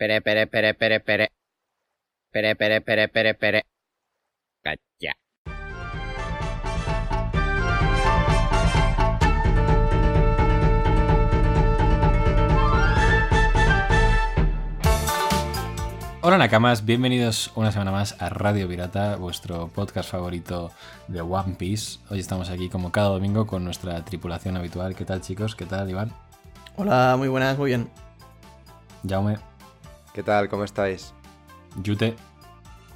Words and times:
Pere, 0.00 0.22
pere, 0.22 0.46
pere, 0.46 0.72
pere, 0.72 1.00
pere. 1.00 1.28
Pere, 2.32 2.56
pere, 2.56 2.80
pere, 2.80 3.08
pere, 3.08 3.34
pere. 3.34 3.62
Cacha. 4.64 5.12
Hola 16.22 16.38
Nakamas, 16.38 16.86
bienvenidos 16.86 17.52
una 17.54 17.70
semana 17.70 17.92
más 17.92 18.16
a 18.22 18.30
Radio 18.30 18.66
Pirata, 18.68 19.16
vuestro 19.16 19.68
podcast 19.68 20.10
favorito 20.10 20.70
de 21.08 21.20
One 21.20 21.56
Piece. 21.58 21.98
Hoy 22.08 22.20
estamos 22.20 22.48
aquí 22.48 22.70
como 22.70 22.90
cada 22.90 23.08
domingo 23.08 23.46
con 23.46 23.64
nuestra 23.64 24.02
tripulación 24.02 24.56
habitual. 24.56 24.96
¿Qué 24.96 25.04
tal 25.04 25.20
chicos? 25.20 25.54
¿Qué 25.54 25.66
tal 25.66 25.90
Iván? 25.90 26.10
Hola, 26.76 27.16
muy 27.18 27.28
buenas, 27.28 27.58
muy 27.58 27.68
bien. 27.68 27.90
Jaume, 29.06 29.38
¿Qué 30.14 30.22
tal? 30.22 30.48
¿Cómo 30.48 30.64
estáis? 30.64 31.14
Yute, 31.82 32.16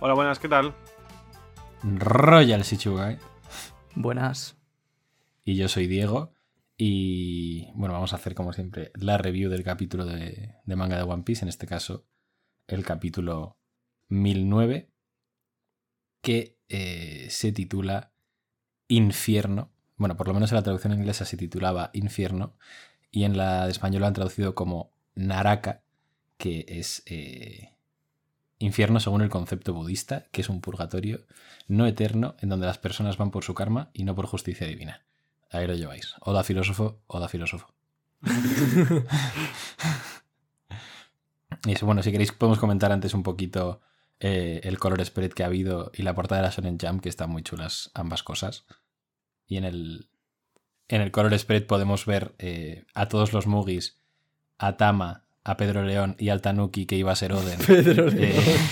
Hola, 0.01 0.15
buenas, 0.15 0.39
¿qué 0.39 0.49
tal? 0.49 0.75
Royal 1.83 2.63
Shichugai 2.63 3.19
Buenas. 3.95 4.57
y 5.45 5.57
yo 5.57 5.69
soy 5.69 5.87
Diego. 5.87 6.33
Y 6.77 7.71
bueno, 7.75 7.95
vamos 7.95 8.13
a 8.13 8.17
hacer 8.17 8.35
como 8.35 8.53
siempre 8.53 8.91
la 8.97 9.17
review 9.17 9.49
del 9.49 9.63
capítulo 9.63 10.05
de, 10.05 10.57
de 10.65 10.77
manga 10.77 10.97
de 10.97 11.05
One 11.05 11.23
Piece, 11.23 11.45
en 11.45 11.49
este 11.49 11.67
caso 11.67 12.05
el 12.67 12.85
capítulo 12.85 13.59
1009, 14.09 14.91
que 16.21 16.59
eh, 16.69 17.29
se 17.31 17.53
titula 17.53 18.13
Infierno. 18.89 19.71
Bueno, 19.97 20.17
por 20.17 20.27
lo 20.27 20.35
menos 20.35 20.51
en 20.51 20.57
la 20.57 20.63
traducción 20.63 20.93
inglesa 20.95 21.25
se 21.25 21.37
titulaba 21.37 21.91
Infierno 21.93 22.57
y 23.13 23.23
en 23.25 23.37
la 23.37 23.67
de 23.67 23.71
español 23.71 24.01
lo 24.01 24.07
han 24.09 24.15
traducido 24.15 24.57
como 24.57 24.91
Naraka, 25.15 25.84
que 26.45 26.67
es 26.69 27.03
eh, 27.07 27.71
infierno 28.59 29.01
según 29.01 29.23
el 29.23 29.31
concepto 29.31 29.73
budista, 29.73 30.27
que 30.31 30.43
es 30.43 30.51
un 30.51 30.61
purgatorio 30.61 31.25
no 31.69 31.87
eterno 31.87 32.37
en 32.39 32.51
donde 32.51 32.67
las 32.67 32.77
personas 32.77 33.17
van 33.17 33.31
por 33.31 33.45
su 33.45 33.55
karma 33.55 33.89
y 33.95 34.05
no 34.05 34.15
por 34.15 34.27
justicia 34.27 34.67
divina. 34.67 35.07
Ahí 35.51 35.67
lo 35.67 35.73
lleváis. 35.73 36.15
Oda 36.21 36.45
filósofo, 36.45 37.01
Oda 37.07 37.29
filósofo. 37.29 37.73
y 41.65 41.73
eso, 41.73 41.87
bueno, 41.87 42.03
si 42.03 42.13
queréis 42.13 42.33
podemos 42.33 42.59
comentar 42.59 42.93
antes 42.93 43.15
un 43.15 43.23
poquito 43.23 43.81
eh, 44.21 44.61
el 44.65 44.79
color 44.79 45.03
spread 45.03 45.33
que 45.33 45.45
ha 45.45 45.47
habido 45.47 45.93
y 45.95 46.03
la 46.03 46.15
portada 46.15 46.43
de 46.43 46.49
la 46.49 46.53
Shonen 46.53 46.77
Jump, 46.79 47.01
que 47.01 47.09
están 47.09 47.31
muy 47.31 47.43
chulas 47.43 47.91
ambas 47.95 48.23
cosas. 48.23 48.67
Y 49.47 49.57
en 49.57 49.65
el, 49.65 50.11
en 50.89 51.01
el 51.01 51.11
color 51.11 51.39
spread 51.39 51.65
podemos 51.65 52.05
ver 52.05 52.35
eh, 52.37 52.85
a 52.93 53.09
todos 53.09 53.33
los 53.33 53.47
Mugis, 53.47 53.97
a 54.59 54.77
Tama, 54.77 55.25
a 55.45 55.57
Pedro 55.57 55.83
León 55.83 56.17
y 56.19 56.31
al 56.31 56.41
Tanuki 56.41 56.87
que 56.87 56.97
iba 56.97 57.13
a 57.13 57.17
ser 57.17 57.33
Oden. 57.33 57.59
Pedro 57.67 58.09
eh, 58.09 58.35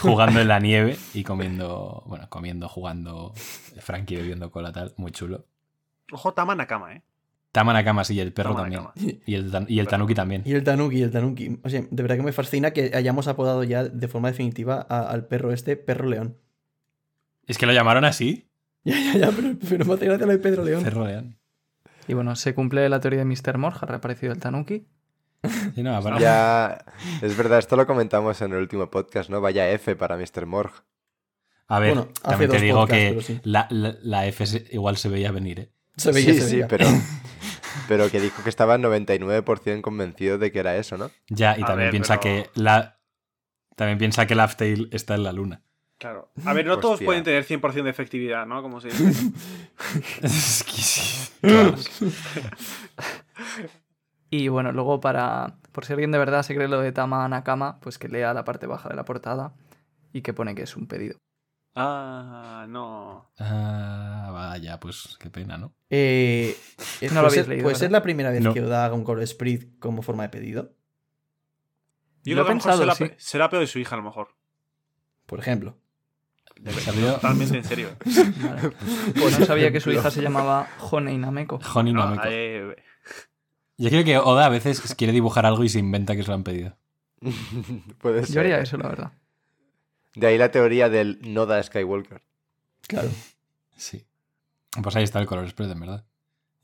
jugando 0.00 0.40
en 0.40 0.48
la 0.48 0.60
nieve 0.60 0.96
y 1.14 1.22
comiendo, 1.24 2.02
bueno, 2.06 2.28
comiendo, 2.28 2.68
jugando, 2.68 3.32
Frankie 3.78 4.16
bebiendo 4.16 4.50
cola 4.50 4.72
tal, 4.72 4.92
muy 4.96 5.12
chulo. 5.12 5.46
Ojo, 6.12 6.32
Tama 6.34 6.54
Nakama, 6.54 6.94
¿eh? 6.94 7.02
Tama 7.52 7.72
Nakamas 7.72 8.10
y 8.10 8.18
el 8.18 8.32
perro 8.32 8.56
también. 8.56 8.82
Nakama. 8.82 8.94
Y 9.26 9.34
el, 9.34 9.66
y 9.68 9.78
el 9.78 9.86
Tanuki 9.86 10.14
también. 10.14 10.42
Y 10.44 10.52
el 10.52 10.64
Tanuki, 10.64 11.02
el 11.02 11.12
Tanuki. 11.12 11.60
O 11.62 11.68
sea, 11.68 11.82
de 11.88 12.02
verdad 12.02 12.16
que 12.16 12.22
me 12.24 12.32
fascina 12.32 12.72
que 12.72 12.90
hayamos 12.94 13.28
apodado 13.28 13.62
ya 13.62 13.84
de 13.84 14.08
forma 14.08 14.28
definitiva 14.28 14.84
a- 14.88 15.08
al 15.08 15.26
perro 15.26 15.52
este, 15.52 15.76
Perro 15.76 16.08
León. 16.08 16.36
Es 17.46 17.56
que 17.56 17.66
lo 17.66 17.72
llamaron 17.72 18.04
así. 18.04 18.48
Ya, 18.86 18.98
ya, 19.00 19.16
ya, 19.16 19.30
pero, 19.34 19.54
pero 19.66 19.84
me 19.86 19.94
hace 19.94 20.04
gracia 20.04 20.26
lo 20.26 20.32
de 20.32 20.38
Pedro 20.38 20.62
León. 20.62 20.84
Perro 20.84 21.06
León. 21.06 21.38
Y 22.08 22.14
bueno, 22.14 22.36
se 22.36 22.54
cumple 22.54 22.88
la 22.88 23.00
teoría 23.00 23.20
de 23.20 23.24
Mr. 23.24 23.58
Morge, 23.58 23.78
ha 23.82 23.86
reaparecido 23.86 24.32
el 24.32 24.40
Tanuki. 24.40 24.86
Sí, 25.74 25.82
no, 25.82 25.94
aparte- 25.96 26.22
Ya, 26.22 26.84
es 27.20 27.36
verdad, 27.36 27.58
esto 27.58 27.76
lo 27.76 27.86
comentamos 27.86 28.40
en 28.42 28.52
el 28.52 28.58
último 28.58 28.90
podcast, 28.90 29.28
¿no? 29.30 29.40
Vaya 29.40 29.70
F 29.70 29.94
para 29.96 30.16
Mr. 30.16 30.46
Morg. 30.46 30.72
A 31.68 31.78
ver, 31.78 31.94
Bueno, 31.94 32.08
también 32.22 32.50
te 32.50 32.60
digo 32.60 32.80
podcasts, 32.80 33.14
que 33.14 33.22
sí. 33.22 33.40
la, 33.44 33.66
la- 33.70 33.96
la 34.02 34.26
F 34.26 34.46
se- 34.46 34.66
igual 34.70 34.96
se 34.96 35.08
veía 35.08 35.32
venir, 35.32 35.60
¿eh? 35.60 35.70
Se 35.96 36.12
veía, 36.12 36.32
sí, 36.34 36.40
se 36.40 36.48
sí, 36.48 36.60
pero, 36.68 36.86
pero 37.88 38.10
que 38.10 38.20
dijo 38.20 38.42
que 38.42 38.50
estaba 38.50 38.76
99% 38.78 39.80
convencido 39.82 40.38
de 40.38 40.50
que 40.52 40.58
era 40.58 40.76
eso, 40.76 40.96
¿no? 40.98 41.10
Ya, 41.28 41.56
y 41.58 41.62
A 41.62 41.66
también 41.66 41.86
ver, 41.86 41.90
piensa 41.90 42.20
pero- 42.20 42.44
que 42.44 42.50
la. 42.60 42.98
También 43.76 43.98
piensa 43.98 44.26
que 44.26 44.34
Laugh 44.36 44.54
Tale 44.56 44.88
está 44.92 45.14
en 45.16 45.24
la 45.24 45.32
luna. 45.32 45.62
Claro. 45.98 46.30
A 46.44 46.52
ver, 46.54 46.66
no 46.66 46.78
todos 46.78 47.00
pueden 47.02 47.24
tener 47.24 47.44
100% 47.46 47.82
de 47.84 47.90
efectividad, 47.90 48.46
¿no? 48.46 48.62
Como 48.62 48.80
se 48.80 48.88
dice. 48.88 49.04
Es 50.22 50.64
que 50.64 50.72
sí. 50.72 51.32
Claro. 51.40 51.74
Y 54.30 54.48
bueno, 54.48 54.72
luego 54.72 55.00
para. 55.00 55.58
Por 55.70 55.84
si 55.84 55.92
alguien 55.92 56.10
de 56.10 56.18
verdad 56.18 56.42
se 56.42 56.54
cree 56.56 56.66
lo 56.66 56.80
de 56.80 56.90
Tama 56.90 57.28
Nakama, 57.28 57.78
pues 57.80 57.98
que 57.98 58.08
lea 58.08 58.34
la 58.34 58.44
parte 58.44 58.66
baja 58.66 58.88
de 58.88 58.96
la 58.96 59.04
portada 59.04 59.54
y 60.12 60.22
que 60.22 60.32
pone 60.34 60.54
que 60.56 60.62
es 60.62 60.76
un 60.76 60.86
pedido. 60.88 61.18
Ah, 61.76 62.66
no. 62.68 63.30
Ah, 63.38 64.30
vaya, 64.32 64.80
pues 64.80 65.16
qué 65.20 65.30
pena, 65.30 65.56
¿no? 65.56 65.72
Eh, 65.90 66.56
eh, 67.00 67.08
No 67.12 67.14
lo 67.14 67.14
puede 67.14 67.18
habéis 67.20 67.34
ser, 67.34 67.48
leído, 67.48 67.62
puede 67.64 67.76
ser 67.76 67.92
la 67.92 68.02
primera 68.02 68.30
vez 68.30 68.40
No. 68.42 68.54
que 68.54 68.62
Oda 68.62 68.84
haga 68.84 68.94
un 68.94 69.04
color 69.04 69.22
sprint 69.22 69.78
como 69.78 70.02
forma 70.02 70.24
de 70.24 70.28
pedido. 70.30 70.72
Yo 72.24 72.34
Lo 72.34 72.42
creo 72.42 72.46
he 72.46 72.54
pensado, 72.54 72.78
será, 72.78 72.94
sí. 72.96 73.10
será 73.18 73.50
peor 73.50 73.60
de 73.60 73.66
su 73.68 73.78
hija, 73.78 73.94
a 73.94 73.98
lo 73.98 74.04
mejor. 74.04 74.28
Por 75.26 75.38
ejemplo. 75.38 75.76
Salió 76.84 77.14
Totalmente 77.14 77.58
en 77.58 77.64
serio. 77.64 77.88
Vale. 78.04 78.70
Pues 79.18 79.38
no 79.38 79.46
sabía 79.46 79.70
que 79.72 79.80
su 79.80 79.90
hija 79.92 80.10
se 80.10 80.22
llamaba 80.22 80.68
Honey 80.90 81.18
Nameko. 81.18 81.60
Honey 81.74 81.92
No, 81.92 82.04
Nameko. 82.04 82.22
eh, 82.30 82.76
Yo 83.76 83.90
creo 83.90 84.04
que 84.04 84.18
Oda 84.18 84.46
a 84.46 84.48
veces 84.48 84.94
quiere 84.94 85.12
dibujar 85.12 85.44
algo 85.46 85.64
y 85.64 85.68
se 85.68 85.78
inventa 85.78 86.16
que 86.16 86.22
se 86.22 86.28
lo 86.28 86.34
han 86.34 86.44
pedido. 86.44 86.76
Puede 87.98 88.24
ser. 88.24 88.34
Yo 88.34 88.40
haría 88.40 88.58
eso, 88.60 88.76
la 88.78 88.88
verdad. 88.88 89.12
De 90.14 90.26
ahí 90.28 90.38
la 90.38 90.50
teoría 90.50 90.88
del 90.88 91.18
Noda 91.22 91.62
Skywalker. 91.62 92.22
Claro. 92.86 93.08
Sí. 93.76 94.06
Pues 94.82 94.96
ahí 94.96 95.04
está 95.04 95.20
el 95.20 95.26
color 95.26 95.48
spread, 95.48 95.70
en 95.70 95.80
verdad. 95.80 96.04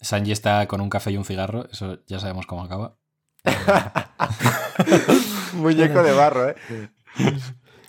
Sanji 0.00 0.32
está 0.32 0.66
con 0.66 0.80
un 0.80 0.88
café 0.88 1.10
y 1.10 1.16
un 1.16 1.24
cigarro, 1.24 1.68
eso 1.70 1.98
ya 2.06 2.18
sabemos 2.20 2.46
cómo 2.46 2.62
acaba. 2.64 2.96
Muñeco 5.54 6.02
de 6.02 6.12
barro, 6.12 6.48
¿eh? 6.50 6.56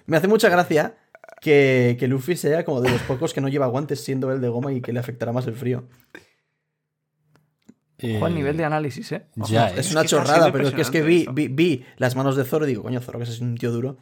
Me 0.06 0.18
hace 0.18 0.28
mucha 0.28 0.50
gracia 0.50 0.98
que, 1.42 1.98
que 2.00 2.08
Luffy 2.08 2.38
sea 2.38 2.64
como 2.64 2.80
de 2.80 2.90
los 2.90 3.02
pocos 3.02 3.34
que 3.34 3.42
no 3.42 3.50
lleva 3.50 3.66
guantes 3.66 4.02
siendo 4.02 4.32
él 4.32 4.40
de 4.40 4.48
goma 4.48 4.72
y 4.72 4.80
que 4.80 4.94
le 4.94 5.00
afectará 5.00 5.34
más 5.34 5.46
el 5.48 5.56
frío. 5.56 5.90
Ojo 8.04 8.26
al 8.26 8.32
Eh, 8.32 8.36
nivel 8.36 8.58
de 8.58 8.64
análisis, 8.64 9.12
¿eh? 9.12 9.26
Ya, 9.36 9.68
¿eh? 9.70 9.74
Es 9.78 9.92
una 9.92 10.02
que 10.02 10.06
está 10.06 10.18
chorrada, 10.18 10.52
pero 10.52 10.68
es 10.68 10.74
que, 10.74 10.82
es 10.82 10.90
que 10.90 11.02
vi, 11.02 11.28
vi, 11.34 11.50
vi 11.50 11.86
las 11.98 12.16
manos 12.16 12.36
de 12.36 12.46
Zoro 12.46 12.66
y 12.66 12.70
digo, 12.70 12.84
coño, 12.84 13.00
Zoro 13.02 13.20
que 13.20 13.26
es 13.26 13.40
un 13.42 13.56
tío 13.58 13.72
duro, 13.72 13.98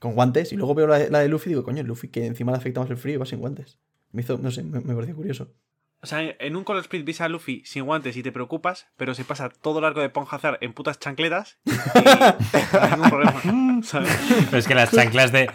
con 0.00 0.14
guantes, 0.14 0.52
y 0.52 0.56
luego 0.56 0.74
veo 0.74 0.86
la, 0.86 0.98
la 1.08 1.20
de 1.20 1.28
Luffy 1.28 1.48
y 1.50 1.52
digo, 1.52 1.62
coño, 1.64 1.82
Luffy 1.82 2.08
que 2.08 2.26
encima 2.26 2.52
le 2.52 2.58
afecta 2.58 2.80
más 2.80 2.90
el 2.90 2.96
frío 2.98 3.14
y 3.14 3.18
va 3.18 3.26
sin 3.26 3.38
guantes. 3.38 3.78
Me 4.12 4.22
hizo, 4.22 4.36
no 4.38 4.50
sé, 4.50 4.62
me, 4.62 4.80
me 4.80 4.94
pareció 4.94 5.14
curioso. 5.16 5.52
O 6.00 6.06
sea, 6.06 6.20
en 6.38 6.56
un 6.56 6.62
Color 6.62 6.82
Split 6.82 7.04
ves 7.04 7.20
a 7.20 7.28
Luffy 7.28 7.62
sin 7.64 7.84
guantes 7.84 8.16
y 8.16 8.22
te 8.22 8.30
preocupas, 8.32 8.86
pero 8.96 9.14
se 9.14 9.24
pasa 9.24 9.48
todo 9.48 9.80
el 9.80 9.84
arco 9.84 10.00
de 10.00 10.08
Ponjazar 10.10 10.56
en 10.60 10.72
putas 10.72 10.98
chancletas 11.00 11.58
y 11.64 11.70
no 12.74 12.80
hay 12.80 12.90
ningún 12.92 13.10
problema. 13.10 13.80
¿sabes? 13.82 14.16
Pero 14.46 14.58
es 14.58 14.66
que 14.68 14.74
las 14.74 14.92
chanclas 14.92 15.32
de. 15.32 15.50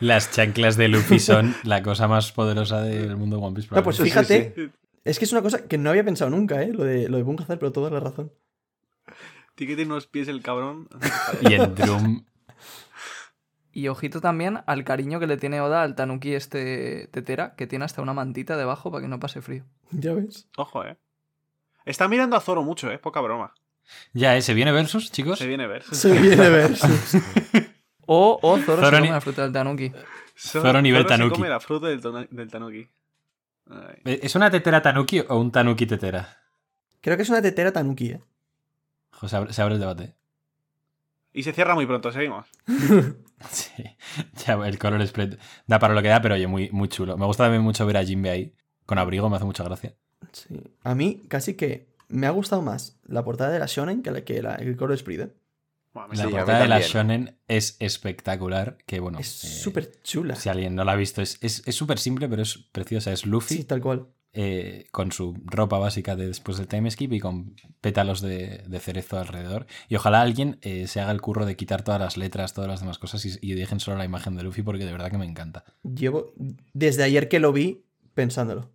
Las 0.00 0.30
chanclas 0.30 0.76
de 0.76 0.88
Luffy 0.88 1.18
son 1.18 1.54
la 1.64 1.82
cosa 1.82 2.08
más 2.08 2.32
poderosa 2.32 2.82
del 2.82 3.16
mundo 3.16 3.36
de 3.36 3.42
One 3.42 3.54
Piece. 3.56 3.74
No, 3.74 3.82
pues 3.82 3.98
fíjate, 3.98 4.52
sí. 4.54 4.70
es 5.04 5.18
que 5.18 5.24
es 5.24 5.32
una 5.32 5.42
cosa 5.42 5.66
que 5.66 5.78
no 5.78 5.90
había 5.90 6.04
pensado 6.04 6.30
nunca, 6.30 6.62
¿eh? 6.62 6.72
Lo 6.72 6.84
de, 6.84 7.08
lo 7.08 7.16
de 7.16 7.22
Bunghazar, 7.22 7.58
pero 7.58 7.72
toda 7.72 7.90
la 7.90 8.00
razón. 8.00 8.32
Tiene 9.54 9.72
que 9.72 9.76
tener 9.76 9.92
unos 9.92 10.06
pies 10.06 10.28
el 10.28 10.42
cabrón. 10.42 10.88
Y 11.40 11.54
en 11.54 11.74
Drum. 11.74 12.24
Y 13.72 13.88
ojito 13.88 14.22
también 14.22 14.60
al 14.66 14.84
cariño 14.84 15.20
que 15.20 15.26
le 15.26 15.36
tiene 15.36 15.60
Oda 15.60 15.82
al 15.82 15.94
Tanuki 15.94 16.34
este 16.34 17.08
tetera, 17.12 17.54
que 17.56 17.66
tiene 17.66 17.84
hasta 17.84 18.00
una 18.00 18.14
mantita 18.14 18.56
debajo 18.56 18.90
para 18.90 19.02
que 19.02 19.08
no 19.08 19.20
pase 19.20 19.42
frío. 19.42 19.64
Ya 19.90 20.14
ves. 20.14 20.48
Ojo, 20.56 20.84
eh. 20.84 20.96
Está 21.84 22.08
mirando 22.08 22.36
a 22.36 22.40
Zoro 22.40 22.62
mucho, 22.62 22.90
eh. 22.90 22.98
Poca 22.98 23.20
broma. 23.20 23.54
Ya, 24.12 24.36
¿eh? 24.36 24.42
¿Se 24.42 24.54
viene 24.54 24.72
versus, 24.72 25.12
chicos? 25.12 25.38
Se 25.38 25.46
viene 25.46 25.64
a 25.64 25.68
ver. 25.68 25.82
Se 25.82 26.10
viene 26.10 26.48
versus. 26.48 27.22
O, 28.06 28.38
o 28.42 28.58
Zoro, 28.58 28.82
Zoro 28.82 28.90
se 28.90 29.00
ni- 29.02 29.08
come 29.08 29.10
la 29.10 29.20
fruta 29.20 29.42
del 29.42 29.52
Tanuki. 29.52 29.92
Zoro 30.38 30.80
nivel 30.82 31.02
se 31.02 31.08
Tanuki. 31.08 31.34
come 31.34 31.48
la 31.48 31.60
fruta 31.60 31.88
del, 31.88 32.00
Tanuki. 32.50 32.88
Ay. 33.70 33.96
Eh, 34.04 34.20
¿Es 34.22 34.34
una 34.36 34.50
tetera 34.50 34.80
Tanuki 34.82 35.20
o 35.28 35.36
un 35.38 35.50
Tanuki 35.50 35.86
tetera? 35.86 36.28
Creo 37.00 37.16
que 37.16 37.22
es 37.24 37.28
una 37.30 37.42
tetera 37.42 37.72
Tanuki, 37.72 38.10
¿eh? 38.12 38.20
Jo, 39.12 39.28
se, 39.28 39.36
abre, 39.36 39.52
se 39.52 39.62
abre 39.62 39.74
el 39.74 39.80
debate. 39.80 40.14
Y 41.32 41.42
se 41.42 41.52
cierra 41.52 41.74
muy 41.74 41.86
pronto, 41.86 42.10
seguimos. 42.12 42.46
Sí. 43.50 43.84
Ya, 44.46 44.54
el 44.66 44.78
color 44.78 45.06
spread 45.06 45.36
da 45.66 45.78
para 45.78 45.92
lo 45.92 46.00
que 46.00 46.08
da, 46.08 46.22
pero 46.22 46.36
oye, 46.36 46.46
muy, 46.46 46.70
muy 46.70 46.88
chulo. 46.88 47.18
Me 47.18 47.26
gusta 47.26 47.44
también 47.44 47.62
mucho 47.62 47.84
ver 47.84 47.98
a 47.98 48.02
Jinbe 48.04 48.30
ahí. 48.30 48.54
Con 48.86 48.96
abrigo, 48.96 49.28
me 49.28 49.36
hace 49.36 49.44
mucha 49.44 49.62
gracia. 49.62 49.94
Sí. 50.32 50.58
A 50.84 50.94
mí 50.94 51.22
casi 51.28 51.52
que 51.54 51.86
me 52.08 52.26
ha 52.26 52.30
gustado 52.30 52.62
más 52.62 52.98
la 53.04 53.22
portada 53.24 53.50
de 53.50 53.58
la 53.58 53.66
Shonen 53.66 54.02
que, 54.02 54.10
la, 54.10 54.22
que 54.22 54.40
la, 54.40 54.54
el 54.54 54.74
color 54.78 54.94
sprint, 54.94 55.24
¿eh? 55.24 55.34
Bueno, 55.96 56.14
La 56.14 56.24
Sí, 56.24 56.30
portada 56.30 56.60
de 56.60 56.68
la. 56.68 56.80
Shonen 56.80 57.38
es 57.48 57.76
espectacular. 57.80 58.76
Que 58.86 59.00
bueno. 59.00 59.18
es 59.18 59.44
eh, 59.44 59.48
súper 59.48 60.00
chula. 60.02 60.36
Si 60.36 60.48
alguien 60.48 60.74
no 60.74 60.84
la 60.84 60.92
ha 60.92 60.96
visto, 60.96 61.22
es 61.22 61.38
es- 61.40 61.62
es 61.66 61.74
súper 61.74 61.98
simple, 61.98 62.28
pero 62.28 62.42
es 62.42 62.58
preciosa. 62.72 63.12
Es 63.12 63.26
Luffy 63.26 63.56
Sí, 63.56 63.64
tal 63.64 63.80
cual. 63.80 64.06
eh, 64.38 64.86
con 64.92 65.12
su 65.12 65.34
ropa 65.46 65.78
básica 65.78 66.14
de 66.14 66.26
después 66.26 66.58
del 66.58 66.68
time 66.68 66.90
skip 66.90 67.10
y 67.14 67.20
con 67.20 67.56
pétalos 67.80 68.20
de, 68.20 68.62
de 68.66 68.80
cerezo 68.80 69.18
alrededor. 69.18 69.66
Y 69.88 69.96
ojalá 69.96 70.20
alguien 70.20 70.58
eh, 70.60 70.86
se 70.88 71.00
haga 71.00 71.10
el 71.12 71.22
curro 71.22 71.46
de 71.46 71.56
quitar 71.56 71.82
todas 71.82 71.98
las 72.00 72.18
letras, 72.18 72.52
todas 72.52 72.68
las 72.68 72.80
demás 72.80 72.98
cosas 72.98 73.24
y, 73.24 73.38
y 73.40 73.54
dejen 73.54 73.80
solo 73.80 73.96
la 73.96 74.04
imagen 74.04 74.36
de 74.36 74.42
Luffy 74.42 74.60
porque 74.62 74.84
de 74.84 74.92
verdad 74.92 75.10
que 75.10 75.16
me 75.16 75.24
encanta. 75.24 75.64
Llevo 75.82 76.34
desde 76.74 77.02
ayer 77.04 77.28
que 77.30 77.40
lo 77.40 77.52
vi 77.54 77.84
pensándolo. 78.12 78.70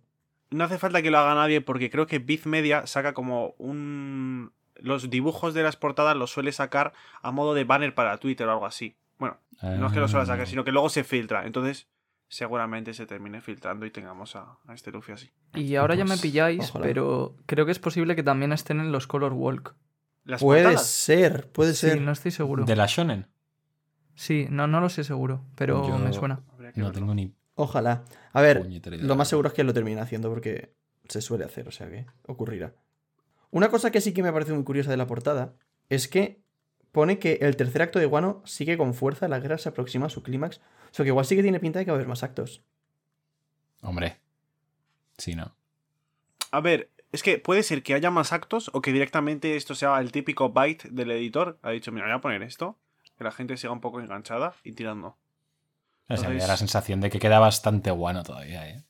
No 0.50 0.64
hace 0.64 0.78
falta 0.78 1.00
que 1.00 1.12
lo 1.12 1.18
haga 1.18 1.34
nadie 1.36 1.60
porque 1.60 1.88
creo 1.90 2.06
que 2.08 2.18
Biz 2.18 2.46
Media 2.46 2.86
saca 2.88 3.14
como 3.14 3.54
un... 3.58 4.50
Los 4.82 5.10
dibujos 5.10 5.54
de 5.54 5.62
las 5.62 5.76
portadas 5.76 6.16
los 6.16 6.30
suele 6.30 6.52
sacar 6.52 6.92
a 7.22 7.30
modo 7.30 7.54
de 7.54 7.64
banner 7.64 7.94
para 7.94 8.16
Twitter 8.18 8.46
o 8.46 8.52
algo 8.52 8.66
así. 8.66 8.96
Bueno, 9.18 9.38
no 9.62 9.86
es 9.86 9.92
que 9.92 10.00
lo 10.00 10.08
suele 10.08 10.26
sacar, 10.26 10.42
Ah. 10.42 10.46
sino 10.46 10.64
que 10.64 10.72
luego 10.72 10.88
se 10.88 11.04
filtra. 11.04 11.46
Entonces, 11.46 11.86
seguramente 12.28 12.94
se 12.94 13.06
termine 13.06 13.40
filtrando 13.40 13.86
y 13.86 13.90
tengamos 13.90 14.34
a, 14.36 14.58
a 14.66 14.74
este 14.74 14.90
Luffy 14.90 15.12
así. 15.12 15.30
Y 15.54 15.76
ahora 15.76 15.94
ya 15.94 16.04
me 16.04 16.10
Pues, 16.10 16.22
pilláis, 16.22 16.70
ojalá. 16.70 16.84
pero 16.86 17.36
creo 17.46 17.64
que 17.66 17.72
es 17.72 17.78
posible 17.78 18.16
que 18.16 18.22
también 18.22 18.52
estén 18.52 18.80
en 18.80 18.90
los 18.90 19.06
Color 19.06 19.32
Walk. 19.34 19.74
¿Las 20.24 20.40
Puede 20.40 20.62
portadas? 20.62 20.86
ser, 20.86 21.50
puede 21.50 21.74
Sí, 21.74 21.88
ser. 21.90 22.00
no 22.00 22.12
estoy 22.12 22.30
seguro. 22.30 22.64
De 22.64 22.76
la 22.76 22.86
Shonen. 22.86 23.26
Sí, 24.14 24.46
no, 24.50 24.66
no 24.66 24.80
lo 24.80 24.88
sé 24.88 25.04
seguro, 25.04 25.44
pero 25.56 25.86
Yo- 25.88 25.98
me 25.98 26.12
suena. 26.12 26.40
No 26.56 26.58
verlo. 26.58 26.92
tengo 26.92 27.14
ni 27.14 27.34
Ojalá. 27.54 28.04
A 28.32 28.40
ver, 28.40 28.66
lo 29.00 29.14
más 29.14 29.28
seguro 29.28 29.48
es 29.48 29.54
que 29.54 29.62
lo 29.62 29.74
terminen 29.74 29.98
haciendo 29.98 30.30
porque 30.30 30.72
se 31.08 31.20
suele 31.20 31.44
hacer, 31.44 31.68
o 31.68 31.70
sea 31.70 31.88
que 31.90 32.06
ocurrirá. 32.26 32.72
Una 33.52 33.68
cosa 33.68 33.90
que 33.90 34.00
sí 34.00 34.12
que 34.14 34.22
me 34.22 34.32
parece 34.32 34.54
muy 34.54 34.64
curiosa 34.64 34.90
de 34.90 34.96
la 34.96 35.06
portada 35.06 35.52
es 35.90 36.08
que 36.08 36.40
pone 36.90 37.18
que 37.18 37.34
el 37.42 37.56
tercer 37.56 37.82
acto 37.82 37.98
de 37.98 38.06
Guano 38.06 38.42
sigue 38.46 38.78
con 38.78 38.94
fuerza, 38.94 39.28
la 39.28 39.40
guerra 39.40 39.58
se 39.58 39.68
aproxima 39.68 40.06
a 40.06 40.10
su 40.10 40.22
clímax. 40.22 40.58
O 40.90 40.94
sea 40.94 41.04
que 41.04 41.10
igual 41.10 41.26
sí 41.26 41.36
que 41.36 41.42
tiene 41.42 41.60
pinta 41.60 41.78
de 41.78 41.84
que 41.84 41.90
va 41.90 41.96
a 41.96 41.98
haber 41.98 42.08
más 42.08 42.22
actos. 42.22 42.62
Hombre. 43.82 44.16
Sí, 45.18 45.34
¿no? 45.34 45.54
A 46.50 46.60
ver, 46.60 46.90
es 47.12 47.22
que 47.22 47.38
puede 47.38 47.62
ser 47.62 47.82
que 47.82 47.92
haya 47.92 48.10
más 48.10 48.32
actos 48.32 48.70
o 48.72 48.80
que 48.80 48.90
directamente 48.90 49.54
esto 49.56 49.74
sea 49.74 50.00
el 50.00 50.12
típico 50.12 50.48
byte 50.48 50.88
del 50.90 51.10
editor. 51.10 51.58
Ha 51.62 51.70
dicho, 51.70 51.92
mira, 51.92 52.06
voy 52.06 52.14
a 52.14 52.20
poner 52.22 52.42
esto, 52.42 52.78
que 53.18 53.24
la 53.24 53.32
gente 53.32 53.58
siga 53.58 53.72
un 53.72 53.82
poco 53.82 54.00
enganchada 54.00 54.54
y 54.64 54.72
tirando. 54.72 55.18
O 56.08 56.16
sea, 56.16 56.30
me 56.30 56.38
da 56.38 56.46
la 56.46 56.56
sensación 56.56 57.02
de 57.02 57.10
que 57.10 57.18
queda 57.18 57.38
bastante 57.38 57.90
bueno 57.90 58.22
todavía, 58.22 58.66
¿eh? 58.66 58.82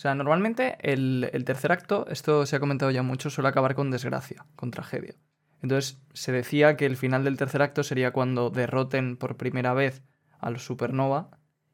O 0.00 0.02
sea, 0.02 0.14
normalmente 0.14 0.78
el, 0.80 1.28
el 1.34 1.44
tercer 1.44 1.72
acto, 1.72 2.06
esto 2.08 2.46
se 2.46 2.56
ha 2.56 2.58
comentado 2.58 2.90
ya 2.90 3.02
mucho, 3.02 3.28
suele 3.28 3.50
acabar 3.50 3.74
con 3.74 3.90
desgracia, 3.90 4.46
con 4.56 4.70
tragedia. 4.70 5.14
Entonces, 5.60 6.00
se 6.14 6.32
decía 6.32 6.78
que 6.78 6.86
el 6.86 6.96
final 6.96 7.22
del 7.22 7.36
tercer 7.36 7.60
acto 7.60 7.82
sería 7.82 8.10
cuando 8.10 8.48
derroten 8.48 9.18
por 9.18 9.36
primera 9.36 9.74
vez 9.74 10.02
a 10.38 10.48
los 10.48 10.64
Supernova 10.64 11.28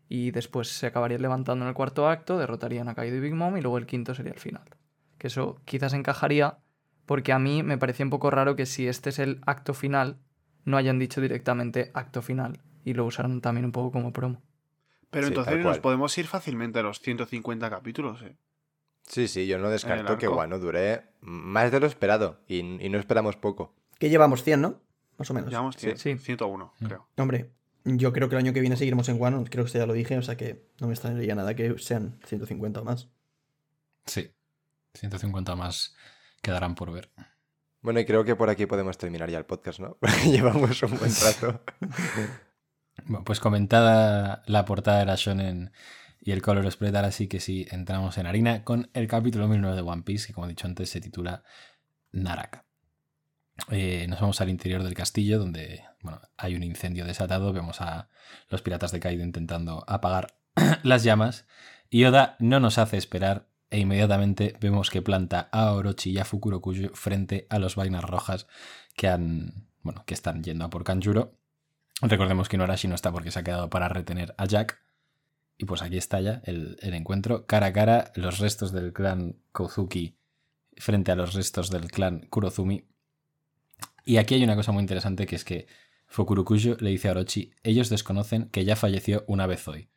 y 0.08 0.32
después 0.32 0.66
se 0.66 0.88
acabarían 0.88 1.22
levantando 1.22 1.64
en 1.64 1.68
el 1.68 1.74
cuarto 1.76 2.08
acto, 2.08 2.36
derrotarían 2.36 2.88
a 2.88 2.96
Kaido 2.96 3.14
y 3.14 3.20
Big 3.20 3.34
Mom 3.34 3.56
y 3.58 3.60
luego 3.60 3.78
el 3.78 3.86
quinto 3.86 4.12
sería 4.12 4.32
el 4.32 4.40
final. 4.40 4.64
Que 5.18 5.28
eso 5.28 5.60
quizás 5.64 5.92
encajaría 5.92 6.58
porque 7.04 7.32
a 7.32 7.38
mí 7.38 7.62
me 7.62 7.78
parecía 7.78 8.06
un 8.06 8.10
poco 8.10 8.32
raro 8.32 8.56
que 8.56 8.66
si 8.66 8.88
este 8.88 9.10
es 9.10 9.20
el 9.20 9.40
acto 9.46 9.72
final, 9.72 10.18
no 10.64 10.76
hayan 10.76 10.98
dicho 10.98 11.20
directamente 11.20 11.92
acto 11.94 12.22
final 12.22 12.58
y 12.84 12.94
lo 12.94 13.04
usaron 13.04 13.40
también 13.40 13.66
un 13.66 13.70
poco 13.70 13.92
como 13.92 14.12
promo. 14.12 14.42
Pero 15.16 15.28
Sí, 15.28 15.32
entonces 15.32 15.64
nos 15.64 15.78
podemos 15.78 16.18
ir 16.18 16.26
fácilmente 16.26 16.78
a 16.78 16.82
los 16.82 17.00
150 17.00 17.70
capítulos, 17.70 18.20
¿eh? 18.20 18.36
Sí, 19.06 19.28
sí, 19.28 19.46
yo 19.46 19.58
no 19.58 19.70
descarto 19.70 20.18
que. 20.18 20.28
Wano 20.28 20.58
dure 20.58 21.04
más 21.22 21.72
de 21.72 21.80
lo 21.80 21.86
esperado 21.86 22.40
y, 22.46 22.58
y 22.58 22.88
no 22.90 22.98
esperamos 22.98 23.36
poco. 23.36 23.74
Que 23.98 24.10
llevamos 24.10 24.42
100, 24.42 24.60
¿no? 24.60 24.82
Más 25.16 25.30
o 25.30 25.32
menos. 25.34 25.48
Llevamos 25.48 25.76
Sí. 25.76 25.86
100, 25.94 25.96
Sí. 25.98 26.18
101, 26.18 26.74
Mm. 26.80 26.84
creo. 26.86 27.08
Hombre, 27.16 27.50
yo 27.84 28.12
creo 28.12 28.28
que 28.28 28.34
el 28.34 28.40
año 28.40 28.52
que 28.52 28.60
viene 28.60 28.76
seguiremos 28.76 29.08
en 29.08 29.16
Guano, 29.16 29.42
creo 29.48 29.64
que 29.64 29.70
ya 29.70 29.86
lo 29.86 29.94
dije, 29.94 30.18
o 30.18 30.22
sea 30.22 30.36
que 30.36 30.66
no 30.80 30.88
me 30.88 30.92
extrañaría 30.92 31.34
nada 31.34 31.54
que 31.56 31.78
sean 31.78 32.18
150 32.26 32.80
o 32.80 32.84
más. 32.84 33.08
Sí. 34.04 34.30
150 34.92 35.56
más 35.56 35.96
quedarán 36.42 36.74
por 36.74 36.92
ver. 36.92 37.10
Bueno, 37.80 38.00
y 38.00 38.04
creo 38.04 38.24
que 38.24 38.36
por 38.36 38.50
aquí 38.50 38.66
podemos 38.66 38.98
terminar 38.98 39.30
ya 39.30 39.38
el 39.38 39.46
podcast, 39.46 39.78
¿no? 39.80 39.96
Porque 40.00 40.30
llevamos 40.30 40.82
un 40.82 40.98
buen 40.98 41.12
rato. 41.24 41.62
Pues 43.24 43.40
comentada 43.40 44.42
la 44.46 44.64
portada 44.64 44.98
de 44.98 45.06
la 45.06 45.14
Shonen 45.14 45.70
y 46.20 46.32
el 46.32 46.42
color 46.42 46.70
spread, 46.70 46.96
ahora 46.96 47.12
sí 47.12 47.28
que 47.28 47.38
sí 47.38 47.66
entramos 47.70 48.18
en 48.18 48.26
harina 48.26 48.64
con 48.64 48.90
el 48.94 49.06
capítulo 49.06 49.46
1009 49.46 49.76
de 49.76 49.82
One 49.82 50.02
Piece, 50.02 50.26
que 50.26 50.32
como 50.32 50.46
he 50.46 50.50
dicho 50.50 50.66
antes 50.66 50.90
se 50.90 51.00
titula 51.00 51.44
Naraka. 52.10 52.64
Eh, 53.70 54.06
nos 54.08 54.20
vamos 54.20 54.40
al 54.40 54.50
interior 54.50 54.82
del 54.82 54.94
castillo, 54.94 55.38
donde 55.38 55.84
bueno, 56.02 56.20
hay 56.36 56.56
un 56.56 56.62
incendio 56.62 57.04
desatado. 57.04 57.52
Vemos 57.52 57.80
a 57.80 58.08
los 58.48 58.62
piratas 58.62 58.92
de 58.92 59.00
Kaido 59.00 59.22
intentando 59.22 59.84
apagar 59.86 60.38
las 60.82 61.04
llamas. 61.04 61.46
Y 61.88 62.04
Oda 62.04 62.36
no 62.40 62.58
nos 62.58 62.78
hace 62.78 62.96
esperar 62.96 63.48
e 63.70 63.78
inmediatamente 63.78 64.56
vemos 64.60 64.90
que 64.90 65.02
planta 65.02 65.48
a 65.52 65.72
Orochi 65.72 66.10
y 66.10 66.18
a 66.18 66.24
Fukurokuyo 66.24 66.90
frente 66.94 67.46
a 67.50 67.58
los 67.58 67.76
vainas 67.76 68.04
rojas 68.04 68.46
que 68.96 69.08
han 69.08 69.68
bueno, 69.82 70.02
que 70.04 70.14
están 70.14 70.42
yendo 70.42 70.64
a 70.64 70.70
por 70.70 70.82
Kanjuro. 70.82 71.38
Recordemos 72.02 72.48
que 72.48 72.58
Norashi 72.58 72.88
no 72.88 72.94
está 72.94 73.12
porque 73.12 73.30
se 73.30 73.38
ha 73.38 73.44
quedado 73.44 73.70
para 73.70 73.88
retener 73.88 74.34
a 74.38 74.46
Jack. 74.46 74.80
Y 75.58 75.64
pues 75.64 75.80
aquí 75.80 75.96
está 75.96 76.20
ya 76.20 76.42
el, 76.44 76.76
el 76.82 76.94
encuentro. 76.94 77.46
Cara 77.46 77.66
a 77.66 77.72
cara, 77.72 78.12
los 78.14 78.38
restos 78.38 78.72
del 78.72 78.92
clan 78.92 79.36
Kozuki 79.52 80.16
frente 80.76 81.12
a 81.12 81.16
los 81.16 81.34
restos 81.34 81.70
del 81.70 81.90
clan 81.90 82.26
Kurozumi. 82.28 82.84
Y 84.04 84.18
aquí 84.18 84.34
hay 84.34 84.44
una 84.44 84.56
cosa 84.56 84.72
muy 84.72 84.82
interesante 84.82 85.26
que 85.26 85.36
es 85.36 85.44
que 85.44 85.66
Fukurokuyo 86.06 86.76
le 86.78 86.90
dice 86.90 87.08
a 87.08 87.12
Orochi, 87.12 87.52
ellos 87.62 87.88
desconocen 87.88 88.48
que 88.50 88.64
ya 88.64 88.76
falleció 88.76 89.24
una 89.26 89.46
vez 89.46 89.66
hoy. 89.66 89.88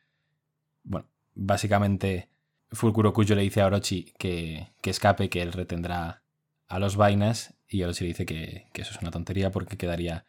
Bueno, 0.82 1.08
básicamente 1.34 2.30
Fukurokuyo 2.72 3.36
le 3.36 3.42
dice 3.42 3.60
a 3.60 3.66
Orochi 3.66 4.12
que, 4.18 4.72
que 4.82 4.90
escape, 4.90 5.28
que 5.28 5.42
él 5.42 5.52
retendrá 5.52 6.22
a 6.66 6.78
los 6.78 6.96
vainas 6.96 7.54
y 7.68 7.82
Orochi 7.82 8.04
le 8.04 8.08
dice 8.08 8.26
que, 8.26 8.66
que 8.72 8.82
eso 8.82 8.92
es 8.92 9.00
una 9.00 9.10
tontería 9.10 9.50
porque 9.50 9.76
quedaría 9.76 10.26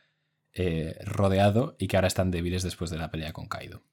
eh, 0.53 0.97
rodeado 1.05 1.75
y 1.79 1.87
que 1.87 1.97
ahora 1.97 2.07
están 2.07 2.31
débiles 2.31 2.63
después 2.63 2.89
de 2.89 2.97
la 2.97 3.11
pelea 3.11 3.33
con 3.33 3.47
Kaido. 3.47 3.83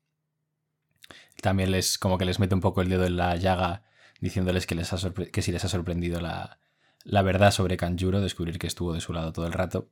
También 1.40 1.70
les 1.70 1.98
como 1.98 2.18
que 2.18 2.24
les 2.24 2.40
mete 2.40 2.54
un 2.54 2.60
poco 2.60 2.82
el 2.82 2.88
dedo 2.88 3.06
en 3.06 3.16
la 3.16 3.36
llaga 3.36 3.84
diciéndoles 4.20 4.66
que, 4.66 4.74
les 4.74 4.92
ha 4.92 4.98
que 5.32 5.42
si 5.42 5.52
les 5.52 5.64
ha 5.64 5.68
sorprendido 5.68 6.20
la, 6.20 6.58
la 7.04 7.22
verdad 7.22 7.52
sobre 7.52 7.76
Kanjuro, 7.76 8.20
descubrir 8.20 8.58
que 8.58 8.66
estuvo 8.66 8.92
de 8.92 9.00
su 9.00 9.12
lado 9.12 9.32
todo 9.32 9.46
el 9.46 9.52
rato. 9.52 9.90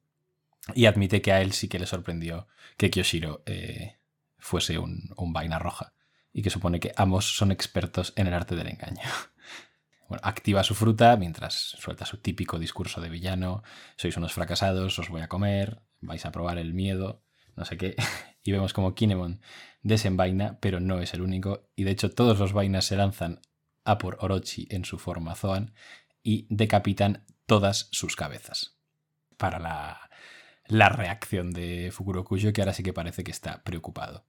Y 0.75 0.87
admite 0.87 1.23
que 1.23 1.33
a 1.33 1.41
él 1.41 1.53
sí 1.53 1.69
que 1.69 1.79
le 1.79 1.87
sorprendió 1.87 2.49
que 2.77 2.91
Kyoshiro 2.91 3.43
eh, 3.47 3.99
fuese 4.39 4.79
un, 4.79 5.11
un 5.17 5.33
vaina 5.33 5.59
roja. 5.59 5.95
Y 6.33 6.43
que 6.43 6.51
supone 6.51 6.81
que 6.81 6.93
ambos 6.97 7.37
son 7.37 7.53
expertos 7.53 8.13
en 8.17 8.27
el 8.27 8.35
arte 8.35 8.57
del 8.57 8.69
engaño. 8.69 9.03
Activa 10.23 10.63
su 10.63 10.75
fruta 10.75 11.17
mientras 11.17 11.55
suelta 11.55 12.07
su 12.07 12.19
típico 12.19 12.59
discurso 12.59 13.01
de 13.01 13.09
villano. 13.09 13.63
Sois 13.97 14.17
unos 14.17 14.33
fracasados, 14.33 14.99
os 14.99 15.09
voy 15.09 15.23
a 15.23 15.29
comer, 15.29 15.83
vais 16.01 16.25
a 16.25 16.31
probar 16.31 16.59
el 16.59 16.75
miedo, 16.75 17.23
no 17.57 17.65
sé 17.65 17.77
qué. 17.77 17.97
Y 18.47 18.53
vemos 18.53 18.73
como 18.73 18.95
Kinemon 18.95 19.41
desenvaina, 19.83 20.61
pero 20.61 20.79
no 20.79 21.01
es 21.01 21.15
el 21.15 21.23
único. 21.23 21.69
Y 21.75 21.83
de 21.83 21.91
hecho 21.91 22.13
todos 22.13 22.39
los 22.39 22.53
vainas 22.53 22.85
se 22.85 22.97
lanzan 22.97 23.41
a 23.85 23.99
por 23.99 24.19
Orochi 24.21 24.69
en 24.71 24.85
su 24.85 24.99
forma 24.99 25.35
Zoan 25.35 25.75
y 26.23 26.47
decapitan 26.49 27.25
todas 27.47 27.89
sus 27.91 28.15
cabezas. 28.15 28.77
Para 29.37 29.59
la, 29.59 30.11
la 30.69 30.89
reacción 30.91 31.53
de 31.53 31.91
Fukurokuyo, 31.93 32.53
que 32.53 32.61
ahora 32.61 32.73
sí 32.73 32.85
que 32.85 32.93
parece 32.93 33.25
que 33.25 33.33
está 33.33 33.65
preocupado. 33.65 34.27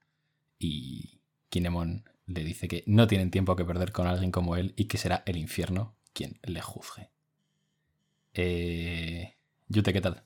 Y 0.58 1.22
Kinemon 1.50 2.10
le 2.28 2.44
dice 2.44 2.68
que 2.68 2.84
no 2.86 3.08
tienen 3.08 3.32
tiempo 3.32 3.56
que 3.56 3.66
perder 3.66 3.92
con 3.92 4.06
alguien 4.08 4.32
como 4.32 4.56
él 4.56 4.74
y 4.76 4.86
que 4.86 4.98
será 4.98 5.24
el 5.26 5.38
infierno 5.38 5.96
quien 6.14 6.40
le 6.44 6.62
juzgue. 6.62 7.10
Eh, 8.34 9.36
Yute, 9.68 9.94
¿qué 9.94 10.02
tal? 10.02 10.24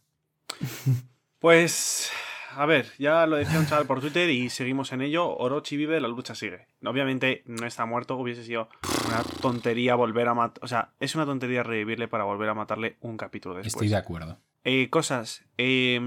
Pues, 1.39 2.11
a 2.55 2.67
ver, 2.67 2.85
ya 2.99 3.25
lo 3.25 3.35
decía 3.35 3.57
un 3.57 3.65
chaval 3.65 3.87
por 3.87 3.99
Twitter 3.99 4.29
y 4.29 4.51
seguimos 4.51 4.91
en 4.91 5.01
ello. 5.01 5.27
Orochi 5.35 5.75
vive, 5.75 5.99
la 5.99 6.07
lucha 6.07 6.35
sigue. 6.35 6.67
Obviamente 6.85 7.41
no 7.47 7.65
está 7.65 7.87
muerto, 7.87 8.15
hubiese 8.15 8.43
sido 8.43 8.69
una 9.07 9.23
tontería 9.41 9.95
volver 9.95 10.27
a 10.27 10.35
matar. 10.35 10.63
O 10.63 10.67
sea, 10.67 10.91
es 10.99 11.15
una 11.15 11.25
tontería 11.25 11.63
revivirle 11.63 12.07
para 12.07 12.25
volver 12.25 12.47
a 12.49 12.53
matarle 12.53 12.97
un 13.01 13.17
capítulo 13.17 13.55
después. 13.55 13.73
Estoy 13.73 13.87
de 13.89 13.95
acuerdo. 13.95 14.37
Eh, 14.63 14.91
cosas. 14.91 15.43
eh, 15.57 15.99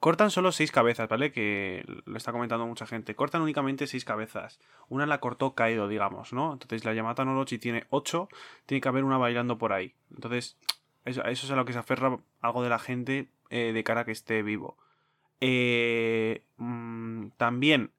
cortan 0.00 0.30
solo 0.30 0.50
seis 0.50 0.72
cabezas, 0.72 1.08
¿vale? 1.08 1.30
Que 1.30 1.84
lo 2.06 2.16
está 2.16 2.32
comentando 2.32 2.66
mucha 2.66 2.86
gente. 2.86 3.14
Cortan 3.14 3.42
únicamente 3.42 3.86
seis 3.86 4.06
cabezas. 4.06 4.58
Una 4.88 5.06
la 5.06 5.20
cortó 5.20 5.54
Kaido, 5.54 5.88
digamos, 5.88 6.32
¿no? 6.32 6.54
Entonces 6.54 6.84
la 6.84 6.94
Yamata 6.94 7.24
no 7.24 7.32
Orochi 7.32 7.58
tiene 7.58 7.84
ocho. 7.90 8.28
Tiene 8.64 8.80
que 8.80 8.88
haber 8.88 9.04
una 9.04 9.18
bailando 9.18 9.58
por 9.58 9.74
ahí. 9.74 9.94
Entonces, 10.14 10.56
eso, 11.04 11.22
eso 11.24 11.46
es 11.46 11.52
a 11.52 11.56
lo 11.56 11.66
que 11.66 11.74
se 11.74 11.78
aferra 11.78 12.18
algo 12.40 12.62
de 12.62 12.70
la 12.70 12.78
gente 12.78 13.28
eh, 13.50 13.72
de 13.72 13.84
cara 13.84 14.00
a 14.00 14.04
que 14.06 14.12
esté 14.12 14.42
vivo. 14.42 14.78
Eh, 15.42 16.44
mm, 16.56 17.28
también, 17.36 17.90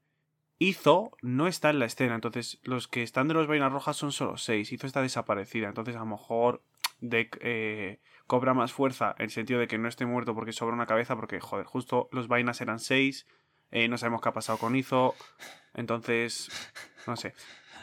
Izo 0.57 1.11
no 1.21 1.47
está 1.47 1.69
en 1.69 1.77
la 1.77 1.85
escena. 1.85 2.15
Entonces, 2.15 2.59
los 2.63 2.87
que 2.87 3.03
están 3.03 3.27
de 3.27 3.35
los 3.35 3.45
vainas 3.45 3.71
rojas 3.71 3.95
son 3.95 4.11
solo 4.11 4.37
seis. 4.37 4.71
Izo 4.71 4.87
está 4.87 5.03
desaparecida. 5.03 5.67
Entonces, 5.67 5.95
a 5.95 5.99
lo 5.99 6.07
mejor 6.07 6.63
Deck 6.99 7.37
eh, 7.41 7.99
cobra 8.31 8.53
más 8.53 8.71
fuerza 8.71 9.13
en 9.17 9.25
el 9.25 9.29
sentido 9.29 9.59
de 9.59 9.67
que 9.67 9.77
no 9.77 9.89
esté 9.89 10.05
muerto 10.05 10.33
porque 10.33 10.53
sobra 10.53 10.73
una 10.73 10.85
cabeza. 10.85 11.17
Porque, 11.17 11.41
joder, 11.41 11.65
justo 11.65 12.07
los 12.13 12.29
vainas 12.29 12.61
eran 12.61 12.79
seis. 12.79 13.27
eh, 13.71 13.89
no 13.89 13.97
sabemos 13.97 14.21
qué 14.21 14.29
ha 14.29 14.33
pasado 14.33 14.57
con 14.57 14.73
Izo. 14.77 15.15
Entonces, 15.73 16.49
no 17.07 17.17
sé. 17.17 17.33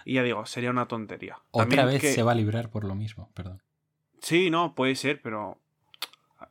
Y 0.07 0.15
ya 0.15 0.23
digo, 0.23 0.47
sería 0.47 0.71
una 0.71 0.87
tontería. 0.89 1.39
Otra 1.51 1.67
También 1.67 1.87
vez 1.87 2.01
que- 2.01 2.15
se 2.15 2.23
va 2.23 2.33
a 2.33 2.35
librar 2.35 2.71
por 2.71 2.85
lo 2.85 2.95
mismo, 2.95 3.31
perdón. 3.35 3.63
Sí, 4.23 4.49
no, 4.51 4.75
puede 4.75 4.95
ser, 4.97 5.21
pero 5.21 5.59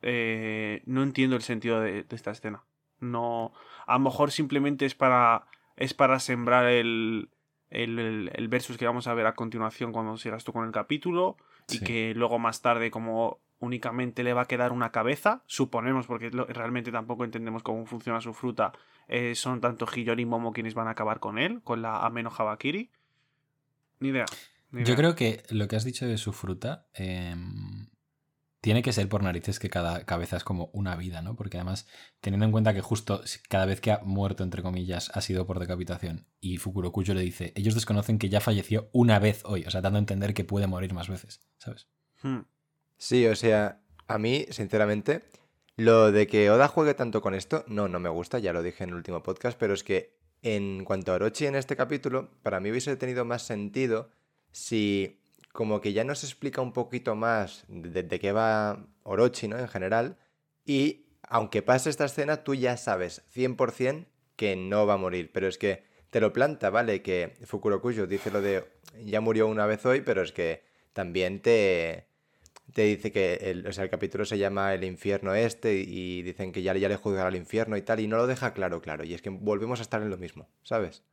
eh, 0.02 0.84
no 0.86 1.02
entiendo 1.04 1.36
el 1.36 1.42
sentido 1.42 1.82
de, 1.82 2.04
de 2.04 2.16
esta 2.16 2.32
escena. 2.32 2.64
No, 3.00 3.52
a 3.86 3.94
lo 3.94 4.00
mejor 4.00 4.32
simplemente 4.32 4.86
es 4.86 4.94
para 4.96 5.46
es 5.76 5.94
para 5.94 6.20
sembrar 6.20 6.66
el, 6.66 7.30
el, 7.70 8.00
el- 8.00 8.32
el 8.34 8.48
versus 8.48 8.78
que 8.78 8.86
vamos 8.88 9.08
a 9.08 9.14
ver 9.14 9.26
a 9.28 9.36
continuación 9.36 9.92
cuando 9.92 10.18
sigas 10.18 10.44
tú 10.44 10.52
con 10.54 10.66
el 10.66 10.72
capítulo 10.72 11.38
y 11.70 11.80
que 11.80 12.14
luego 12.16 12.40
más 12.40 12.62
tarde 12.62 12.90
como 12.92 13.40
únicamente 13.60 14.24
le 14.24 14.34
va 14.34 14.42
a 14.42 14.46
quedar 14.46 14.72
una 14.72 14.92
cabeza, 14.92 15.44
suponemos, 15.48 16.08
porque 16.08 16.30
realmente 16.30 16.92
tampoco 16.92 17.24
entendemos 17.24 17.64
cómo 17.64 17.86
funciona 17.86 18.22
su 18.22 18.34
fruta, 18.34 18.74
eh, 19.08 19.36
son 19.36 19.62
tanto 19.62 19.86
Hiyori 19.86 20.24
y 20.24 20.26
Momo 20.26 20.54
quienes 20.54 20.74
van 20.74 20.88
a 20.88 20.92
acabar 20.92 21.20
con 21.20 21.40
él, 21.40 21.62
con 21.64 21.82
la 21.82 22.06
Ameno 22.06 22.32
Habakiri. 22.36 22.92
Ni 24.00 24.10
idea. 24.10 24.26
ni 24.72 24.84
Yo 24.84 24.96
creo 24.96 25.16
que 25.16 25.44
lo 25.50 25.68
que 25.68 25.76
has 25.76 25.84
dicho 25.84 26.06
de 26.06 26.18
su 26.18 26.34
fruta 26.34 26.88
em, 26.94 27.88
tiene 28.62 28.84
que 28.84 28.94
ser 28.94 29.10
por 29.10 29.24
narices 29.24 29.60
que 29.60 29.70
cada 29.70 30.06
cabeza 30.06 30.38
es 30.38 30.44
como 30.44 30.70
una 30.74 30.96
vida, 30.96 31.22
¿no? 31.22 31.36
Porque 31.36 31.58
además, 31.58 31.88
teniendo 32.20 32.46
en 32.46 32.52
cuenta 32.52 32.74
que 32.74 32.82
justo 32.82 33.22
cada 33.50 33.66
vez 33.66 33.82
que 33.82 33.92
ha 33.92 34.02
muerto, 34.04 34.44
entre 34.44 34.62
comillas, 34.62 35.10
ha 35.16 35.22
sido 35.22 35.48
por 35.48 35.60
decapitación, 35.60 36.28
y 36.40 36.58
Fukurokuyo 36.58 37.14
le 37.16 37.22
dice, 37.22 37.54
ellos 37.56 37.74
desconocen 37.74 38.20
que 38.20 38.30
ya 38.30 38.40
falleció 38.40 38.90
una 38.92 39.18
vez 39.18 39.42
hoy, 39.46 39.64
o 39.66 39.72
sea, 39.72 39.82
dando 39.82 39.98
a 39.98 40.00
entender 40.00 40.34
que 40.34 40.44
puede 40.44 40.68
morir 40.68 40.94
más 40.94 41.08
veces, 41.08 41.48
¿sabes? 41.58 41.88
Hmm. 42.22 42.42
Sí, 42.98 43.28
o 43.28 43.36
sea, 43.36 43.80
a 44.08 44.18
mí, 44.18 44.46
sinceramente, 44.50 45.24
lo 45.76 46.12
de 46.12 46.28
que 46.28 46.50
Oda 46.50 46.68
juegue 46.68 46.96
tanto 46.96 47.22
con 47.22 47.36
esto, 47.36 47.64
no, 47.68 47.88
no 47.88 48.00
me 48.00 48.10
gusta, 48.10 48.40
ya 48.40 48.54
lo 48.54 48.64
dije 48.64 48.84
en 48.84 48.90
el 48.90 48.96
último 48.96 49.22
podcast, 49.22 49.58
pero 49.60 49.74
es 49.74 49.84
que 49.84 50.18
en 50.42 50.84
cuanto 50.86 51.12
a 51.12 51.16
Orochi 51.16 51.46
en 51.46 51.56
este 51.56 51.76
capítulo, 51.76 52.32
para 52.42 52.60
mí 52.60 52.72
hubiese 52.72 52.96
tenido 52.96 53.26
más 53.26 53.44
sentido 53.44 54.10
si 54.52 55.20
como 55.52 55.82
que 55.82 55.94
ya 55.94 56.04
nos 56.04 56.24
explica 56.24 56.62
un 56.62 56.74
poquito 56.74 57.16
más 57.16 57.66
de, 57.68 58.08
qué 58.20 58.32
va 58.32 58.88
Orochi, 59.04 59.48
¿no? 59.48 59.58
En 59.58 59.68
general, 59.68 60.18
y 60.66 61.08
aunque 61.24 61.62
pase 61.62 61.90
esta 61.90 62.06
escena, 62.06 62.44
tú 62.44 62.56
ya 62.56 62.78
sabes 62.78 63.24
100% 63.34 64.08
que 64.36 64.56
no 64.56 64.86
va 64.86 64.96
a 64.96 64.98
morir, 64.98 65.32
pero 65.34 65.48
es 65.48 65.58
que 65.58 65.84
te 66.10 66.22
lo 66.22 66.34
planta, 66.34 66.70
¿vale? 66.70 67.02
Que 67.02 67.34
Fukurokuyo 67.46 68.08
dice 68.08 68.32
lo 68.32 68.42
de 68.42 68.66
ya 69.04 69.22
murió 69.22 69.48
una 69.48 69.66
vez 69.66 69.86
hoy, 69.86 70.02
pero 70.02 70.22
es 70.22 70.32
que 70.32 70.64
también 70.94 71.42
te, 71.42 72.07
te 72.74 72.84
dice 72.84 73.12
que 73.12 73.36
el, 73.36 73.66
o 73.68 73.74
sea, 73.74 73.84
el 73.84 73.90
capítulo 73.90 74.26
se 74.26 74.38
llama 74.38 74.74
El 74.74 74.84
infierno 74.84 75.34
este 75.34 75.76
y 75.76 76.22
dicen 76.22 76.52
que 76.52 76.62
ya, 76.62 76.76
ya 76.76 76.90
le 76.90 76.96
juzgará 76.96 77.28
al 77.30 77.36
infierno 77.36 77.78
y 77.78 77.82
tal, 77.82 78.00
y 78.00 78.08
no 78.08 78.18
lo 78.18 78.28
deja 78.28 78.54
claro, 78.54 78.82
claro. 78.82 79.04
Y 79.04 79.14
es 79.14 79.22
que 79.22 79.30
volvemos 79.30 79.80
a 79.80 79.84
estar 79.84 80.02
en 80.02 80.10
lo 80.10 80.18
mismo, 80.18 80.48
¿sabes? 80.64 81.04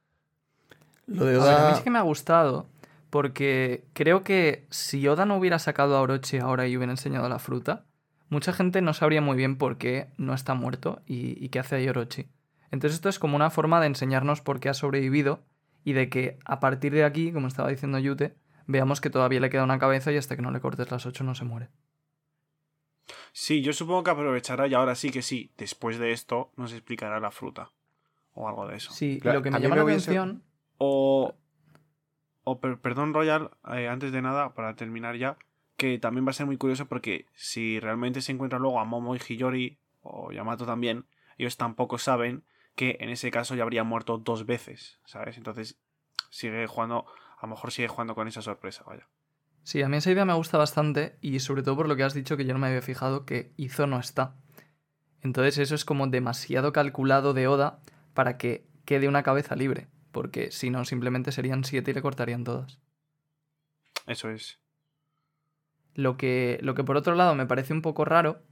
Lo 1.06 1.24
de 1.24 1.36
A 1.40 1.44
ver, 1.44 1.54
a 1.54 1.58
mí 1.58 1.64
Oda... 1.64 1.74
sí 1.76 1.82
que 1.84 1.90
me 1.90 1.98
ha 1.98 2.02
gustado 2.02 2.66
porque 3.10 3.84
creo 3.92 4.24
que 4.24 4.66
si 4.70 5.06
Oda 5.06 5.24
no 5.24 5.36
hubiera 5.36 5.58
sacado 5.58 5.96
a 5.96 6.00
Orochi 6.00 6.38
ahora 6.38 6.66
y 6.66 6.76
hubiera 6.76 6.92
enseñado 6.92 7.28
la 7.28 7.38
fruta, 7.38 7.84
mucha 8.28 8.52
gente 8.52 8.82
no 8.82 8.92
sabría 8.92 9.20
muy 9.20 9.36
bien 9.36 9.56
por 9.56 9.78
qué 9.78 10.08
no 10.18 10.34
está 10.34 10.54
muerto 10.54 11.02
y, 11.06 11.42
y 11.44 11.48
qué 11.50 11.60
hace 11.60 11.76
ahí 11.76 11.88
Orochi. 11.88 12.26
Entonces 12.72 12.96
esto 12.96 13.08
es 13.08 13.20
como 13.20 13.36
una 13.36 13.50
forma 13.50 13.80
de 13.80 13.86
enseñarnos 13.86 14.40
por 14.40 14.58
qué 14.58 14.68
ha 14.68 14.74
sobrevivido 14.74 15.44
y 15.84 15.92
de 15.92 16.08
que 16.08 16.38
a 16.44 16.58
partir 16.58 16.92
de 16.92 17.04
aquí, 17.04 17.30
como 17.30 17.46
estaba 17.46 17.68
diciendo 17.68 17.98
Yute, 18.00 18.34
veamos 18.66 19.00
que 19.00 19.10
todavía 19.10 19.40
le 19.40 19.50
queda 19.50 19.64
una 19.64 19.78
cabeza 19.78 20.12
y 20.12 20.16
hasta 20.16 20.36
que 20.36 20.42
no 20.42 20.50
le 20.50 20.60
cortes 20.60 20.90
las 20.90 21.06
ocho 21.06 21.24
no 21.24 21.34
se 21.34 21.44
muere. 21.44 21.68
Sí, 23.32 23.62
yo 23.62 23.72
supongo 23.72 24.04
que 24.04 24.10
aprovechará 24.10 24.66
y 24.66 24.74
ahora 24.74 24.94
sí 24.94 25.10
que 25.10 25.22
sí, 25.22 25.50
después 25.58 25.98
de 25.98 26.12
esto 26.12 26.50
nos 26.56 26.72
explicará 26.72 27.20
la 27.20 27.30
fruta. 27.30 27.70
O 28.34 28.48
algo 28.48 28.66
de 28.66 28.76
eso. 28.76 28.92
Sí, 28.92 29.18
Claro, 29.20 29.38
lo 29.38 29.42
que 29.42 29.50
me 29.50 29.60
llama 29.60 29.74
me 29.74 29.80
la 29.80 29.84
hubiese- 29.84 30.10
atención... 30.10 30.42
O, 30.78 31.34
o 32.44 32.60
per- 32.60 32.78
perdón, 32.78 33.14
Royal, 33.14 33.50
eh, 33.72 33.88
antes 33.88 34.12
de 34.12 34.22
nada, 34.22 34.54
para 34.54 34.74
terminar 34.74 35.16
ya, 35.16 35.36
que 35.76 35.98
también 35.98 36.26
va 36.26 36.30
a 36.30 36.34
ser 36.34 36.46
muy 36.46 36.56
curioso 36.56 36.86
porque 36.86 37.26
si 37.34 37.78
realmente 37.80 38.20
se 38.20 38.32
encuentra 38.32 38.58
luego 38.58 38.80
a 38.80 38.84
Momo 38.84 39.14
y 39.14 39.18
Hiyori, 39.20 39.78
o 40.02 40.32
Yamato 40.32 40.66
también, 40.66 41.06
ellos 41.38 41.56
tampoco 41.56 41.98
saben 41.98 42.42
que 42.74 42.96
en 43.00 43.08
ese 43.10 43.30
caso 43.30 43.54
ya 43.54 43.62
habría 43.62 43.84
muerto 43.84 44.18
dos 44.18 44.46
veces, 44.46 44.98
¿sabes? 45.04 45.36
Entonces 45.38 45.76
sigue 46.30 46.66
jugando, 46.66 47.06
a 47.44 47.46
lo 47.46 47.56
mejor 47.56 47.72
sigue 47.72 47.88
jugando 47.88 48.14
con 48.14 48.26
esa 48.26 48.40
sorpresa, 48.40 48.84
vaya. 48.86 49.06
Sí, 49.64 49.82
a 49.82 49.88
mí 49.88 49.98
esa 49.98 50.10
idea 50.10 50.24
me 50.24 50.32
gusta 50.32 50.56
bastante 50.56 51.18
y 51.20 51.38
sobre 51.40 51.62
todo 51.62 51.76
por 51.76 51.88
lo 51.88 51.94
que 51.94 52.02
has 52.02 52.14
dicho 52.14 52.38
que 52.38 52.46
yo 52.46 52.54
no 52.54 52.58
me 52.58 52.68
había 52.68 52.80
fijado 52.80 53.26
que 53.26 53.52
Izo 53.58 53.86
no 53.86 54.00
está. 54.00 54.34
Entonces 55.20 55.58
eso 55.58 55.74
es 55.74 55.84
como 55.84 56.06
demasiado 56.06 56.72
calculado 56.72 57.34
de 57.34 57.46
Oda 57.46 57.80
para 58.14 58.38
que 58.38 58.66
quede 58.86 59.08
una 59.08 59.22
cabeza 59.22 59.56
libre, 59.56 59.88
porque 60.10 60.50
si 60.52 60.70
no 60.70 60.86
simplemente 60.86 61.32
serían 61.32 61.64
siete 61.64 61.90
y 61.90 61.94
le 61.94 62.00
cortarían 62.00 62.44
todas. 62.44 62.80
Eso 64.06 64.30
es. 64.30 64.58
Lo 65.94 66.16
que, 66.16 66.58
lo 66.62 66.74
que 66.74 66.84
por 66.84 66.96
otro 66.96 67.14
lado 67.14 67.34
me 67.34 67.46
parece 67.46 67.74
un 67.74 67.82
poco 67.82 68.06
raro 68.06 68.42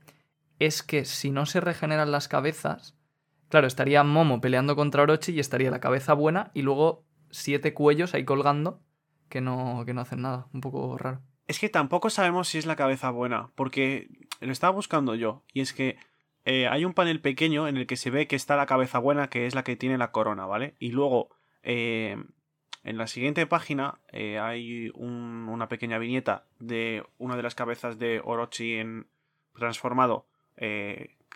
es 0.58 0.82
que 0.82 1.06
si 1.06 1.30
no 1.30 1.46
se 1.46 1.60
regeneran 1.60 2.12
las 2.12 2.28
cabezas, 2.28 2.94
claro, 3.48 3.66
estaría 3.66 4.04
Momo 4.04 4.42
peleando 4.42 4.76
contra 4.76 5.02
Orochi 5.02 5.32
y 5.32 5.40
estaría 5.40 5.70
la 5.70 5.80
cabeza 5.80 6.12
buena 6.12 6.50
y 6.52 6.60
luego 6.60 7.06
siete 7.32 7.74
cuellos 7.74 8.14
ahí 8.14 8.24
colgando 8.24 8.80
que 9.28 9.40
no, 9.40 9.82
que 9.84 9.94
no 9.94 10.02
hacen 10.02 10.22
nada. 10.22 10.46
Un 10.52 10.60
poco 10.60 10.96
raro. 10.96 11.20
Es 11.48 11.58
que 11.58 11.68
tampoco 11.68 12.08
sabemos 12.08 12.46
si 12.48 12.58
es 12.58 12.66
la 12.66 12.76
cabeza 12.76 13.10
buena, 13.10 13.50
porque 13.56 14.08
lo 14.40 14.52
estaba 14.52 14.72
buscando 14.72 15.16
yo, 15.16 15.42
y 15.52 15.60
es 15.60 15.72
que 15.72 15.96
eh, 16.44 16.68
hay 16.68 16.84
un 16.84 16.94
panel 16.94 17.20
pequeño 17.20 17.66
en 17.66 17.76
el 17.76 17.86
que 17.86 17.96
se 17.96 18.10
ve 18.10 18.26
que 18.28 18.36
está 18.36 18.54
la 18.56 18.66
cabeza 18.66 18.98
buena, 19.00 19.28
que 19.28 19.46
es 19.46 19.54
la 19.54 19.64
que 19.64 19.74
tiene 19.76 19.98
la 19.98 20.12
corona, 20.12 20.46
¿vale? 20.46 20.74
Y 20.78 20.90
luego, 20.92 21.30
eh, 21.62 22.16
en 22.84 22.96
la 22.96 23.06
siguiente 23.06 23.46
página, 23.46 24.00
eh, 24.12 24.38
hay 24.38 24.90
un- 24.94 25.48
una 25.48 25.68
pequeña 25.68 25.98
viñeta 25.98 26.46
de 26.58 27.04
una 27.18 27.36
de 27.36 27.42
las 27.42 27.54
cabezas 27.54 27.98
de 27.98 28.20
Orochi 28.24 28.74
en 28.76 29.06
transformado, 29.54 30.26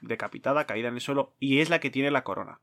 decapitada, 0.00 0.67
caída 0.67 0.88
en 0.88 0.95
el 0.95 1.00
suelo, 1.00 1.35
y 1.41 1.61
es 1.61 1.71
la 1.71 1.81
que 1.81 1.91
tiene 1.91 2.11
la 2.11 2.23
corona. 2.25 2.61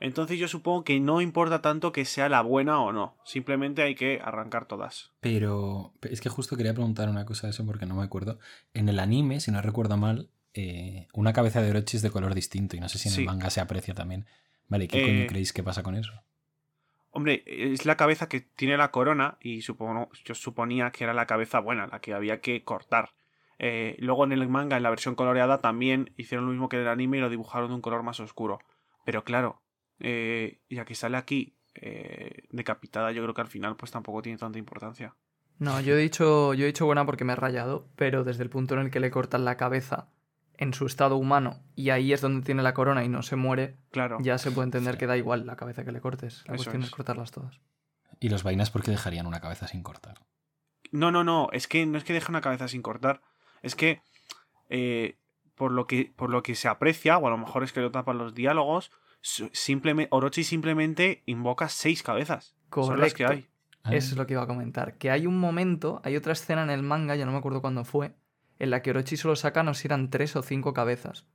Entonces 0.00 0.38
yo 0.38 0.48
supongo 0.48 0.84
que 0.84 1.00
no 1.00 1.20
importa 1.20 1.62
tanto 1.62 1.92
que 1.92 2.04
sea 2.04 2.28
la 2.28 2.42
buena 2.42 2.80
o 2.80 2.92
no, 2.92 3.16
simplemente 3.24 3.82
hay 3.82 3.94
que 3.94 4.20
arrancar 4.22 4.66
todas. 4.66 5.12
Pero 5.20 5.94
es 6.02 6.20
que 6.20 6.28
justo 6.28 6.56
quería 6.56 6.74
preguntar 6.74 7.08
una 7.08 7.24
cosa 7.24 7.46
de 7.46 7.52
eso 7.52 7.64
porque 7.64 7.86
no 7.86 7.94
me 7.96 8.02
acuerdo. 8.04 8.38
En 8.74 8.88
el 8.88 8.98
anime, 8.98 9.40
si 9.40 9.50
no 9.50 9.62
recuerdo 9.62 9.96
mal, 9.96 10.28
eh, 10.54 11.08
una 11.12 11.32
cabeza 11.32 11.62
de 11.62 11.70
Orochi 11.70 11.96
es 11.96 12.02
de 12.02 12.10
color 12.10 12.34
distinto 12.34 12.76
y 12.76 12.80
no 12.80 12.88
sé 12.88 12.98
si 12.98 13.08
en 13.08 13.14
Sí. 13.14 13.20
el 13.22 13.26
manga 13.26 13.50
se 13.50 13.60
aprecia 13.60 13.94
también. 13.94 14.26
Vale, 14.68 14.88
¿qué 14.88 14.98
Eh, 14.98 15.02
coño 15.02 15.26
creéis 15.26 15.52
que 15.52 15.62
pasa 15.62 15.82
con 15.82 15.94
eso? 15.94 16.12
Hombre, 17.10 17.42
es 17.46 17.86
la 17.86 17.96
cabeza 17.96 18.28
que 18.28 18.40
tiene 18.40 18.76
la 18.76 18.90
corona 18.90 19.38
y 19.40 19.62
supongo, 19.62 20.10
yo 20.24 20.34
suponía 20.34 20.90
que 20.90 21.04
era 21.04 21.14
la 21.14 21.26
cabeza 21.26 21.60
buena, 21.60 21.86
la 21.86 22.00
que 22.00 22.12
había 22.12 22.40
que 22.42 22.62
cortar. 22.62 23.14
Eh, 23.58 23.96
luego 24.00 24.24
en 24.24 24.32
el 24.32 24.46
manga, 24.48 24.76
en 24.76 24.82
la 24.82 24.90
versión 24.90 25.14
coloreada, 25.14 25.62
también 25.62 26.12
hicieron 26.18 26.44
lo 26.44 26.52
mismo 26.52 26.68
que 26.68 26.76
en 26.76 26.82
el 26.82 26.88
anime 26.88 27.16
y 27.16 27.20
lo 27.20 27.30
dibujaron 27.30 27.68
de 27.68 27.74
un 27.74 27.80
color 27.80 28.02
más 28.02 28.20
oscuro. 28.20 28.58
Pero 29.06 29.24
claro, 29.24 29.62
eh, 30.00 30.60
ya 30.70 30.84
que 30.84 30.94
sale 30.94 31.16
aquí 31.16 31.56
eh, 31.74 32.44
decapitada, 32.50 33.12
yo 33.12 33.22
creo 33.22 33.34
que 33.34 33.40
al 33.42 33.48
final 33.48 33.76
pues 33.76 33.90
tampoco 33.92 34.22
tiene 34.22 34.38
tanta 34.38 34.58
importancia. 34.58 35.14
No, 35.58 35.80
yo 35.80 35.94
he 35.94 35.98
dicho, 35.98 36.54
yo 36.54 36.64
he 36.64 36.66
dicho 36.68 36.86
buena 36.86 37.06
porque 37.06 37.24
me 37.24 37.32
he 37.32 37.36
rayado, 37.36 37.88
pero 37.96 38.24
desde 38.24 38.42
el 38.42 38.50
punto 38.50 38.74
en 38.74 38.80
el 38.80 38.90
que 38.90 39.00
le 39.00 39.10
cortan 39.10 39.44
la 39.44 39.56
cabeza 39.56 40.08
en 40.58 40.72
su 40.74 40.86
estado 40.86 41.16
humano 41.16 41.62
y 41.74 41.90
ahí 41.90 42.12
es 42.12 42.20
donde 42.22 42.44
tiene 42.44 42.62
la 42.62 42.72
corona 42.74 43.04
y 43.04 43.08
no 43.08 43.22
se 43.22 43.36
muere, 43.36 43.76
Claro. 43.90 44.18
ya 44.20 44.38
se 44.38 44.50
puede 44.50 44.66
entender 44.66 44.94
Sí. 44.94 44.98
que 45.00 45.06
da 45.06 45.16
igual 45.16 45.46
la 45.46 45.56
cabeza 45.56 45.84
que 45.84 45.92
le 45.92 46.00
cortes. 46.00 46.44
La 46.46 46.54
Eso 46.54 46.64
cuestión 46.64 46.82
es. 46.82 46.88
es 46.88 46.94
cortarlas 46.94 47.30
todas. 47.30 47.60
Y 48.20 48.28
los 48.30 48.42
vainas, 48.42 48.70
¿por 48.70 48.82
qué 48.82 48.90
dejarían 48.90 49.26
una 49.26 49.40
cabeza 49.40 49.66
sin 49.68 49.82
cortar? 49.82 50.18
No, 50.92 51.10
no, 51.10 51.24
no, 51.24 51.48
es 51.52 51.66
que 51.68 51.84
no 51.84 51.98
es 51.98 52.04
que 52.04 52.12
deje 52.14 52.30
una 52.32 52.40
cabeza 52.40 52.68
sin 52.68 52.80
cortar, 52.80 53.20
es 53.62 53.74
que 53.74 54.00
eh, 54.70 55.16
por, 55.54 55.72
lo 55.72 55.86
que 55.86 56.12
por 56.16 56.30
lo 56.30 56.42
que 56.42 56.54
se 56.54 56.68
aprecia, 56.68 57.18
o 57.18 57.26
a 57.26 57.30
lo 57.30 57.38
mejor 57.38 57.62
es 57.64 57.72
que 57.72 57.80
lo 57.80 57.90
tapan 57.90 58.18
los 58.18 58.34
diálogos, 58.34 58.90
simplemente, 59.20 60.08
Orochi 60.12 60.44
simplemente 60.44 61.22
invoca 61.26 61.68
seis 61.68 62.02
cabezas. 62.02 62.54
Son 62.72 63.00
las 63.00 63.14
que 63.14 63.24
Correcto. 63.24 63.48
hay. 63.86 63.96
Eso 63.96 64.12
es 64.12 64.16
lo 64.16 64.26
que 64.26 64.34
iba 64.34 64.42
a 64.42 64.46
comentar. 64.46 64.98
Que 64.98 65.10
hay 65.10 65.26
un 65.26 65.38
momento, 65.38 66.00
hay 66.04 66.16
otra 66.16 66.32
escena 66.32 66.62
en 66.62 66.70
el 66.70 66.82
manga, 66.82 67.14
ya 67.14 67.24
no 67.24 67.32
me 67.32 67.38
acuerdo 67.38 67.60
cuándo 67.60 67.84
fue, 67.84 68.14
en 68.58 68.70
la 68.70 68.82
que 68.82 68.90
Orochi 68.90 69.16
solo 69.16 69.36
saca, 69.36 69.62
no 69.62 69.74
sé 69.74 69.82
si 69.82 69.88
eran 69.88 70.10
tres 70.10 70.34
o 70.36 70.42
cinco 70.42 70.72
cabezas. 70.74 71.26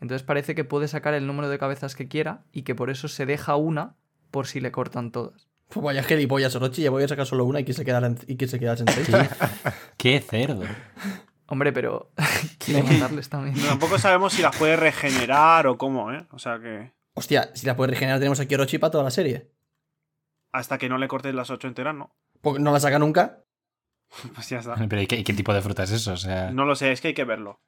Entonces 0.00 0.22
parece 0.22 0.54
que 0.54 0.64
puede 0.64 0.88
sacar 0.88 1.14
el 1.14 1.26
número 1.26 1.48
de 1.48 1.58
cabezas 1.58 1.96
que 1.96 2.06
quiera 2.06 2.44
y 2.52 2.62
que 2.62 2.74
por 2.74 2.90
eso 2.90 3.08
se 3.08 3.26
deja 3.26 3.56
una 3.56 3.96
por 4.30 4.46
si 4.46 4.60
le 4.60 4.70
cortan 4.70 5.10
todas. 5.10 5.48
Pues 5.68 5.82
vaya 5.82 6.02
gilipollas, 6.02 6.54
Orochi, 6.54 6.82
ya 6.82 6.90
voy 6.90 7.02
a 7.02 7.08
sacar 7.08 7.26
solo 7.26 7.44
una 7.44 7.60
y 7.60 7.64
que 7.64 7.72
se 7.72 7.84
quedara 7.84 8.06
en, 8.06 8.18
y 8.28 8.36
que 8.36 8.46
se 8.46 8.60
quedase 8.60 8.84
en 8.86 8.92
seis. 8.92 9.08
¿Qué, 9.08 9.28
qué 9.96 10.20
cerdo. 10.20 10.62
Hombre, 11.46 11.72
pero 11.72 12.10
matarles 12.90 13.28
también. 13.28 13.56
Tampoco 13.56 13.98
sabemos 13.98 14.32
si 14.32 14.42
las 14.42 14.56
puede 14.56 14.76
regenerar 14.76 15.66
o 15.66 15.76
cómo, 15.78 16.12
¿eh? 16.12 16.26
O 16.30 16.38
sea 16.38 16.60
que 16.60 16.92
Hostia, 17.18 17.50
si 17.54 17.66
la 17.66 17.76
puedes 17.76 17.90
regenerar 17.94 18.18
tenemos 18.18 18.38
aquí 18.40 18.54
a 18.54 18.58
Orochi 18.58 18.78
para 18.78 18.90
toda 18.90 19.04
la 19.04 19.10
serie. 19.10 19.50
hasta 20.52 20.78
que 20.78 20.88
no 20.88 20.98
le 20.98 21.08
cortes 21.08 21.34
las 21.34 21.50
ocho 21.50 21.66
enteras, 21.68 21.94
no. 21.94 22.14
Porque 22.40 22.60
no 22.60 22.72
la 22.72 22.80
saca 22.80 22.98
nunca. 22.98 23.42
Pues 24.34 24.48
ya 24.48 24.58
está. 24.60 24.76
Pero 24.76 25.02
¿y 25.02 25.06
qué, 25.06 25.22
tipo 25.34 25.52
de 25.52 25.60
fruta 25.62 25.82
es 25.82 25.90
eso? 25.90 26.12
O 26.12 26.16
sea, 26.16 26.50
No 26.52 26.64
lo 26.64 26.76
sé, 26.76 26.92
es 26.92 27.00
que 27.00 27.08
hay 27.08 27.14
que 27.14 27.24
verlo. 27.24 27.60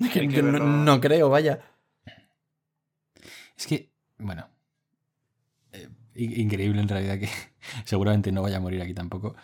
Hay 0.00 0.08
que 0.10 0.28
Yo 0.28 0.42
no, 0.42 0.52
verlo. 0.52 0.66
no 0.66 1.00
creo, 1.00 1.28
vaya. 1.30 1.60
es 3.56 3.66
que, 3.66 3.90
bueno. 4.18 4.48
eh, 5.72 5.88
Increíble 6.14 6.80
en 6.80 6.88
realidad 6.88 7.18
que 7.18 7.28
seguramente 7.84 8.30
no 8.32 8.42
vaya 8.42 8.58
a 8.58 8.60
morir 8.60 8.80
aquí 8.82 8.94
tampoco. 8.94 9.34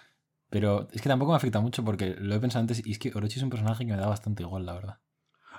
Pero 0.51 0.89
es 0.93 1.03
que 1.03 1.09
tampoco 1.09 1.33
me 1.33 1.37
afecta 1.37 1.61
mucho 1.61 1.85
porque 1.85 2.15
lo 2.19 2.35
he 2.35 2.41
pensado 2.41 2.61
antes 2.63 2.85
y 2.87 2.93
es 2.93 2.99
que 2.99 3.13
Orochi 3.15 3.39
es 3.39 3.43
un 3.43 3.51
personaje 3.51 3.85
que 3.85 3.93
me 3.93 3.99
da 3.99 4.07
bastante 4.07 4.43
igual, 4.43 4.65
la 4.65 4.75
verdad. 4.75 4.99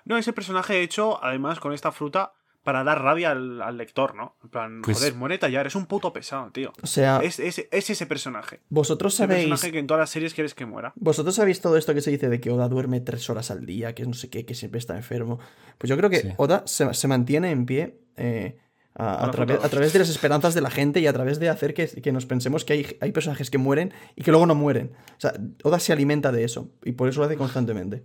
No, 0.05 0.17
ese 0.17 0.33
personaje 0.33 0.81
hecho, 0.81 1.23
además, 1.23 1.59
con 1.59 1.73
esta 1.73 1.91
fruta 1.91 2.33
para 2.69 2.83
dar 2.83 3.01
rabia 3.01 3.31
al, 3.31 3.61
al 3.63 3.77
lector, 3.77 4.13
¿no? 4.13 4.37
En 4.43 4.49
plan, 4.51 4.81
Pues- 4.83 4.97
joder, 4.99 5.15
muérete 5.15 5.51
ya, 5.51 5.61
eres 5.61 5.73
un 5.75 5.87
puto 5.87 6.13
pesado, 6.13 6.51
tío. 6.51 6.71
O 6.83 6.85
sea, 6.87 7.19
Es, 7.23 7.39
es- 7.39 7.65
es 7.71 7.89
ese 7.89 8.05
personaje. 8.05 8.59
vosotros 8.69 9.13
Ese 9.13 9.23
sabéis. 9.23 9.47
personaje 9.47 9.71
que 9.71 9.79
en 9.79 9.87
todas 9.87 10.01
las 10.01 10.09
series 10.11 10.35
quieres 10.35 10.53
que 10.53 10.67
muera. 10.67 10.93
Vosotros 10.95 11.33
sabéis 11.33 11.61
todo 11.61 11.77
esto 11.77 11.95
que 11.95 12.01
se 12.01 12.11
dice 12.11 12.29
de 12.29 12.39
que 12.39 12.51
Oda 12.51 12.67
duerme 12.69 12.99
tres 13.01 13.27
horas 13.31 13.49
al 13.49 13.65
día, 13.65 13.95
que 13.95 14.05
no 14.05 14.13
sé 14.13 14.29
qué, 14.29 14.45
que 14.45 14.53
siempre 14.53 14.77
está 14.77 14.95
enfermo. 14.95 15.39
Pues 15.79 15.89
yo 15.89 15.97
creo 15.97 16.11
que 16.11 16.19
Sí. 16.19 16.29
Oda 16.37 16.61
se, 16.67 16.93
se 16.93 17.07
mantiene 17.07 17.49
en 17.49 17.65
pie 17.65 17.99
eh, 18.17 18.57
a, 18.93 19.31
través, 19.31 19.55
fruta 19.55 19.65
a 19.67 19.69
través 19.69 19.93
de 19.93 19.99
las 19.99 20.09
esperanzas 20.09 20.53
de 20.53 20.61
la 20.61 20.69
gente 20.69 20.99
y 20.99 21.07
a 21.07 21.13
través 21.13 21.39
de 21.39 21.49
hacer 21.49 21.73
que, 21.73 21.87
que 21.87 22.11
nos 22.11 22.25
pensemos 22.27 22.65
que 22.65 22.73
hay, 22.73 22.97
hay 23.01 23.11
personajes 23.11 23.49
que 23.49 23.57
mueren 23.57 23.93
y 24.15 24.21
que 24.23 24.29
luego 24.31 24.45
no 24.45 24.53
mueren. 24.55 24.91
O 25.17 25.19
sea, 25.19 25.33
Oda 25.63 25.79
se 25.79 25.91
alimenta 25.93 26.31
de 26.31 26.43
eso 26.43 26.69
y 26.83 26.91
por 26.91 27.09
eso 27.09 27.21
lo 27.21 27.25
hace 27.25 27.37
constantemente. 27.37 28.03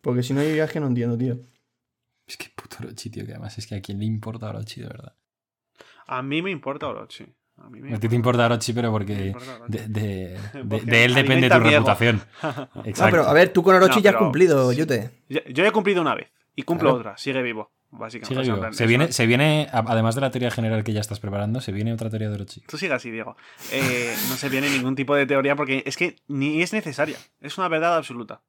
Porque 0.00 0.22
si 0.22 0.32
no 0.34 0.40
hay 0.40 0.52
viaje 0.52 0.80
no 0.80 0.86
entiendo, 0.88 1.16
tío. 1.16 1.38
Es 2.26 2.36
que 2.36 2.48
puto 2.54 2.76
Orochi, 2.80 3.10
tío, 3.10 3.24
que 3.26 3.32
además 3.32 3.56
es 3.58 3.66
que 3.66 3.74
a 3.76 3.80
quién 3.82 3.98
le 3.98 4.04
importa 4.06 4.48
Orochi, 4.48 4.80
de 4.80 4.88
verdad. 4.88 5.14
A 6.06 6.22
mí 6.22 6.42
me 6.42 6.50
importa 6.50 6.86
Orochi. 6.88 7.26
A 7.56 7.68
mí 7.70 7.80
me 7.80 7.94
A 7.94 8.00
ti 8.00 8.08
te 8.08 8.14
importa 8.16 8.46
Orochi, 8.46 8.72
pero 8.72 8.90
porque 8.90 9.32
Orochi. 9.34 9.62
de, 9.68 9.88
de- 9.88 10.38
de- 10.54 10.64
Porque 10.64 10.86
de 10.90 11.04
él 11.04 11.14
depende 11.14 11.48
tu 11.48 11.58
reputación. 11.60 12.22
No, 12.42 12.84
Exacto. 12.84 13.10
pero 13.10 13.22
a 13.28 13.32
ver, 13.32 13.52
tú 13.52 13.62
con 13.62 13.74
Orochi 13.76 13.96
No, 13.96 14.00
ya 14.02 14.10
has 14.10 14.16
cumplido, 14.16 14.72
Yute. 14.72 15.10
Ya- 15.28 15.44
Yo 15.48 15.64
he 15.64 15.70
cumplido 15.72 16.00
una 16.02 16.14
vez. 16.14 16.30
Y 16.56 16.62
cumplo 16.62 16.90
Claro. 16.90 17.00
otra. 17.00 17.16
Sigue 17.18 17.42
vivo, 17.42 17.72
básicamente. 17.90 18.44
Sigue 18.44 18.56
vivo. 18.56 18.72
Se 18.72 18.86
viene, 18.86 19.12
se 19.12 19.26
viene, 19.26 19.68
además 19.72 20.14
de 20.14 20.20
la 20.20 20.30
teoría 20.30 20.50
general 20.50 20.84
que 20.84 20.92
ya 20.92 21.00
estás 21.00 21.18
preparando, 21.20 21.60
se 21.60 21.72
viene 21.72 21.92
otra 21.92 22.10
teoría 22.10 22.28
de 22.28 22.34
Orochi. 22.36 22.60
Tú 22.62 22.78
sigue 22.78 22.94
así, 22.94 23.10
Diego. 23.10 23.36
Eh, 23.72 24.14
no 24.28 24.36
se 24.36 24.48
viene 24.48 24.70
ningún 24.70 24.94
tipo 24.94 25.14
de 25.14 25.26
teoría 25.26 25.56
porque 25.56 25.82
es 25.86 25.96
que 25.96 26.16
ni 26.28 26.62
es 26.62 26.72
necesaria. 26.72 27.18
Es 27.40 27.58
una 27.58 27.68
verdad 27.68 27.96
absoluta. 27.96 28.42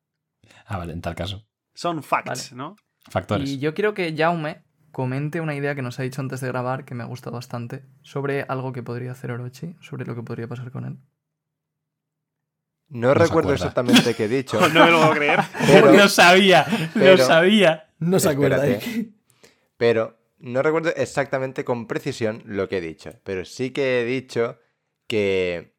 Ah, 0.66 0.78
vale, 0.78 0.94
en 0.94 1.02
tal 1.02 1.16
caso. 1.16 1.46
Son 1.74 2.02
facts, 2.04 2.54
¿no? 2.54 2.76
Factores. 3.10 3.50
Y 3.50 3.60
yo 3.60 3.74
quiero 3.74 3.94
que 3.94 4.14
Jaume 4.18 4.64
comente 4.92 5.42
una 5.42 5.56
idea 5.56 5.76
que 5.76 5.82
nos 5.82 6.00
ha 6.00 6.04
dicho 6.04 6.22
antes 6.22 6.40
de 6.42 6.48
grabar, 6.48 6.86
que 6.86 6.96
me 6.96 7.04
ha 7.04 7.08
gustado 7.08 7.36
bastante, 7.36 7.84
sobre 8.02 8.44
algo 8.48 8.72
que 8.74 8.82
podría 8.84 9.12
hacer 9.12 9.32
Orochi, 9.32 9.76
sobre 9.82 10.06
lo 10.06 10.16
que 10.16 10.24
podría 10.24 10.48
pasar 10.48 10.72
con 10.72 10.86
él. 10.86 10.98
No 12.88 13.14
recuerdo 13.14 13.54
exactamente 13.54 14.14
qué 14.14 14.26
he 14.26 14.28
dicho, 14.28 14.60
No 14.74 14.86
me 14.86 14.92
lo 14.92 15.00
puedo 15.00 15.12
creer. 15.14 15.40
pero, 15.68 15.92
lo 15.98 16.08
sabía, 16.08 16.66
pero- 16.94 17.18
lo 17.18 17.24
sabía. 17.24 17.90
No 18.00 18.20
se 18.20 18.30
acuerda. 18.30 18.66
Espérate. 18.68 19.00
¿eh? 19.00 19.10
pero 19.78 20.18
no 20.38 20.62
recuerdo 20.62 20.90
exactamente 20.96 21.66
con 21.66 21.88
precisión 21.88 22.44
lo 22.46 22.68
que 22.70 22.78
he 22.78 22.82
dicho. 22.82 23.12
Pero 23.24 23.44
sí 23.46 23.72
que 23.72 24.02
he 24.02 24.06
dicho 24.06 24.60
que 25.08 25.76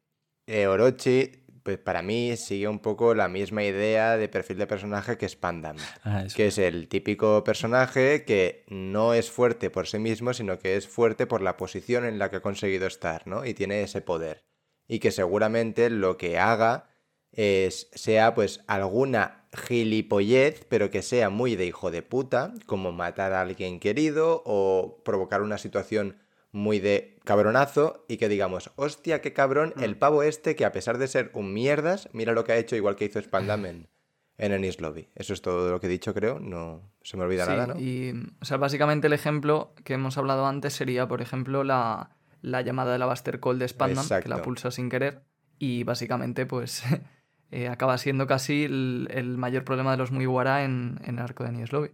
eh, 0.47 0.67
Orochi, 0.67 1.45
pues 1.67 1.79
para 1.79 2.01
mí 2.01 2.37
sigue 2.37 2.69
un 2.69 2.79
poco 2.79 3.13
la 3.13 3.27
misma 3.27 3.61
idea 3.61 4.15
de 4.15 4.29
perfil 4.29 4.57
de 4.57 4.67
personaje 4.67 5.17
que 5.17 5.27
Spandam. 5.27 5.75
Ah. 6.05 6.23
Que 6.33 6.47
es 6.47 6.57
el 6.59 6.87
típico 6.87 7.43
personaje 7.43 8.23
que 8.23 8.63
no 8.69 9.13
es 9.13 9.29
fuerte 9.29 9.69
por 9.69 9.85
sí 9.85 9.99
mismo, 9.99 10.33
sino 10.33 10.59
que 10.59 10.77
es 10.77 10.87
fuerte 10.87 11.27
por 11.27 11.41
la 11.41 11.57
posición 11.57 12.05
en 12.05 12.19
la 12.19 12.29
que 12.29 12.37
ha 12.37 12.41
conseguido 12.41 12.87
estar, 12.87 13.27
¿no? 13.27 13.43
Y 13.43 13.53
tiene 13.53 13.81
ese 13.81 13.99
poder. 13.99 14.45
Y 14.87 14.99
que 14.99 15.11
seguramente 15.11 15.89
lo 15.89 16.15
que 16.15 16.39
haga 16.39 16.89
es, 17.33 17.89
sea 17.93 18.33
pues 18.33 18.63
alguna 18.67 19.49
gilipollez, 19.51 20.65
pero 20.69 20.89
que 20.89 21.01
sea 21.01 21.29
muy 21.29 21.57
de 21.57 21.65
hijo 21.65 21.91
de 21.91 22.01
puta, 22.01 22.53
como 22.65 22.93
matar 22.93 23.33
a 23.33 23.41
alguien 23.41 23.81
querido 23.81 24.41
o 24.45 25.01
provocar 25.03 25.41
una 25.41 25.57
situación 25.57 26.15
muy 26.51 26.79
de 26.79 27.19
cabronazo 27.23 28.05
y 28.07 28.17
que 28.17 28.29
digamos, 28.29 28.71
hostia, 28.75 29.21
qué 29.21 29.33
cabrón, 29.33 29.73
el 29.79 29.97
pavo 29.97 30.23
este 30.23 30.55
que 30.55 30.65
a 30.65 30.71
pesar 30.71 30.97
de 30.97 31.07
ser 31.07 31.31
un 31.33 31.53
mierdas, 31.53 32.09
mira 32.13 32.33
lo 32.33 32.43
que 32.43 32.53
ha 32.53 32.57
hecho 32.57 32.75
igual 32.75 32.95
que 32.95 33.05
hizo 33.05 33.21
Spandam 33.21 33.65
en, 33.65 33.89
en 34.37 34.51
Ennis 34.51 34.79
Lobby. 34.79 35.09
Eso 35.15 35.33
es 35.33 35.41
todo 35.41 35.71
lo 35.71 35.79
que 35.79 35.87
he 35.87 35.89
dicho, 35.89 36.13
creo. 36.13 36.39
No 36.39 36.81
se 37.01 37.17
me 37.17 37.23
olvida 37.23 37.45
Sí, 37.45 37.51
nada, 37.51 37.67
¿no? 37.67 37.79
Y, 37.79 38.13
o 38.41 38.45
sea, 38.45 38.57
básicamente 38.57 39.07
el 39.07 39.13
ejemplo 39.13 39.73
que 39.83 39.93
hemos 39.93 40.17
hablado 40.17 40.47
antes 40.47 40.73
sería, 40.73 41.07
por 41.07 41.21
ejemplo, 41.21 41.63
la, 41.63 42.17
la 42.41 42.61
llamada 42.61 42.93
de 42.93 42.99
la 42.99 43.05
Buster 43.05 43.39
Call 43.39 43.59
de 43.59 43.67
Spandam, 43.67 44.07
que 44.21 44.29
la 44.29 44.41
pulsa 44.41 44.71
sin 44.71 44.89
querer, 44.89 45.23
y 45.59 45.83
básicamente, 45.83 46.45
pues, 46.45 46.83
eh, 47.51 47.67
acaba 47.67 47.97
siendo 47.97 48.27
casi 48.27 48.63
el, 48.63 49.09
el 49.11 49.37
mayor 49.37 49.63
problema 49.63 49.91
de 49.91 49.97
los 49.97 50.11
Mugiwara 50.11 50.63
en, 50.63 50.99
en 51.03 51.15
el 51.15 51.23
arco 51.23 51.43
de 51.43 51.49
Enies 51.49 51.71
Lobby. 51.71 51.91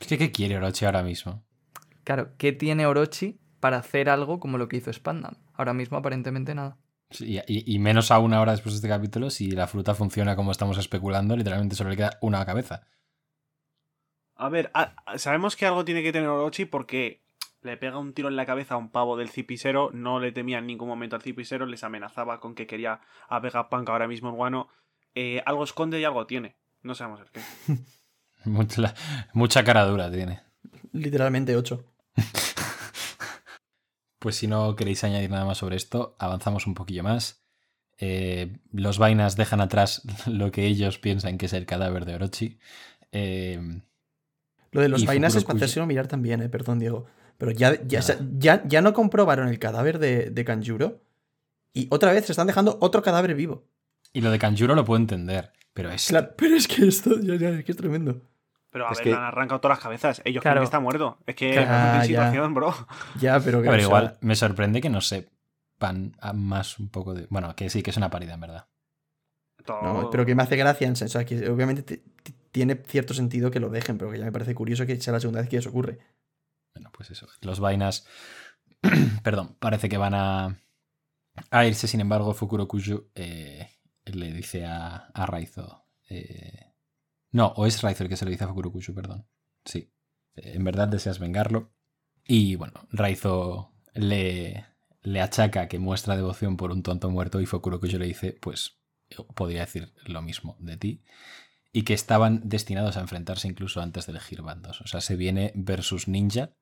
Es 0.00 0.06
que, 0.06 0.18
¿qué 0.18 0.32
quiere 0.32 0.56
Orochi 0.56 0.84
ahora 0.84 1.02
mismo? 1.02 1.44
Claro, 2.02 2.32
¿qué 2.36 2.52
tiene 2.52 2.86
Orochi 2.86 3.40
para 3.64 3.78
hacer 3.78 4.10
algo 4.10 4.40
como 4.40 4.58
lo 4.58 4.68
que 4.68 4.76
hizo 4.76 4.92
Spandam? 4.92 5.36
Ahora 5.54 5.72
mismo, 5.72 5.96
aparentemente, 5.96 6.54
nada. 6.54 6.76
Sí, 7.10 7.40
y, 7.48 7.74
y 7.74 7.78
menos 7.78 8.10
aún 8.10 8.34
ahora 8.34 8.52
después 8.52 8.74
de 8.74 8.76
este 8.76 8.88
capítulo, 8.90 9.30
si 9.30 9.52
la 9.52 9.66
fruta 9.66 9.94
funciona 9.94 10.36
como 10.36 10.50
estamos 10.52 10.76
especulando, 10.76 11.34
literalmente 11.34 11.74
solo 11.74 11.88
le 11.88 11.96
queda 11.96 12.18
una 12.20 12.44
cabeza. 12.44 12.86
A 14.36 14.50
ver, 14.50 14.70
a- 14.74 14.94
a- 15.06 15.16
sabemos 15.16 15.56
que 15.56 15.64
algo 15.64 15.82
tiene 15.82 16.02
que 16.02 16.12
tener 16.12 16.28
Orochi 16.28 16.66
porque 16.66 17.22
le 17.62 17.78
pega 17.78 17.96
un 17.96 18.12
tiro 18.12 18.28
en 18.28 18.36
la 18.36 18.44
cabeza 18.44 18.74
a 18.74 18.76
un 18.76 18.90
pavo 18.90 19.16
del 19.16 19.30
Cipisero, 19.30 19.88
no 19.94 20.20
le 20.20 20.30
temía 20.32 20.58
en 20.58 20.66
ningún 20.66 20.88
momento 20.88 21.16
al 21.16 21.22
Cipisero, 21.22 21.64
les 21.64 21.84
amenazaba 21.84 22.40
con 22.40 22.54
que 22.54 22.66
quería 22.66 23.00
a 23.30 23.38
Vegapunk 23.40 23.88
ahora 23.88 24.08
mismo 24.08 24.28
en 24.28 24.36
Guano. 24.36 24.68
Eh, 25.14 25.42
algo 25.46 25.64
esconde 25.64 25.98
y 26.00 26.04
algo 26.04 26.26
tiene. 26.26 26.56
No 26.82 26.94
sabemos 26.94 27.20
el 27.22 27.30
qué. 27.30 27.40
Mucha, 28.44 28.92
mucha 29.32 29.64
cara 29.64 29.86
dura 29.86 30.10
tiene. 30.12 30.42
Literalmente 30.92 31.56
8. 31.56 31.82
Pues 34.24 34.36
si 34.36 34.46
no 34.46 34.74
queréis 34.74 35.04
añadir 35.04 35.28
nada 35.28 35.44
más 35.44 35.58
sobre 35.58 35.76
esto, 35.76 36.16
avanzamos 36.18 36.66
un 36.66 36.72
poquillo 36.72 37.02
más. 37.02 37.44
Eh, 37.98 38.56
los 38.72 38.96
vainas 38.96 39.36
dejan 39.36 39.60
atrás 39.60 40.00
lo 40.26 40.50
que 40.50 40.64
ellos 40.64 40.98
piensan 40.98 41.36
que 41.36 41.44
es 41.44 41.52
el 41.52 41.66
cadáver 41.66 42.06
de 42.06 42.14
Orochi. 42.14 42.58
Eh, 43.12 43.60
Lo 44.72 44.80
de 44.80 44.88
los 44.88 45.04
vainas 45.04 45.34
es 45.34 45.44
para 45.44 45.58
hacérselo 45.58 45.84
mirar 45.84 46.06
también, 46.06 46.40
eh, 46.40 46.48
perdón, 46.48 46.78
Diego. 46.78 47.04
Pero 47.36 47.50
ya, 47.50 47.78
ya, 47.86 48.00
ya, 48.38 48.62
ya 48.66 48.80
no 48.80 48.94
comprobaron 48.94 49.48
el 49.48 49.58
cadáver 49.58 49.98
de, 49.98 50.30
de 50.30 50.44
Kanjuro. 50.46 51.02
Y 51.74 51.86
otra 51.90 52.10
vez 52.10 52.24
se 52.24 52.32
están 52.32 52.46
dejando 52.46 52.78
otro 52.80 53.02
cadáver 53.02 53.34
vivo. 53.34 53.66
y 54.14 54.22
lo 54.22 54.30
de 54.30 54.38
Kanjuro 54.38 54.74
lo 54.74 54.86
puedo 54.86 55.00
entender, 55.02 55.52
pero 55.74 55.90
es... 55.90 56.06
Claro, 56.08 56.30
pero 56.34 56.56
es 56.56 56.66
que 56.66 56.86
esto 56.88 57.20
ya, 57.20 57.34
ya, 57.34 57.50
es 57.50 57.62
que 57.66 57.72
es 57.72 57.76
tremendo. 57.76 58.22
Pero 58.74 58.88
a 58.88 58.90
Es 58.90 58.98
ver, 58.98 59.04
que- 59.04 59.10
le 59.10 59.16
han 59.16 59.22
arrancado 59.22 59.60
todas 59.60 59.76
las 59.78 59.82
cabezas. 59.84 60.20
Ellos 60.24 60.42
Claro. 60.42 60.54
creen 60.56 60.62
que 60.62 60.64
está 60.64 60.80
muerto. 60.80 61.18
Es 61.26 61.36
que 61.36 61.54
ya. 61.54 61.92
tiene 61.92 62.06
situación, 62.06 62.54
bro. 62.54 62.74
Ya, 63.20 63.38
pero 63.38 63.62
que 63.62 63.68
A 63.68 63.70
ver, 63.70 63.78
o 63.80 63.82
sea, 63.82 63.86
igual 63.86 64.18
me 64.20 64.34
sorprende 64.34 64.80
que 64.80 64.90
no 64.90 65.00
sepan 65.00 66.16
a 66.20 66.32
más 66.32 66.80
un 66.80 66.88
poco 66.88 67.14
de... 67.14 67.28
Bueno, 67.30 67.54
que 67.54 67.70
sí, 67.70 67.84
que 67.84 67.90
es 67.90 67.96
una 67.96 68.10
parida, 68.10 68.34
en 68.34 68.40
verdad. 68.40 68.66
Todo- 69.64 69.80
No, 69.82 70.10
pero 70.10 70.26
que 70.26 70.34
me 70.34 70.42
hace 70.42 70.56
gracia, 70.56 70.88
en 70.88 70.96
senso, 70.96 71.18
o 71.18 71.20
sea, 71.22 71.24
que 71.24 71.48
obviamente 71.48 72.02
tiene 72.50 72.74
cierto 72.86 73.14
sentido 73.14 73.50
que 73.52 73.60
lo 73.60 73.70
dejen, 73.70 73.96
pero 73.96 74.10
que 74.10 74.18
ya 74.18 74.24
me 74.24 74.32
parece 74.32 74.54
curioso 74.56 74.84
que 74.86 75.00
sea 75.00 75.12
la 75.12 75.20
segunda 75.20 75.40
vez 75.40 75.48
que 75.48 75.56
eso 75.58 75.70
ocurre. 75.70 76.00
Bueno, 76.74 76.90
pues 76.92 77.10
eso. 77.12 77.28
Los 77.42 77.60
vainas, 77.60 78.06
perdón, 79.22 79.56
parece 79.60 79.88
que 79.88 79.96
van 79.98 80.14
a, 80.14 80.58
a 81.50 81.64
irse. 81.66 81.86
Sin 81.86 82.00
embargo, 82.00 82.34
Fukuro 82.34 82.66
Kuju 82.66 83.10
eh, 83.14 83.70
le 84.06 84.32
dice 84.32 84.66
a, 84.66 84.96
a 85.14 85.26
Raizo. 85.26 85.86
eh, 86.10 86.73
no, 87.34 87.48
o 87.56 87.66
es 87.66 87.82
Raizo 87.82 88.04
el 88.04 88.08
que 88.08 88.16
se 88.16 88.24
lo 88.24 88.30
dice 88.30 88.44
a 88.44 88.46
Fukuro 88.46 88.70
Kuju, 88.70 88.94
perdón. 88.94 89.26
Sí. 89.64 89.92
En 90.36 90.62
verdad 90.62 90.86
deseas 90.86 91.18
vengarlo. 91.18 91.72
Y 92.24 92.54
bueno, 92.54 92.86
Raizo 92.92 93.74
le, 93.92 94.64
le 95.02 95.20
achaca 95.20 95.66
que 95.66 95.80
muestra 95.80 96.14
devoción 96.14 96.56
por 96.56 96.70
un 96.70 96.84
tonto 96.84 97.10
muerto 97.10 97.40
y 97.40 97.46
Fukuro 97.46 97.80
Kuju 97.80 97.98
le 97.98 98.06
dice, 98.06 98.38
pues 98.40 98.78
podría 99.34 99.62
decir 99.62 99.92
lo 100.04 100.22
mismo 100.22 100.56
de 100.60 100.76
ti. 100.76 101.02
Y 101.72 101.82
que 101.82 101.94
estaban 101.94 102.40
destinados 102.44 102.96
a 102.96 103.00
enfrentarse 103.00 103.48
incluso 103.48 103.80
antes 103.80 104.06
de 104.06 104.12
elegir 104.12 104.42
bandos. 104.42 104.80
O 104.82 104.86
sea, 104.86 105.00
se 105.00 105.16
viene 105.16 105.50
versus 105.56 106.06
Ninja 106.06 106.54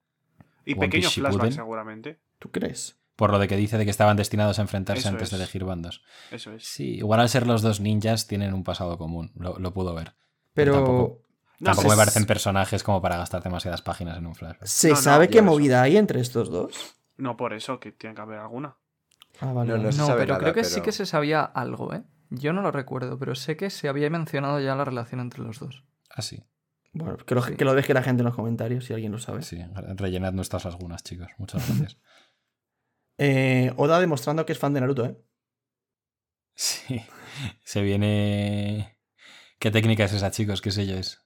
Y 0.65 0.75
pequeño 0.75 1.11
flashback, 1.11 1.53
seguramente. 1.53 2.19
¿Tú 2.39 2.51
crees? 2.51 2.99
Por 3.15 3.31
lo 3.31 3.39
de 3.39 3.47
que 3.47 3.59
dice 3.59 3.77
de 3.77 3.85
que 3.85 3.91
estaban 3.91 4.17
destinados 4.17 4.59
a 4.59 4.63
enfrentarse 4.63 5.01
Eso 5.01 5.11
antes 5.11 5.29
de 5.29 5.37
elegir 5.37 5.65
bandos. 5.65 6.03
Eso 6.31 6.55
es. 6.55 6.65
Sí, 6.65 6.95
igual 6.95 7.21
al 7.21 7.29
ser 7.29 7.47
los 7.47 7.61
dos 7.61 7.81
ninjas 7.81 8.27
tienen 8.27 8.55
un 8.55 8.65
pasado 8.65 8.97
común. 8.97 9.33
Lo, 9.35 9.59
lo 9.59 9.75
puedo 9.75 9.95
ver. 9.95 10.15
Pero 10.55 10.75
tampoco- 10.75 11.19
No, 11.61 11.67
Tampoco 11.67 11.89
se- 11.91 11.95
me 11.95 11.97
parecen 11.97 12.27
personajes 12.27 12.83
como 12.83 13.01
para 13.01 13.17
gastar 13.19 13.41
demasiadas 13.43 13.83
páginas 13.83 14.19
en 14.19 14.27
un 14.27 14.35
flash. 14.35 14.57
¿se 14.63 14.91
No, 14.91 14.97
sabe 14.97 15.29
qué 15.29 15.39
eso. 15.39 15.45
movida 15.45 15.81
hay 15.83 15.97
entre 15.97 16.21
estos 16.21 16.51
dos? 16.51 16.97
No 17.17 17.37
por 17.37 17.53
eso, 17.53 17.79
que 17.79 17.93
tiene 17.93 18.17
que 18.17 18.21
haber 18.23 18.41
alguna. 18.41 18.77
Ah, 19.41 19.53
vale. 19.53 19.71
No, 19.71 19.77
no 19.79 20.07
pero 20.17 20.27
nada, 20.35 20.39
creo 20.39 20.55
que 20.55 20.65
sí 20.65 20.81
que 20.81 20.91
se 20.91 21.07
sabía 21.07 21.43
algo, 21.45 21.95
¿eh? 21.95 22.03
Yo 22.31 22.53
no 22.53 22.63
lo 22.63 22.73
recuerdo, 22.73 23.17
pero 23.19 23.35
sé 23.37 23.57
que 23.57 23.71
se 23.71 23.89
había 23.89 24.11
mencionado 24.11 24.59
ya 24.59 24.75
la 24.75 24.85
relación 24.85 25.21
entre 25.21 25.43
los 25.43 25.61
dos. 25.61 25.85
Ah, 26.11 26.23
sí. 26.23 26.43
Bueno, 26.95 27.17
que 27.19 27.35
lo, 27.37 27.43
Sí. 27.43 27.55
que 27.57 27.65
lo 27.65 27.75
deje 27.75 27.95
la 27.95 28.03
gente 28.03 28.23
en 28.23 28.27
los 28.27 28.35
comentarios 28.35 28.85
si 28.85 28.93
alguien 28.93 29.13
lo 29.13 29.19
sabe. 29.19 29.43
Sí, 29.43 29.65
rellenad 29.97 30.33
nuestras 30.33 30.65
lagunas, 30.65 31.03
chicos. 31.05 31.29
Muchas 31.39 31.65
gracias. 31.69 31.97
Eh, 33.19 33.73
Oda 33.77 34.01
demostrando 34.01 34.45
que 34.47 34.53
es 34.53 34.59
fan 34.59 34.75
de 34.75 34.81
Naruto, 34.81 35.05
¿eh? 35.05 35.17
sí. 36.55 37.01
Se 37.63 37.83
viene. 37.83 38.99
¿Qué 39.63 39.71
técnica 39.71 40.03
es 40.07 40.13
esa, 40.13 40.33
chicos? 40.33 40.61
¿Qué 40.61 40.73
sello 40.73 40.97
es? 40.97 41.21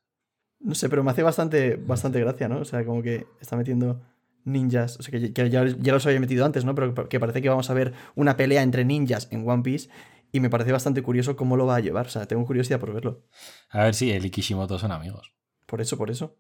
No 0.61 0.75
sé, 0.75 0.91
pero 0.91 1.03
me 1.03 1.11
hace 1.11 1.23
bastante, 1.23 1.77
bastante 1.77 2.21
gracia, 2.21 2.49
¿no? 2.49 2.59
O 2.59 2.65
sea, 2.67 2.85
como 2.85 3.01
que 3.01 3.27
está 3.41 3.57
metiendo 3.57 4.03
ninjas. 4.45 4.99
O 5.01 5.03
sea, 5.03 5.19
que, 5.19 5.33
que 5.33 5.49
ya, 5.49 5.65
ya 5.65 5.93
los 5.95 6.05
había 6.05 6.21
metido 6.21 6.45
antes, 6.45 6.67
¿no? 6.67 6.75
Pero 6.75 7.09
que 7.09 7.19
parece 7.19 7.41
que 7.41 7.49
vamos 7.49 7.71
a 7.71 7.73
ver 7.73 7.95
una 8.15 8.37
pelea 8.37 8.61
entre 8.61 8.85
ninjas 8.85 9.29
en 9.31 9.49
One 9.49 9.63
Piece. 9.63 9.89
Y 10.33 10.41
me 10.41 10.51
parece 10.51 10.71
bastante 10.71 11.03
curioso 11.03 11.35
cómo 11.35 11.57
lo 11.57 11.65
va 11.65 11.77
a 11.77 11.81
llevar. 11.81 12.09
O 12.09 12.11
sea, 12.11 12.27
tengo 12.27 12.45
curiosidad 12.45 12.79
por 12.79 12.93
verlo. 12.93 13.25
A 13.71 13.85
ver 13.85 13.95
si 13.95 14.13
el 14.13 14.27
y 14.27 14.29
Kishimoto 14.29 14.79
son 14.79 14.93
amigos. 14.93 15.33
Por 15.65 15.81
eso, 15.81 15.97
por 15.97 16.11
eso. 16.11 16.37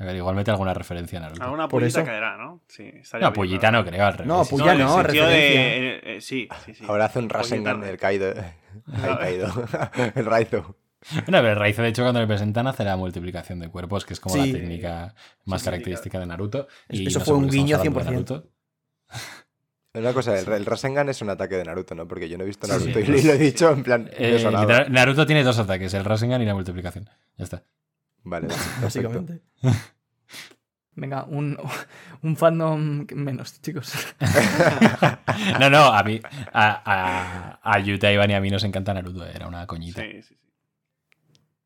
A 0.00 0.04
ver, 0.04 0.16
igual 0.16 0.34
mete 0.34 0.50
alguna 0.50 0.72
referencia 0.74 1.18
a 1.18 1.22
Naruto. 1.22 1.42
Alguna 1.44 1.68
Por 1.68 1.82
pollita 1.82 2.00
eso- 2.00 2.06
caerá, 2.06 2.36
¿no? 2.38 2.62
Sí, 2.66 2.90
estaría 2.94 3.26
No, 3.28 3.32
pollita 3.34 3.70
no 3.70 3.84
creo, 3.84 4.04
al 4.06 4.12
revés. 4.14 4.26
No, 4.26 4.42
en 4.42 4.68
el 4.70 4.78
no, 4.78 4.96
de- 4.96 5.02
referencia. 5.02 5.36
eh, 5.38 6.00
eh, 6.16 6.20
sí, 6.22 6.48
sí, 6.64 6.74
sí. 6.74 6.84
Ahora 6.88 7.04
hace 7.04 7.18
un 7.18 7.28
Rasengan 7.28 7.80
no. 7.80 7.86
el 7.86 7.98
Kaido. 7.98 8.32
Kaido. 9.20 9.52
el 10.14 10.24
Raizo. 10.24 10.76
Bueno, 11.12 11.24
pero 11.26 11.48
el 11.50 11.56
Raizo, 11.56 11.82
de 11.82 11.88
hecho, 11.88 12.02
cuando 12.02 12.20
le 12.20 12.26
presentan 12.26 12.66
hace 12.66 12.84
la 12.84 12.96
multiplicación 12.96 13.58
de 13.60 13.68
cuerpos, 13.68 14.04
que 14.04 14.14
es 14.14 14.20
como 14.20 14.34
Sí. 14.36 14.52
la 14.52 14.58
técnica 14.58 15.14
más 15.44 15.60
sí, 15.60 15.64
característica 15.66 16.18
de 16.18 16.26
Naruto. 16.26 16.66
Y 16.88 17.06
Eso 17.06 17.18
no 17.20 17.24
fue 17.26 17.34
un 17.36 17.48
guiño 17.50 17.76
hablando 17.76 18.00
de 18.00 18.04
100%. 18.06 18.10
Naruto. 18.12 18.50
Una 19.94 20.12
cosa, 20.12 20.38
el, 20.38 20.48
el 20.52 20.64
Rasengan 20.66 21.08
es 21.08 21.20
un 21.20 21.30
ataque 21.30 21.56
de 21.56 21.64
Naruto, 21.64 21.94
¿no? 21.94 22.06
Porque 22.06 22.28
yo 22.28 22.38
no 22.38 22.44
he 22.44 22.46
visto 22.46 22.66
Naruto 22.68 22.92
sí. 23.00 23.00
y 23.00 23.22
lo 23.22 23.32
he 23.32 23.38
dicho 23.38 23.70
en 23.70 23.82
plan. 23.82 24.08
Eh, 24.12 24.42
Naruto 24.88 25.26
tiene 25.26 25.42
dos 25.42 25.58
ataques, 25.58 25.92
el 25.94 26.04
Rasengan 26.04 26.40
y 26.40 26.44
la 26.46 26.54
multiplicación. 26.54 27.08
Ya 27.36 27.44
está. 27.44 27.64
Vale. 28.24 28.48
Básicamente. 28.82 29.42
Venga, 30.96 31.24
un, 31.24 31.56
un 32.22 32.36
fandom 32.36 33.06
menos, 33.14 33.60
chicos. 33.62 33.92
No, 35.58 35.70
no, 35.70 35.86
a 35.86 36.02
mí, 36.02 36.20
a, 36.52 36.82
a, 36.84 37.60
a 37.62 37.78
Yuta, 37.80 38.12
Iván 38.12 38.30
y 38.30 38.34
a 38.34 38.40
mí 38.40 38.50
nos 38.50 38.62
encanta 38.64 38.92
Naruto, 38.92 39.24
era 39.24 39.48
una 39.48 39.66
coñita. 39.66 40.02
Sí, 40.02 40.22
sí, 40.22 40.22
sí. 40.22 40.38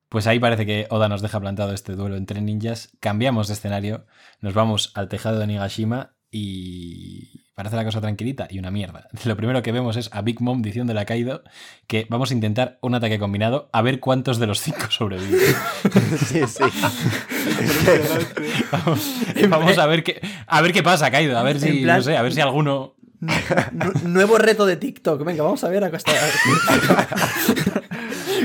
Pues 0.09 0.29
ahí 0.29 0.38
parece 0.38 0.64
que 0.64 0.87
Oda 0.90 1.09
nos 1.09 1.23
deja 1.23 1.40
plantado 1.40 1.73
este 1.73 1.95
duelo 1.97 2.14
entre 2.17 2.40
ninjas. 2.40 2.97
Cambiamos 3.01 3.49
de 3.49 3.55
escenario, 3.55 4.07
nos 4.40 4.55
vamos 4.55 4.93
al 4.95 5.09
tejado 5.09 5.40
de 5.40 5.49
Nigashima 5.49 6.13
y 6.37 7.31
parece 7.55 7.77
la 7.77 7.85
cosa 7.85 8.01
tranquilita 8.01 8.49
y 8.51 8.59
una 8.59 8.73
mierda. 8.73 9.07
Lo 9.25 9.37
primero 9.37 9.62
que 9.62 9.70
vemos 9.70 9.97
es 9.97 10.11
a 10.12 10.20
Big 10.23 10.40
Mom 10.40 10.62
diciéndole 10.62 10.99
a 11.01 11.05
Kaido 11.05 11.44
que 11.87 12.07
vamos 12.11 12.33
a 12.33 12.35
intentar 12.35 12.79
un 12.83 12.92
ataque 12.97 13.20
combinado 13.20 13.68
a 13.73 13.81
ver 13.83 14.01
cuántos 14.01 14.38
de 14.40 14.49
los 14.49 14.61
cinco 14.61 14.81
sobreviven. 14.90 15.55
sí, 16.27 16.40
sí. 16.49 16.64
Vamos, 18.73 19.01
vamos 19.49 19.79
a 19.79 19.87
ver 19.87 20.03
qué 20.03 20.20
a 20.49 20.61
ver 20.61 20.73
qué 20.73 20.83
pasa, 20.83 21.11
Kaido, 21.12 21.38
a 21.38 21.42
ver 21.44 21.61
si 21.61 21.83
plan- 21.83 21.99
no 21.99 22.03
sé, 22.03 22.16
a 22.16 22.23
ver 22.23 22.33
si 22.35 22.40
alguno 22.40 22.94
Nu- 23.20 23.92
nuevo 24.09 24.37
reto 24.37 24.66
de 24.66 24.77
TikTok. 24.77 25.25
Venga, 25.25 25.44
vamos 25.44 25.62
a 25.64 25.68
ver 25.68 25.85
a 25.85 25.87
hasta. 25.87 26.12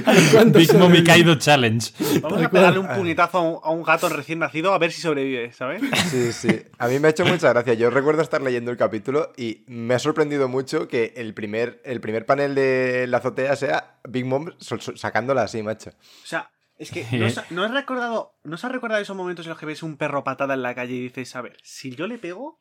Big 0.06 0.34
Mom 0.34 0.62
y 0.62 0.66
sobreviven. 0.66 1.04
Kaido 1.06 1.36
challenge. 1.36 1.92
Vamos 2.22 2.44
a 2.44 2.50
pegarle 2.50 2.80
un 2.80 2.88
puñetazo 2.88 3.38
a 3.38 3.42
un, 3.42 3.60
a 3.64 3.70
un 3.72 3.84
gato 3.84 4.10
recién 4.10 4.40
nacido 4.40 4.74
a 4.74 4.78
ver 4.78 4.92
si 4.92 5.02
sobrevive, 5.02 5.52
¿sabes? 5.54 5.82
Sí, 6.10 6.32
sí. 6.34 6.62
A 6.78 6.88
mí 6.88 7.00
me 7.00 7.08
ha 7.08 7.12
hecho 7.12 7.26
mucha 7.26 7.50
gracia. 7.54 7.74
Yo 7.74 7.90
recuerdo 7.90 8.22
estar 8.22 8.42
leyendo 8.42 8.72
el 8.72 8.78
capítulo 8.78 9.32
y 9.38 9.64
me 9.68 9.94
ha 9.96 10.00
sorprendido 10.00 10.48
mucho 10.48 10.88
que 10.88 11.14
el 11.18 11.34
primer, 11.34 11.82
el 11.86 12.02
primer 12.02 12.26
panel 12.26 12.56
de 12.56 13.06
la 13.08 13.18
azotea 13.18 13.56
sea 13.56 14.00
Big 14.08 14.26
Mom 14.26 14.52
sacándola 14.96 15.44
así, 15.44 15.62
macho. 15.64 15.92
O 15.92 16.26
sea, 16.28 16.52
es 16.78 16.92
que 16.92 17.06
¿no, 17.12 17.26
os- 17.28 17.42
no 17.52 17.64
has 17.64 17.72
recordado, 17.72 18.36
¿no 18.44 18.56
os 18.56 18.64
has 18.64 18.72
recordado 18.72 19.02
esos 19.02 19.16
momentos 19.18 19.46
en 19.46 19.50
los 19.50 19.60
que 19.60 19.66
ves 19.66 19.84
un 19.84 19.98
perro 19.98 20.24
patada 20.24 20.54
en 20.54 20.62
la 20.62 20.74
calle 20.76 20.94
y 20.94 21.02
dices, 21.02 21.36
a 21.36 21.42
ver, 21.42 21.58
si 21.62 21.96
yo 21.96 22.08
le 22.08 22.18
pego 22.18 22.60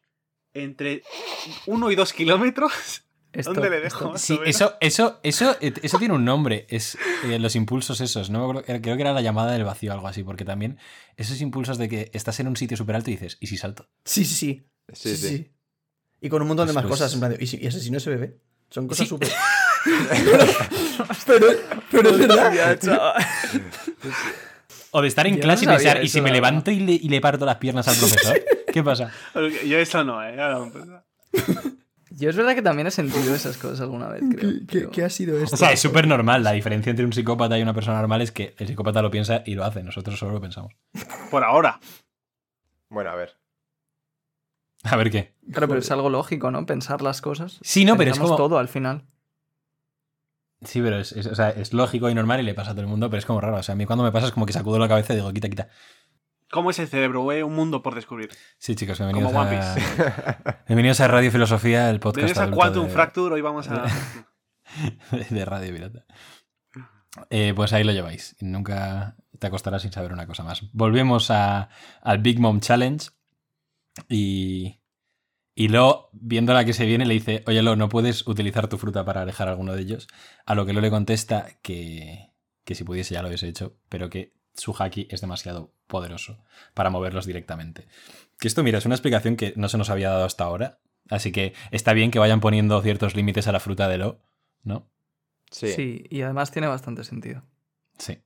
entre 0.55 1.03
uno 1.67 1.91
y 1.91 1.95
dos 1.95 2.13
kilómetros, 2.13 3.05
Esto- 3.33 3.53
¿dónde 3.53 3.71
le 3.71 3.87
esto- 3.87 3.99
dejo? 4.01 4.13
más 4.13 4.23
Sí, 4.23 4.39
eso, 4.47 4.75
eso, 4.81 5.21
eso, 5.23 5.57
eh, 5.61 5.73
eso 5.83 5.99
tiene 5.99 6.15
un 6.15 6.25
nombre. 6.25 6.67
Es 6.71 6.97
eh, 7.25 7.39
los 7.39 7.55
impulsos 7.57 8.01
esos. 8.01 8.31
No 8.31 8.39
me 8.39 8.45
acuerdo, 8.45 8.65
era- 8.67 8.81
creo 8.81 8.97
que 8.97 9.03
era 9.03 9.13
la 9.13 9.21
llamada 9.21 9.53
del 9.53 9.65
vacío 9.65 9.91
o 9.91 9.95
algo 9.95 10.09
así. 10.09 10.23
Porque 10.25 10.45
también 10.45 10.79
esos 11.17 11.41
impulsos 11.41 11.77
de 11.79 11.89
que 11.89 12.11
estás 12.15 12.41
en 12.41 12.49
un 12.49 12.57
sitio 12.57 12.77
súper 12.77 12.97
alto 12.97 13.11
y 13.11 13.15
dices, 13.15 13.37
¿y 13.41 13.47
si 13.49 13.57
salto? 13.57 13.89
Sí, 14.05 14.25
sí, 14.25 14.35
sí. 14.35 14.67
Sí, 14.93 15.17
sí. 15.17 15.51
Y 16.21 16.29
con 16.31 16.41
un 16.43 16.49
montón 16.49 16.67
de 16.67 16.73
más 16.73 16.87
cosas. 16.87 17.13
En 17.13 17.21
plan, 17.21 17.33
de, 17.37 17.43
¿y, 17.43 17.47
si, 17.47 17.59
y 17.63 17.67
asesino 17.67 17.99
ese 17.99 18.11
bebé? 18.11 18.39
Son 18.71 18.87
cosas 18.89 19.07
Sí. 19.07 19.09
súper. 19.09 19.29
pero, 21.27 21.47
pero 21.91 22.11
es 22.11 22.19
verdad. 22.19 22.79
O 24.91 25.03
de 25.03 25.09
estar 25.09 25.27
en 25.27 25.35
Yo 25.35 25.39
no 25.39 25.43
clase 25.45 25.65
y 25.65 25.69
pensar, 25.69 26.03
¿y 26.05 26.09
si 26.09 26.21
me 26.21 26.31
levanto 26.33 26.71
y 26.71 26.81
le, 26.81 26.93
y 26.93 27.09
le 27.09 27.21
parto 27.21 27.45
las 27.47 27.57
piernas 27.57 27.87
al 27.89 27.97
profesor? 27.99 28.41
¿Qué 28.73 28.83
pasa? 28.83 29.13
Yo 29.67 29.79
eso 29.79 30.03
no, 30.05 30.23
¿eh? 30.23 30.37
Yo 32.11 32.31
es 32.31 32.37
verdad 32.37 32.55
que 32.55 32.63
también 32.63 32.87
he 32.87 32.91
sentido 32.91 33.35
esas 33.35 33.57
cosas 33.59 33.81
alguna 33.81 34.09
vez, 34.09 34.23
creo. 34.31 34.53
¿Qué, 34.53 34.67
qué- 34.67 34.79
pero- 34.81 34.91
qué 34.91 35.05
ha 35.05 35.11
sido 35.11 35.39
esto? 35.39 35.55
O 35.55 35.59
sea, 35.59 35.73
es 35.73 35.81
súper 35.81 36.07
normal. 36.07 36.43
La 36.43 36.53
diferencia 36.53 36.91
entre 36.91 37.05
un 37.05 37.13
psicópata 37.13 37.59
y 37.59 37.63
una 37.63 37.75
persona 37.75 37.99
normal 37.99 38.23
es 38.23 38.33
que 38.33 38.55
el 38.59 38.67
psicópata 38.67 39.03
lo 39.03 39.11
piensa 39.11 39.43
y 39.45 39.55
lo 39.55 39.65
hace. 39.65 39.83
Nosotros 39.83 40.19
solo 40.19 40.33
lo 40.33 40.41
pensamos. 40.41 40.73
Por 41.31 41.45
ahora. 41.45 41.81
Bueno, 42.89 43.11
a 43.11 43.15
ver. 43.17 43.37
A 44.85 44.97
ver 44.97 45.11
qué. 45.11 45.35
Claro, 45.53 45.69
pero 45.69 45.81
es 45.81 45.91
algo 45.91 46.09
lógico, 46.09 46.51
¿no? 46.51 46.65
Pensar 46.65 47.03
las 47.03 47.21
cosas. 47.21 47.59
Sí, 47.63 47.85
no, 47.85 47.97
pero 47.97 48.13
es 48.13 48.19
como. 48.19 48.37
todo 48.37 48.59
al 48.59 48.69
final. 48.69 49.05
Sí, 50.65 50.81
pero 50.81 50.99
es, 50.99 51.13
es- 51.13 51.27
o 51.27 51.35
sea, 51.35 51.51
es 51.51 51.73
lógico 51.73 52.09
y 52.11 52.15
normal 52.15 52.41
y 52.41 52.43
le 52.43 52.55
pasa 52.55 52.71
a 52.71 52.75
todo 52.75 52.83
el 52.83 52.89
mundo, 52.89 53.09
pero 53.11 53.19
es 53.19 53.27
como 53.27 53.41
raro. 53.41 53.57
O 53.57 53.63
sea, 53.63 53.75
a 53.75 53.77
mí 53.77 53.87
cuando 53.87 54.03
me 54.05 54.11
pasa 54.13 54.27
es 54.27 54.33
como 54.33 54.47
que 54.47 54.53
sacudo 54.53 54.79
la 54.79 54.89
cabeza 54.89 55.13
y 55.13 55.17
digo, 55.17 55.33
quita, 55.33 55.49
quita. 55.49 55.69
¿Cómo 56.51 56.71
es 56.71 56.79
el 56.79 56.89
cerebro? 56.89 57.23
Un 57.23 57.55
mundo 57.55 57.83
por 57.83 57.95
descubrir. 57.95 58.31
Sí, 58.59 58.75
chicos, 58.75 58.99
bienvenidos 58.99 59.33
Como 59.33 59.43
a. 59.43 60.65
bienvenidos 60.67 61.01
a 61.01 61.09
Radio 61.09 61.31
Filosofía, 61.31 61.91
el 61.91 62.01
podcast 62.01 62.25
Bienvenidos 62.27 62.53
a 62.53 62.57
Quantum 62.57 62.87
de, 62.87 62.93
Fracture, 62.93 63.35
hoy 63.35 63.41
vamos 63.43 63.69
a... 63.69 63.85
de 65.31 65.45
Radio 65.45 65.75
Pirata. 65.75 66.07
Eh, 67.29 67.53
pues 67.55 67.73
ahí 67.75 67.85
lo 67.85 67.93
lleváis. 67.93 68.35
Nunca 68.41 69.17
te 69.39 69.47
acostarás 69.47 69.83
sin 69.83 69.93
saber 69.93 70.13
una 70.13 70.27
cosa 70.27 70.43
más. 70.43 70.63
Volvemos 70.73 71.31
a- 71.31 71.69
al 72.01 72.19
Big 72.19 72.39
Mom 72.41 72.61
Challenge 72.61 73.09
y. 74.09 74.81
Y 75.55 75.69
Lo, 75.69 76.09
viendo 76.13 76.55
la 76.55 76.65
que 76.65 76.73
se 76.73 76.87
viene, 76.87 77.05
le 77.05 77.15
dice: 77.15 77.43
Oye, 77.49 77.63
Lo, 77.63 77.75
no 77.75 77.89
puedes 77.89 78.27
utilizar 78.29 78.69
tu 78.69 78.79
fruta 78.79 79.05
para 79.05 79.23
alejar 79.23 79.49
a 79.49 79.51
alguno 79.51 79.75
de 79.75 79.83
ellos. 79.83 80.07
A 80.47 80.55
lo 80.55 80.65
que 80.65 80.73
Lo 80.73 80.81
le 80.81 80.89
contesta 80.91 81.49
que, 81.63 82.31
que 82.65 82.75
si 82.77 82.85
pudiese 82.85 83.15
ya 83.15 83.23
lo 83.23 83.29
hubiese 83.29 83.49
hecho, 83.49 83.77
pero 83.89 84.09
que 84.09 84.35
su 84.55 84.73
haki 84.79 85.09
es 85.11 85.21
demasiado 85.21 85.75
poderoso 85.89 86.39
para 86.75 86.91
moverlos 86.91 87.27
directamente. 87.27 87.89
Que 88.39 88.47
esto, 88.47 88.63
mira, 88.63 88.79
es 88.79 88.87
una 88.87 88.95
explicación 88.95 89.37
que 89.37 89.53
no 89.57 89.69
se 89.69 89.79
nos 89.79 89.91
había 89.91 90.11
dado 90.11 90.25
hasta 90.25 90.45
ahora. 90.45 90.79
Así 91.11 91.33
que 91.33 91.55
está 91.73 91.93
bien 91.93 92.13
que 92.13 92.21
vayan 92.21 92.41
poniendo 92.41 92.81
ciertos 92.83 93.17
límites 93.17 93.49
a 93.49 93.53
la 93.53 93.61
fruta 93.61 93.89
de 93.89 93.99
Lo, 93.99 94.21
¿no? 94.63 94.89
Sí. 95.51 95.73
Sí. 95.73 96.05
y 96.11 96.23
además 96.23 96.53
tiene 96.53 96.69
bastante 96.69 97.03
sentido. 97.03 97.43
Sí. 97.99 98.19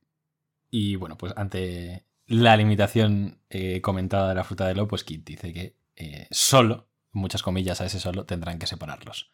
Y 0.70 0.96
bueno, 0.96 1.16
pues 1.16 1.32
ante 1.36 2.04
la 2.26 2.56
limitación 2.56 3.38
eh, 3.48 3.80
comentada 3.80 4.28
de 4.30 4.34
la 4.34 4.44
fruta 4.44 4.66
de 4.66 4.74
Lo, 4.74 4.88
pues 4.88 5.04
Kit 5.04 5.24
dice 5.24 5.52
que 5.52 5.76
eh, 5.96 6.26
solo, 6.30 6.88
muchas 7.12 7.42
comillas 7.42 7.80
a 7.80 7.86
ese 7.86 8.00
solo, 8.00 8.24
tendrán 8.26 8.58
que 8.58 8.66
separarlos. 8.66 9.32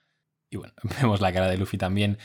Y 0.50 0.56
bueno, 0.56 0.74
vemos 1.00 1.20
la 1.20 1.32
cara 1.32 1.48
de 1.48 1.56
Luffy 1.56 1.78
también, 1.78 2.18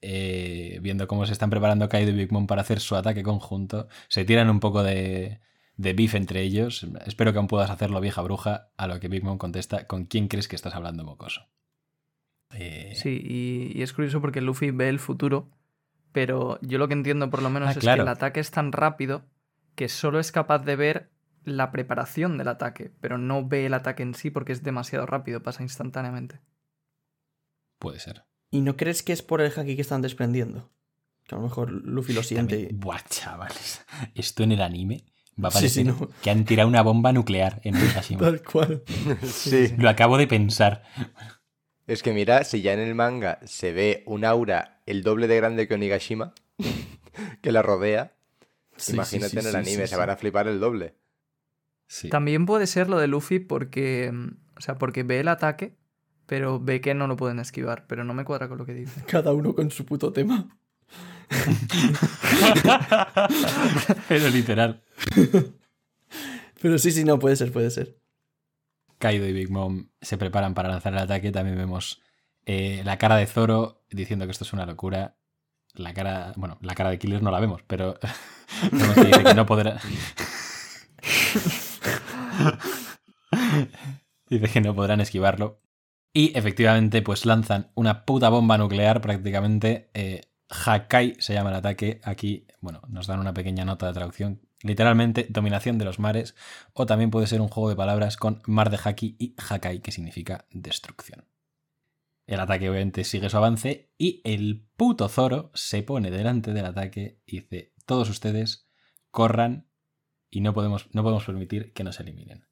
eh, 0.00 0.78
viendo 0.82 1.06
cómo 1.06 1.26
se 1.26 1.32
están 1.32 1.50
preparando 1.50 1.88
Kaido 1.88 2.10
y 2.10 2.14
Big 2.14 2.32
Mom 2.32 2.46
para 2.46 2.62
hacer 2.62 2.80
su 2.80 2.96
ataque 2.96 3.22
conjunto. 3.22 3.88
Se 4.08 4.24
tiran 4.24 4.48
un 4.48 4.60
poco 4.60 4.82
de, 4.82 5.40
de 5.80 5.92
beef 5.94 6.14
entre 6.14 6.42
ellos. 6.42 6.86
Espero 7.06 7.32
que 7.32 7.38
aún 7.38 7.46
puedas 7.48 7.70
hacerlo, 7.70 8.00
vieja 8.00 8.20
bruja. 8.22 8.70
A 8.76 8.86
lo 8.86 9.00
que 9.00 9.08
Big 9.08 9.24
Mom 9.24 9.38
contesta, 9.38 9.86
¿con 9.86 10.04
quién 10.04 10.28
crees 10.28 10.46
que 10.48 10.56
estás 10.56 10.74
hablando, 10.74 11.04
mocoso? 11.04 11.42
Eh, 12.52 12.92
Sí, 12.96 13.20
y, 13.24 13.78
y 13.78 13.82
es 13.82 13.92
curioso 13.92 14.20
porque 14.20 14.40
Luffy 14.40 14.70
ve 14.72 14.88
el 14.88 14.98
futuro, 14.98 15.50
pero 16.12 16.58
yo 16.62 16.78
lo 16.78 16.88
que 16.88 16.94
entiendo 16.94 17.30
por 17.30 17.42
lo 17.42 17.48
menos 17.50 17.68
Ah, 17.68 17.72
es 17.72 17.78
claro. 17.78 17.98
que 17.98 18.02
el 18.02 18.08
ataque 18.08 18.40
es 18.40 18.50
tan 18.50 18.72
rápido 18.72 19.24
que 19.74 19.88
solo 19.88 20.18
es 20.20 20.32
capaz 20.32 20.58
de 20.60 20.76
ver 20.76 21.10
la 21.44 21.70
preparación 21.70 22.36
del 22.36 22.48
ataque, 22.48 22.92
pero 23.00 23.16
no 23.16 23.46
ve 23.48 23.64
el 23.66 23.72
ataque 23.74 24.02
en 24.02 24.14
sí 24.14 24.30
porque 24.30 24.52
es 24.52 24.62
demasiado 24.62 25.06
rápido, 25.06 25.42
pasa 25.42 25.62
instantáneamente. 25.62 26.40
Puede 27.78 28.00
ser. 28.00 28.24
¿Y 28.50 28.60
no 28.60 28.76
crees 28.76 29.02
que 29.02 29.12
es 29.14 29.22
por 29.22 29.40
el 29.40 29.50
haki 29.56 29.76
que 29.76 29.80
están 29.82 30.02
desprendiendo? 30.02 30.70
Que 31.24 31.34
a 31.36 31.38
lo 31.38 31.44
mejor 31.44 31.70
Luffy 31.70 32.12
lo 32.12 32.22
siente. 32.22 32.56
También- 32.56 32.80
Buah, 32.80 33.00
chavales. 33.08 33.86
Esto 34.14 34.42
en 34.42 34.52
el 34.52 34.60
anime 34.60 35.04
va 35.42 35.48
a 35.48 35.50
Sí, 35.52 35.56
parecer 35.58 35.70
sí, 35.70 35.84
no. 35.84 36.08
que 36.22 36.30
han 36.30 36.44
tirado 36.44 36.68
una 36.68 36.82
bomba 36.82 37.12
nuclear 37.12 37.60
en 37.64 37.74
Nigashima. 37.80 38.20
Tal 38.20 38.42
cual. 38.42 38.82
Sí. 39.24 39.74
Lo 39.78 39.88
acabo 39.88 40.18
de 40.18 40.26
pensar. 40.26 40.82
Es 41.86 42.02
que 42.02 42.12
mira, 42.12 42.44
si 42.44 42.62
ya 42.62 42.72
en 42.72 42.80
el 42.80 42.94
manga 42.94 43.40
se 43.44 43.72
ve 43.72 44.02
un 44.06 44.24
aura 44.24 44.80
el 44.86 45.02
doble 45.02 45.26
de 45.26 45.36
grande 45.36 45.66
que 45.66 45.74
Onigashima, 45.74 46.34
que 47.42 47.52
la 47.52 47.62
rodea, 47.62 48.14
Sí, 48.76 48.92
imagínate 48.94 49.30
sí, 49.30 49.36
sí, 49.40 49.46
en 49.46 49.46
el 49.50 49.56
anime, 49.56 49.82
sí, 49.86 49.88
se 49.90 49.96
van 49.96 50.08
a 50.10 50.16
flipar 50.16 50.48
el 50.48 50.58
doble. 50.60 50.94
Sí. 51.86 52.08
También 52.08 52.46
puede 52.46 52.66
ser 52.66 52.88
lo 52.88 52.98
de 52.98 53.08
Luffy 53.08 53.40
porque, 53.40 54.10
mm, 54.12 54.28
o 54.56 54.60
sea, 54.60 54.76
porque 54.76 55.02
ve 55.02 55.20
el 55.20 55.28
ataque, 55.28 55.76
pero 56.26 56.60
ve 56.60 56.80
que 56.80 56.94
no 56.94 57.06
lo 57.08 57.16
pueden 57.16 57.40
esquivar, 57.40 57.86
pero 57.88 58.04
no 58.04 58.14
me 58.14 58.24
cuadra 58.24 58.48
con 58.48 58.56
lo 58.58 58.64
que 58.64 58.72
dice. 58.72 59.02
Cada 59.06 59.32
uno 59.32 59.54
con 59.54 59.70
su 59.70 59.84
puto 59.84 60.12
tema. 60.12 60.48
Pero 64.08 64.28
literal. 64.28 64.82
Pero 66.62 66.78
sí, 66.78 66.90
sí, 66.92 67.04
no, 67.04 67.18
puede 67.18 67.36
ser, 67.36 67.52
puede 67.52 67.70
ser. 67.70 67.98
Kaido 68.98 69.26
y 69.26 69.32
Big 69.32 69.50
Mom 69.50 69.88
se 70.00 70.18
preparan 70.18 70.54
para 70.54 70.68
lanzar 70.68 70.92
el 70.92 70.98
ataque. 70.98 71.32
También 71.32 71.56
vemos 71.56 72.02
eh, 72.44 72.82
la 72.84 72.98
cara 72.98 73.16
de 73.16 73.26
Zoro 73.26 73.82
diciendo 73.90 74.26
que 74.26 74.32
esto 74.32 74.44
es 74.44 74.52
una 74.52 74.66
locura. 74.66 75.16
La 75.74 75.94
cara, 75.94 76.32
bueno, 76.36 76.58
la 76.60 76.74
cara 76.74 76.90
de 76.90 76.98
Killer 76.98 77.22
no 77.22 77.30
la 77.30 77.40
vemos, 77.40 77.62
pero 77.66 77.98
dice 78.72 79.24
que 79.24 79.34
no 79.34 79.46
podrá. 79.46 79.80
Dice 84.28 84.48
que 84.48 84.60
no 84.60 84.74
podrán 84.74 85.00
esquivarlo. 85.00 85.60
Y 86.12 86.36
efectivamente, 86.36 87.02
pues 87.02 87.26
lanzan 87.26 87.70
una 87.74 88.04
puta 88.04 88.28
bomba 88.28 88.58
nuclear 88.58 89.00
prácticamente. 89.00 89.90
Eh, 89.94 90.22
Hakai 90.48 91.16
se 91.18 91.34
llama 91.34 91.50
el 91.50 91.56
ataque. 91.56 92.00
Aquí, 92.04 92.46
bueno, 92.60 92.80
nos 92.88 93.06
dan 93.06 93.20
una 93.20 93.34
pequeña 93.34 93.64
nota 93.64 93.86
de 93.86 93.92
traducción. 93.92 94.40
Literalmente, 94.62 95.26
dominación 95.30 95.78
de 95.78 95.84
los 95.84 95.98
mares. 95.98 96.34
O 96.72 96.86
también 96.86 97.10
puede 97.10 97.26
ser 97.26 97.40
un 97.40 97.48
juego 97.48 97.70
de 97.70 97.76
palabras 97.76 98.16
con 98.16 98.42
mar 98.46 98.70
de 98.70 98.78
Haki 98.82 99.16
y 99.18 99.34
Hakai, 99.36 99.80
que 99.80 99.92
significa 99.92 100.46
destrucción. 100.50 101.24
El 102.26 102.40
ataque 102.40 102.70
obviamente 102.70 103.02
sigue 103.04 103.28
su 103.28 103.36
avance 103.36 103.90
y 103.98 104.20
el 104.24 104.64
puto 104.76 105.08
Zoro 105.08 105.50
se 105.54 105.82
pone 105.82 106.12
delante 106.12 106.52
del 106.52 106.64
ataque 106.64 107.20
y 107.26 107.40
dice, 107.40 107.72
todos 107.86 108.08
ustedes 108.08 108.68
corran 109.10 109.68
y 110.30 110.40
no 110.40 110.54
podemos, 110.54 110.88
no 110.94 111.02
podemos 111.02 111.24
permitir 111.24 111.72
que 111.72 111.82
nos 111.82 111.98
eliminen. 111.98 112.46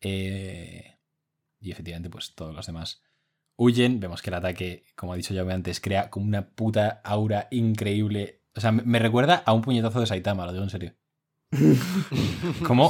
Eh, 0.00 0.96
y 1.60 1.70
efectivamente, 1.70 2.08
pues 2.08 2.34
todos 2.34 2.54
los 2.54 2.66
demás 2.66 3.02
huyen. 3.56 4.00
Vemos 4.00 4.22
que 4.22 4.30
el 4.30 4.34
ataque, 4.34 4.84
como 4.96 5.12
he 5.12 5.18
dicho 5.18 5.34
ya 5.34 5.42
antes, 5.42 5.80
crea 5.80 6.08
como 6.08 6.26
una 6.26 6.48
puta 6.50 7.02
aura 7.04 7.48
increíble. 7.50 8.42
O 8.54 8.60
sea, 8.60 8.72
me 8.72 8.98
recuerda 8.98 9.42
a 9.44 9.52
un 9.52 9.60
puñetazo 9.60 10.00
de 10.00 10.06
Saitama, 10.06 10.46
lo 10.46 10.52
digo 10.52 10.64
en 10.64 10.70
serio. 10.70 10.94
Como, 12.66 12.86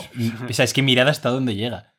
o 0.49 0.53
sea, 0.53 0.65
es 0.65 0.73
que 0.73 0.83
mirad 0.83 1.09
hasta 1.09 1.31
dónde 1.31 1.55
llega. 1.55 1.95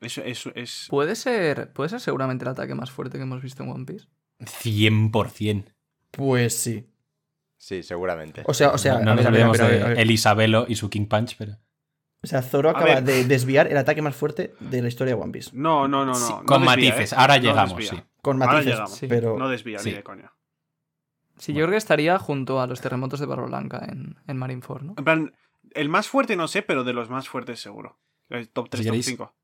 Eso, 0.00 0.22
eso 0.22 0.50
es. 0.54 0.86
Puede 0.90 1.16
ser, 1.16 1.72
puede 1.72 1.88
ser 1.90 2.00
seguramente 2.00 2.44
el 2.44 2.50
ataque 2.50 2.74
más 2.74 2.90
fuerte 2.90 3.16
que 3.18 3.22
hemos 3.22 3.42
visto 3.42 3.62
en 3.62 3.70
One 3.70 3.84
Piece. 3.86 4.06
100%. 4.40 5.72
Pues 6.10 6.56
sí. 6.56 6.86
Sí, 7.56 7.82
seguramente. 7.82 8.42
O 8.46 8.52
sea, 8.52 8.70
o 8.70 8.78
sea, 8.78 8.98
no 8.98 9.14
nos 9.14 9.24
olvidemos 9.24 9.56
de 9.56 9.64
a 9.64 9.68
ver. 9.68 9.98
el 9.98 10.10
Isabelo 10.10 10.66
y 10.68 10.76
su 10.76 10.90
King 10.90 11.06
Punch, 11.06 11.36
pero... 11.38 11.56
O 12.22 12.26
sea, 12.26 12.42
Zoro 12.42 12.70
acaba 12.70 13.00
de 13.02 13.24
desviar 13.24 13.66
el 13.68 13.76
ataque 13.76 14.00
más 14.02 14.14
fuerte 14.16 14.54
de 14.60 14.82
la 14.82 14.88
historia 14.88 15.14
de 15.14 15.22
One 15.22 15.32
Piece. 15.32 15.50
No, 15.52 15.88
no, 15.88 16.04
no, 16.06 16.12
no. 16.12 16.14
Sí, 16.14 16.32
no 16.32 16.44
con 16.44 16.62
desvía, 16.64 16.90
matices. 16.90 17.12
¿eh? 17.12 17.16
Ahora 17.18 17.36
llegamos, 17.38 17.86
sí. 17.86 17.96
Con 18.22 18.42
Ahora 18.42 18.54
matices, 18.54 18.72
llegamos. 18.74 18.94
Sí. 18.96 19.06
pero... 19.08 19.38
No 19.38 19.48
desvía, 19.48 19.78
Sí. 19.78 19.90
ni 19.90 19.96
de 19.96 20.02
coña. 20.02 20.32
Sí, 21.38 21.52
yo 21.52 21.60
creo 21.60 21.70
que 21.70 21.76
estaría 21.76 22.18
junto 22.18 22.60
a 22.60 22.66
los 22.66 22.80
terremotos 22.80 23.20
de 23.20 23.26
Barba 23.26 23.46
Blanca 23.46 23.84
en, 23.90 24.16
en 24.26 24.36
Marineford, 24.36 24.82
¿no? 24.82 24.94
En 24.96 25.04
plan, 25.04 25.34
el 25.74 25.88
más 25.88 26.08
fuerte 26.08 26.36
no 26.36 26.46
sé, 26.48 26.62
pero 26.62 26.84
de 26.84 26.92
los 26.92 27.10
más 27.10 27.28
fuertes 27.28 27.60
seguro. 27.60 27.98
El 28.28 28.48
top 28.48 28.68
3, 28.70 28.82
Si 28.82 28.86
top 28.88 28.94
queréis- 28.94 29.06
5. 29.06 29.34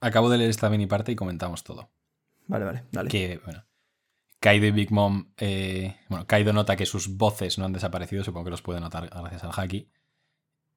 Acabo 0.00 0.28
de 0.28 0.38
leer 0.38 0.50
esta 0.50 0.68
mini 0.68 0.86
parte 0.86 1.12
y 1.12 1.16
comentamos 1.16 1.64
todo. 1.64 1.88
Vale, 2.48 2.64
vale, 2.64 2.84
dale. 2.92 3.08
Que, 3.08 3.40
bueno, 3.44 3.64
Kaido 4.40 4.66
y 4.66 4.70
Big 4.70 4.92
Mom... 4.92 5.32
eh, 5.38 5.96
bueno, 6.08 6.26
Kaido 6.26 6.52
nota 6.52 6.76
que 6.76 6.84
sus 6.86 7.16
voces 7.16 7.58
no 7.58 7.64
han 7.64 7.72
desaparecido, 7.72 8.22
supongo 8.22 8.44
que 8.44 8.50
los 8.50 8.62
puede 8.62 8.80
notar 8.80 9.08
gracias 9.08 9.44
al 9.44 9.52
haki. 9.56 9.88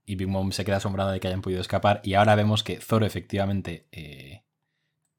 Y 0.05 0.15
Big 0.15 0.27
Mom 0.27 0.51
se 0.51 0.63
queda 0.65 0.77
asombrada 0.77 1.12
de 1.12 1.19
que 1.19 1.27
hayan 1.27 1.41
podido 1.41 1.62
escapar. 1.62 1.99
Y 2.03 2.13
ahora 2.13 2.36
vemos 2.36 2.63
que 2.63 2.77
Zoro 2.79 3.05
efectivamente 3.05 3.88
eh, 3.91 4.43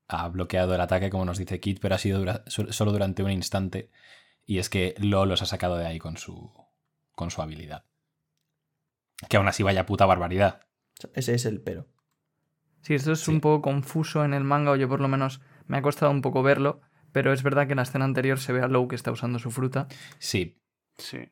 ha 0.09 0.29
bloqueado 0.29 0.75
el 0.75 0.81
ataque, 0.81 1.11
como 1.11 1.25
nos 1.25 1.39
dice 1.39 1.61
Kid, 1.61 1.79
pero 1.81 1.95
ha 1.95 1.99
sido 1.99 2.19
dura- 2.21 2.43
solo 2.47 2.91
durante 2.93 3.23
un 3.23 3.31
instante. 3.31 3.91
Y 4.51 4.59
es 4.59 4.69
que 4.69 4.97
Lo 4.99 5.27
los 5.27 5.43
ha 5.43 5.47
sacado 5.47 5.77
de 5.77 5.87
ahí 5.87 6.01
con 6.01 6.17
su, 6.17 6.53
con 7.13 7.31
su 7.31 7.41
habilidad. 7.41 7.85
Que 9.29 9.37
aún 9.37 9.47
así 9.47 9.63
vaya 9.63 9.87
puta 9.87 10.07
barbaridad. 10.07 10.67
Ese 11.15 11.35
es 11.37 11.45
el 11.45 11.61
pero. 11.63 11.87
Sí, 12.83 12.95
esto 12.95 13.13
es 13.13 13.21
Sí. 13.21 13.31
un 13.31 13.41
poco 13.41 13.63
confuso 13.63 14.25
en 14.25 14.35
el 14.35 14.43
manga, 14.43 14.73
o 14.73 14.77
yo 14.77 14.89
por 14.89 15.01
lo 15.01 15.07
menos 15.07 15.41
me 15.67 15.77
ha 15.77 15.83
costado 15.83 16.11
un 16.11 16.21
poco 16.21 16.43
verlo, 16.43 16.81
pero 17.13 17.33
es 17.33 17.45
verdad 17.45 17.67
que 17.69 17.75
en 17.75 17.77
la 17.77 17.83
escena 17.85 18.05
anterior 18.05 18.41
se 18.41 18.53
ve 18.53 18.61
a 18.61 18.67
Low 18.67 18.89
que 18.89 18.97
está 18.97 19.13
usando 19.13 19.39
su 19.39 19.53
fruta. 19.53 19.87
Sí, 20.19 20.61
Sí. 20.99 21.31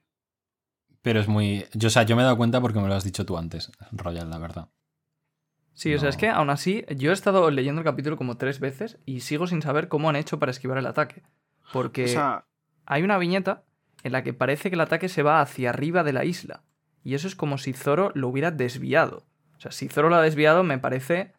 pero 1.02 1.18
es 1.18 1.26
muy... 1.26 1.66
Yo, 1.74 1.88
o 1.88 1.90
sea, 1.90 2.04
yo 2.04 2.14
me 2.14 2.22
he 2.22 2.24
dado 2.24 2.36
cuenta 2.36 2.60
porque 2.60 2.78
me 2.78 2.86
lo 2.86 2.94
has 2.94 3.02
dicho 3.04 3.26
tú 3.26 3.36
antes, 3.36 3.72
Royal, 3.90 4.30
la 4.30 4.38
verdad. 4.38 4.68
Sí, 5.72 5.92
o 5.92 5.98
sea, 5.98 6.08
es 6.10 6.16
que 6.16 6.28
aún 6.28 6.50
así 6.50 6.84
yo 6.96 7.10
he 7.10 7.14
estado 7.14 7.50
leyendo 7.50 7.80
el 7.80 7.84
capítulo 7.84 8.16
como 8.16 8.36
tres 8.36 8.60
veces 8.60 8.98
y 9.06 9.20
sigo 9.20 9.48
sin 9.48 9.60
saber 9.62 9.88
cómo 9.88 10.08
han 10.08 10.16
hecho 10.16 10.38
para 10.38 10.50
esquivar 10.50 10.78
el 10.78 10.86
ataque. 10.86 11.24
Porque 11.72 12.04
O 12.04 12.08
sea, 12.08 12.47
hay 12.90 13.02
una 13.02 13.18
viñeta 13.18 13.62
en 14.02 14.12
la 14.12 14.22
que 14.24 14.32
parece 14.32 14.70
que 14.70 14.74
el 14.74 14.80
ataque 14.80 15.08
se 15.08 15.22
va 15.22 15.40
hacia 15.40 15.70
arriba 15.70 16.02
de 16.02 16.12
la 16.12 16.24
isla. 16.24 16.62
Y 17.04 17.14
eso 17.14 17.28
es 17.28 17.36
como 17.36 17.58
si 17.58 17.72
Zoro 17.72 18.10
lo 18.14 18.28
hubiera 18.28 18.50
desviado. 18.50 19.26
O 19.56 19.60
sea, 19.60 19.70
si 19.72 19.88
Zoro 19.88 20.08
lo 20.08 20.16
ha 20.16 20.22
desviado, 20.22 20.62
me 20.64 20.78
parece 20.78 21.32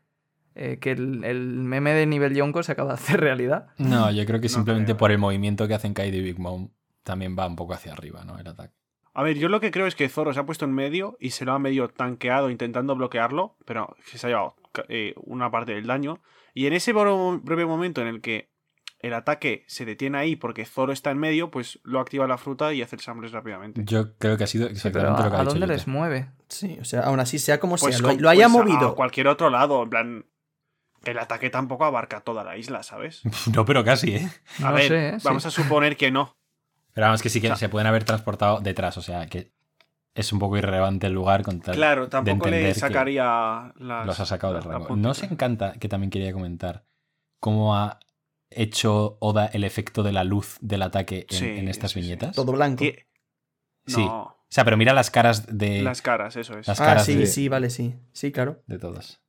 eh, 0.56 0.78
que 0.80 0.92
el, 0.92 1.24
el 1.24 1.40
meme 1.64 1.94
de 1.94 2.06
nivel 2.06 2.36
Yonko 2.36 2.64
se 2.64 2.72
acaba 2.74 2.90
de 2.90 2.96
hacer 2.96 3.20
realidad. 3.20 3.68
No, 3.78 4.12
yo 4.12 4.26
creo 4.26 4.40
que 4.40 4.48
No 4.48 4.54
simplemente 4.54 4.92
creo. 4.92 4.98
por 4.98 5.12
el 5.12 5.18
movimiento 5.18 5.68
que 5.68 5.74
hacen 5.74 5.94
Kaido 5.94 6.18
y 6.18 6.22
Big 6.22 6.40
Mom 6.40 6.70
también 7.04 7.36
va 7.38 7.48
un 7.48 7.56
poco 7.56 7.74
hacia 7.74 7.94
arriba, 7.94 8.24
¿no? 8.26 8.38
El 8.38 8.48
ataque. 8.48 8.74
a 9.14 9.24
ver, 9.24 9.38
yo 9.38 9.50
lo 9.50 9.60
que 9.60 9.72
creo 9.72 9.88
es 9.88 9.96
que 9.96 10.10
Zoro 10.10 10.34
se 10.34 10.40
ha 10.40 10.46
puesto 10.46 10.66
en 10.66 10.74
medio 10.74 11.18
y 11.20 11.32
se 11.32 11.46
lo 11.46 11.54
ha 11.54 11.60
medio 11.60 11.88
tanqueado 11.90 12.50
intentando 12.50 12.96
bloquearlo, 12.96 13.56
pero 13.66 13.96
se 14.06 14.26
ha 14.28 14.30
llevado 14.30 14.56
eh, 14.90 15.14
una 15.18 15.50
parte 15.50 15.74
del 15.74 15.88
daño. 15.88 16.22
Y 16.54 16.68
en 16.68 16.74
ese 16.74 16.94
breve 16.94 17.66
momento 17.66 18.02
en 18.02 18.08
el 18.08 18.22
que 18.22 18.50
el 19.00 19.14
ataque 19.14 19.64
se 19.68 19.86
detiene 19.86 20.18
ahí 20.18 20.36
porque 20.36 20.66
Zoro 20.66 20.92
está 20.92 21.12
en 21.12 21.18
medio, 21.20 21.50
pues 21.52 21.80
lo 21.84 22.00
activa 22.00 22.28
la 22.28 22.38
fruta 22.38 22.74
y 22.74 22.82
hace 22.82 22.96
el 22.98 23.02
Sambles 23.02 23.32
rápidamente. 23.32 23.82
Yo 23.86 24.16
creo 24.18 24.38
que 24.38 24.44
ha 24.44 24.48
sido 24.48 24.68
Sí, 24.68 24.74
exactamente 24.74 25.14
pero 25.16 25.24
lo 25.26 25.30
que 25.32 25.36
¿a, 25.36 25.38
ha 25.38 25.42
a 25.42 25.44
dicho 25.44 25.52
dónde 25.52 25.66
Yuta. 25.68 25.74
les 25.74 25.88
mueve? 25.88 26.30
Sí, 26.50 26.78
o 26.82 26.86
sea, 26.86 27.02
aún 27.02 27.20
así, 27.20 27.40
sea 27.40 27.60
como 27.60 27.76
Pues 27.78 27.96
sea, 27.96 28.02
lo, 28.02 28.10
con- 28.10 28.22
lo 28.22 28.30
haya 28.30 28.48
pues 28.50 28.56
a 28.62 28.64
movido. 28.66 28.96
cualquier 28.96 29.28
otro 29.28 29.50
lado, 29.50 29.84
en 29.84 29.90
plan. 29.90 30.26
El 31.06 31.18
ataque 31.18 31.50
tampoco 31.50 31.86
abarca 31.86 32.20
toda 32.20 32.44
la 32.44 32.58
isla, 32.58 32.84
¿sabes? 32.84 33.22
No, 33.56 33.64
pero 33.64 33.86
casi, 33.86 34.16
¿eh? 34.16 34.30
A 34.62 34.64
No 34.70 34.74
ver, 34.74 34.88
sé, 34.90 35.10
¿eh? 35.10 35.18
vamos 35.24 35.44
Sí. 35.44 35.48
a 35.48 35.52
suponer 35.52 35.96
que 35.96 36.12
no. 36.12 36.36
Pero 36.94 37.08
vamos, 37.08 37.22
que 37.22 37.30
sí 37.30 37.40
que 37.40 37.48
O 37.48 37.52
sea- 37.52 37.56
se 37.58 37.70
pueden 37.70 37.88
haber 37.88 38.04
transportado 38.04 38.60
detrás, 38.60 38.98
o 38.98 39.02
sea, 39.02 39.28
que 39.28 39.54
es 40.14 40.34
un 40.34 40.40
poco 40.40 40.58
irrelevante 40.58 41.08
el 41.08 41.14
lugar 41.14 41.44
con 41.44 41.62
tal 41.62 41.76
Claro, 41.76 42.10
tampoco 42.10 42.48
entender 42.48 42.64
le 42.64 42.74
que 42.74 42.80
sacaría 42.80 43.72
las. 43.78 44.06
los 44.06 44.20
ha 44.20 44.26
sacado 44.26 44.54
del 44.56 44.64
rango. 44.64 44.88
puntita. 44.88 45.08
Nos 45.08 45.24
encanta, 45.24 45.74
que 45.80 45.88
también 45.88 46.10
quería 46.12 46.34
comentar, 46.34 46.84
cómo 47.40 47.78
ha 47.78 47.98
hecho 48.52 49.18
Oda 49.22 49.46
el 49.48 49.64
efecto 49.64 50.04
de 50.04 50.12
la 50.12 50.24
luz 50.24 50.58
del 50.62 50.82
ataque 50.82 51.26
en, 51.30 51.38
Sí, 51.38 51.46
en 51.46 51.68
estas 51.68 51.92
sí, 51.92 52.00
sí. 52.00 52.02
viñetas. 52.06 52.36
Todo 52.36 52.52
blanco. 52.52 52.84
Sí. 52.84 52.96
No, 53.98 54.24
O 54.24 54.46
sea, 54.50 54.64
pero 54.66 54.78
mira 54.78 54.94
las 54.94 55.10
caras 55.12 55.58
de, 55.58 55.82
las 55.82 56.02
caras, 56.02 56.36
eso 56.36 56.58
es. 56.58 56.68
las 56.68 56.80
Ah, 56.80 56.86
caras 56.86 57.06
sí, 57.06 57.16
de, 57.16 57.26
sí, 57.28 57.48
vale, 57.50 57.70
sí. 57.70 57.96
Sí, 58.14 58.32
claro. 58.32 58.62
de 58.68 58.78
todas. 58.80 59.22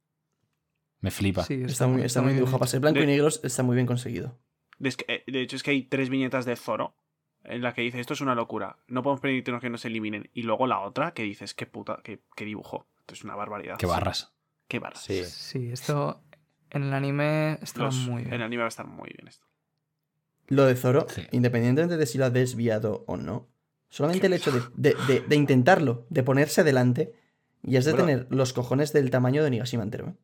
Me 1.00 1.10
flipa. 1.10 1.44
Sí, 1.44 1.62
Está 1.64 1.86
muy, 1.86 2.02
está 2.02 2.20
muy 2.20 2.34
dibujado. 2.34 2.58
Para 2.58 2.70
ser 2.70 2.80
blanco 2.80 2.98
De- 2.98 3.04
y 3.04 3.08
negro 3.08 3.28
está 3.28 3.62
muy 3.62 3.74
bien 3.74 3.86
conseguido. 3.86 4.38
Es 4.80 4.96
que, 4.96 5.04
eh, 5.08 5.24
de 5.26 5.40
hecho, 5.42 5.56
es 5.56 5.62
que 5.62 5.70
hay 5.72 5.82
tres 5.82 6.10
viñetas 6.10 6.44
de 6.44 6.56
Zoro 6.56 6.94
en 7.44 7.62
la 7.62 7.72
que 7.72 7.80
dice 7.82 8.00
esto 8.00 8.12
es 8.12 8.20
una 8.20 8.34
locura, 8.34 8.78
no 8.86 9.02
podemos 9.02 9.20
permitirnos 9.20 9.62
que 9.62 9.70
nos 9.70 9.84
eliminen. 9.86 10.28
Y 10.34 10.42
luego 10.42 10.66
la 10.66 10.80
otra 10.80 11.12
que 11.14 11.22
dices, 11.22 11.54
qué 11.54 11.64
puta, 11.66 12.00
qué, 12.04 12.20
qué 12.36 12.44
dibujo. 12.44 12.86
Esto 13.00 13.14
es 13.14 13.24
una 13.24 13.34
barbaridad. 13.34 13.76
Qué 13.78 13.86
barras. 13.86 14.34
Qué 14.68 14.78
barras. 14.78 15.02
Sí. 15.02 15.24
Sí, 15.24 15.70
esto 15.72 16.22
en 16.70 16.84
el 16.84 16.92
anime 16.94 17.58
está 17.62 17.84
Los- 17.84 17.94
muy 17.96 18.22
En 18.22 18.26
el 18.26 18.30
bien. 18.30 18.42
anime 18.42 18.60
va 18.62 18.66
a 18.66 18.68
estar 18.68 18.86
muy 18.86 19.10
bien 19.16 19.28
esto. 19.28 19.46
Lo 20.48 20.66
de 20.66 20.74
Zoro, 20.74 21.06
Sí. 21.08 21.22
independientemente 21.32 21.96
de 21.96 22.06
si 22.06 22.18
lo 22.18 22.24
ha 22.24 22.30
desviado 22.30 23.04
o 23.06 23.16
no, 23.16 23.48
solamente 23.88 24.26
el 24.26 24.32
hecho 24.32 24.50
de, 24.50 24.60
de- 24.74 24.96
de- 25.06 25.20
de 25.20 25.36
intentarlo, 25.36 26.06
de 26.10 26.22
ponerse 26.22 26.64
delante, 26.64 27.12
y 27.62 27.76
es 27.76 27.84
de 27.84 27.92
Bueno. 27.92 28.06
tener 28.06 28.26
los 28.30 28.52
cojones 28.52 28.92
del 28.92 29.10
tamaño 29.10 29.44
de 29.44 29.50
Nigashima 29.50 29.82
entero. 29.82 30.08
¿eh? 30.08 30.14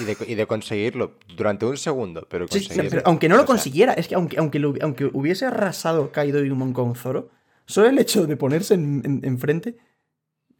Y 0.00 0.04
de, 0.04 0.16
y 0.26 0.34
de 0.34 0.46
conseguirlo 0.46 1.18
durante 1.36 1.64
un 1.64 1.76
segundo, 1.76 2.26
pero 2.28 2.46
Sí, 2.48 2.60
conseguirlo. 2.60 2.90
pero 2.90 3.02
aunque 3.06 3.28
no 3.28 3.36
lo 3.36 3.46
consiguiera, 3.46 3.92
es 3.94 4.08
que 4.08 4.14
aunque, 4.16 4.38
aunque, 4.38 4.58
lo- 4.58 4.74
aunque 4.82 5.06
hubiese 5.06 5.46
arrasado 5.46 6.12
Kaido 6.12 6.44
y 6.44 6.50
Umon 6.50 6.72
con 6.72 6.94
Zoro, 6.94 7.30
solo 7.66 7.88
el 7.88 7.98
hecho 7.98 8.26
de 8.26 8.36
ponerse 8.36 8.74
en- 8.74 9.02
en- 9.04 9.20
enfrente. 9.24 9.76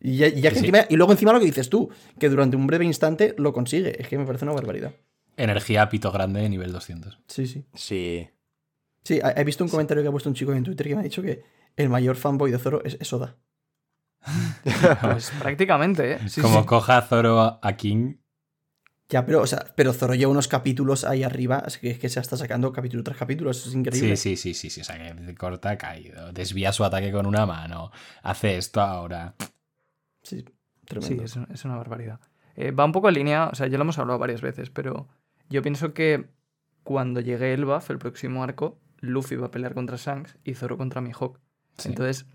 y, 0.04 0.16
ya, 0.16 0.26
y 0.26 0.40
ya 0.40 0.50
que 0.50 0.56
Sí, 0.56 0.62
sí. 0.62 0.66
encima- 0.70 0.86
y 0.90 0.96
luego 0.96 1.12
encima 1.12 1.32
lo 1.32 1.38
que 1.38 1.44
dices 1.46 1.68
tú, 1.70 1.88
que 2.18 2.28
durante 2.28 2.56
un 2.56 2.66
breve 2.66 2.84
instante 2.84 3.36
lo 3.38 3.52
consigue. 3.52 4.00
Es 4.02 4.08
que 4.08 4.18
me 4.18 4.24
parece 4.26 4.44
una 4.44 4.52
barbaridad. 4.52 4.92
Energía 5.42 5.88
pito 5.88 6.12
grande 6.12 6.48
nivel 6.48 6.72
200. 6.72 7.18
Sí, 7.26 7.46
sí. 7.46 7.64
Sí. 7.74 8.28
Sí, 9.04 9.20
he 9.36 9.44
visto 9.44 9.64
un 9.64 9.70
comentario 9.70 10.02
que 10.02 10.08
ha 10.08 10.12
puesto 10.12 10.28
un 10.28 10.34
chico 10.36 10.52
en 10.52 10.62
Twitter 10.62 10.86
que 10.86 10.94
me 10.94 11.00
ha 11.00 11.04
dicho 11.04 11.22
que 11.22 11.42
el 11.76 11.88
mayor 11.88 12.14
fanboy 12.16 12.50
de 12.52 12.58
Zoro 12.58 12.82
es, 12.84 12.96
es 13.00 13.12
Oda. 13.12 13.36
Pues 15.02 15.32
prácticamente, 15.40 16.12
¿eh? 16.12 16.28
Sí, 16.28 16.40
Como 16.40 16.60
sí. 16.60 16.66
coja 16.66 16.98
a 16.98 17.02
Zoro 17.02 17.58
a 17.62 17.72
King. 17.76 18.16
Ya, 19.08 19.26
pero, 19.26 19.42
o 19.42 19.46
sea, 19.46 19.66
pero 19.76 19.92
Zoro 19.92 20.14
lleva 20.14 20.30
unos 20.30 20.48
capítulos 20.48 21.04
ahí 21.04 21.22
arriba, 21.22 21.64
es 21.66 21.76
que, 21.78 21.90
es 21.90 21.98
que 21.98 22.08
se 22.08 22.20
está 22.20 22.36
sacando 22.36 22.72
capítulo 22.72 23.02
tras 23.02 23.18
capítulo, 23.18 23.50
eso 23.50 23.68
es 23.68 23.74
increíble. 23.74 24.16
Sí, 24.16 24.36
sí, 24.36 24.54
sí, 24.54 24.54
sí, 24.54 24.70
sí. 24.70 24.80
O 24.80 24.84
sea, 24.84 24.96
que 25.16 25.34
corta 25.34 25.76
caído. 25.76 26.32
Desvía 26.32 26.72
su 26.72 26.84
ataque 26.84 27.10
con 27.12 27.26
una 27.26 27.44
mano. 27.44 27.90
Hace 28.22 28.56
esto 28.56 28.80
ahora. 28.80 29.34
Sí, 30.22 30.38
Sí, 30.38 30.44
tremendo. 30.86 31.24
es, 31.24 31.36
es 31.52 31.64
una 31.64 31.76
barbaridad. 31.76 32.20
Eh, 32.54 32.70
va 32.70 32.84
un 32.84 32.92
poco 32.92 33.08
en 33.08 33.14
línea, 33.16 33.48
o 33.48 33.54
sea, 33.54 33.66
ya 33.66 33.76
lo 33.78 33.82
hemos 33.82 33.98
hablado 33.98 34.18
varias 34.18 34.40
veces, 34.40 34.70
pero 34.70 35.08
yo 35.52 35.62
pienso 35.62 35.94
que 35.94 36.26
cuando 36.82 37.20
llegue 37.20 37.52
el 37.54 37.64
buff, 37.64 37.90
el 37.90 37.98
próximo 37.98 38.42
arco, 38.42 38.78
Luffy 39.00 39.36
va 39.36 39.46
a 39.46 39.50
pelear 39.50 39.74
contra 39.74 39.96
Shanks 39.96 40.36
y 40.44 40.54
Zoro 40.54 40.76
contra 40.76 41.00
Mihawk. 41.00 41.38
Sí. 41.78 41.90
Entonces, 41.90 42.26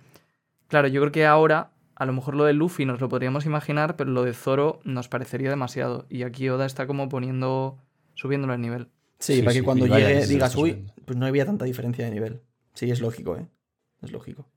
claro, 0.67 0.87
yo 0.87 1.01
creo 1.01 1.11
que 1.11 1.25
ahora, 1.25 1.71
a 1.95 2.05
lo 2.05 2.13
mejor 2.13 2.35
lo 2.35 2.45
de 2.45 2.53
Luffy 2.53 2.85
nos 2.85 3.01
lo 3.01 3.09
podríamos 3.09 3.45
imaginar, 3.45 3.95
pero 3.95 4.11
lo 4.11 4.23
de 4.23 4.33
Zoro 4.33 4.79
nos 4.83 5.07
parecería 5.09 5.49
demasiado. 5.49 6.05
Y 6.09 6.23
aquí 6.23 6.47
Oda 6.49 6.65
está 6.65 6.87
como 6.87 7.09
poniendo, 7.09 7.77
subiéndolo 8.13 8.53
el 8.53 8.61
nivel. 8.61 8.87
Sí, 9.19 9.35
Sí, 9.37 9.41
para 9.41 9.53
que 9.53 9.59
sí, 9.59 9.65
cuando 9.65 9.87
llegue 9.87 10.25
digas, 10.27 10.55
uy, 10.55 10.71
subiendo". 10.71 10.93
pues 11.05 11.17
no 11.17 11.25
había 11.25 11.45
tanta 11.45 11.65
diferencia 11.65 12.05
de 12.05 12.11
nivel. 12.11 12.41
Sí, 12.73 12.89
es 12.91 13.01
lógico, 13.01 13.35
¿eh? 13.35 13.47
Es 14.01 14.11
lógico. 14.11 14.47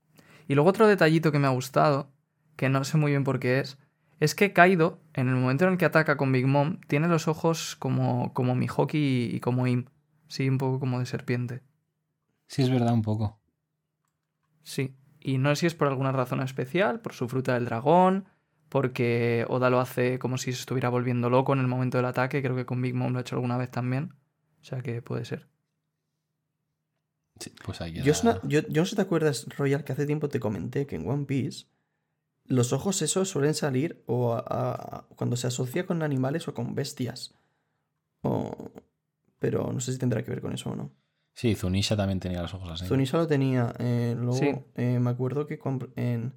Y 0.47 0.53
luego 0.55 0.69
otro 0.69 0.87
detallito 0.87 1.31
que 1.31 1.39
me 1.39 1.47
ha 1.47 1.51
gustado, 1.51 2.11
que 2.55 2.69
no 2.69 2.83
sé 2.83 2.97
muy 2.97 3.11
bien 3.11 3.23
por 3.23 3.39
qué 3.39 3.59
es, 3.59 3.77
Es 4.21 4.35
que 4.35 4.53
Kaido, 4.53 5.01
en 5.13 5.27
el 5.29 5.35
momento 5.35 5.65
en 5.65 5.71
el 5.71 5.77
que 5.79 5.85
ataca 5.85 6.15
con 6.15 6.31
Big 6.31 6.45
Mom, 6.45 6.79
tiene 6.87 7.07
los 7.07 7.27
ojos 7.27 7.75
como, 7.77 8.31
como 8.33 8.55
Mihoki 8.55 9.31
y 9.33 9.39
como 9.39 9.65
Im. 9.65 9.85
Sí, 10.27 10.47
un 10.47 10.57
poco 10.59 10.79
como 10.79 10.99
de 10.99 11.05
serpiente. 11.07 11.63
Sí, 12.47 12.61
es 12.61 12.69
verdad, 12.69 12.93
un 12.93 13.01
poco. 13.01 13.39
Sí. 14.61 14.95
Y 15.19 15.39
no 15.39 15.49
sé 15.49 15.61
si 15.61 15.65
es 15.65 15.75
por 15.75 15.87
alguna 15.87 16.11
razón 16.11 16.39
especial, 16.41 17.01
por 17.01 17.13
su 17.13 17.27
fruta 17.27 17.55
del 17.55 17.65
dragón, 17.65 18.25
porque 18.69 19.43
Oda 19.49 19.69
lo 19.71 19.79
hace 19.79 20.19
como 20.19 20.37
si 20.37 20.51
se 20.53 20.59
estuviera 20.59 20.89
volviendo 20.89 21.29
loco 21.29 21.53
en 21.53 21.59
el 21.59 21.67
momento 21.67 21.97
del 21.97 22.05
ataque. 22.05 22.41
Creo 22.43 22.55
que 22.55 22.65
con 22.67 22.81
Big 22.81 22.93
Mom 22.93 23.11
lo 23.13 23.17
ha 23.17 23.21
hecho 23.21 23.35
alguna 23.35 23.57
vez 23.57 23.71
también. 23.71 24.13
O 24.61 24.63
sea 24.63 24.81
que 24.81 25.01
puede 25.01 25.25
ser. 25.25 25.47
Sí, 27.39 27.51
pues 27.65 27.81
ahí 27.81 27.93
queda. 27.93 28.03
Yo, 28.03 28.11
es 28.11 28.21
una- 28.23 28.39
yo- 28.43 28.61
yo 28.67 28.81
no 28.81 28.85
sé 28.85 28.91
si 28.91 28.95
te 28.97 29.01
acuerdas, 29.01 29.47
Royal, 29.57 29.83
que 29.83 29.93
hace 29.93 30.05
tiempo 30.05 30.29
te 30.29 30.39
comenté 30.39 30.85
que 30.85 30.95
en 30.95 31.09
One 31.09 31.25
Piece 31.25 31.65
los 32.51 32.73
ojos 32.73 33.01
esos 33.01 33.29
suelen 33.29 33.53
salir 33.53 34.03
o 34.07 34.33
a- 34.33 34.39
a- 34.47 35.07
cuando 35.15 35.35
se 35.35 35.47
asocia 35.47 35.85
con 35.85 36.03
animales 36.03 36.47
o 36.47 36.53
con 36.53 36.75
bestias. 36.75 37.33
O- 38.23 38.71
Pero 39.39 39.71
no 39.73 39.79
sé 39.79 39.91
si 39.93 39.97
tendrá 39.97 40.21
que 40.23 40.29
ver 40.29 40.41
con 40.41 40.53
eso 40.53 40.69
o 40.69 40.75
no. 40.75 40.91
Sí, 41.33 41.55
Zunisha 41.55 41.95
también 41.97 42.19
tenía 42.19 42.41
los 42.43 42.53
ojos 42.53 42.69
así. 42.69 42.85
Zunisha 42.85 43.17
lo 43.17 43.25
tenía. 43.25 43.73
eh, 43.79 44.13
luego 44.15 44.33
Sí. 44.37 44.53
eh, 44.75 44.99
me 44.99 45.09
acuerdo 45.09 45.47
que 45.47 45.59
en, 45.95 46.33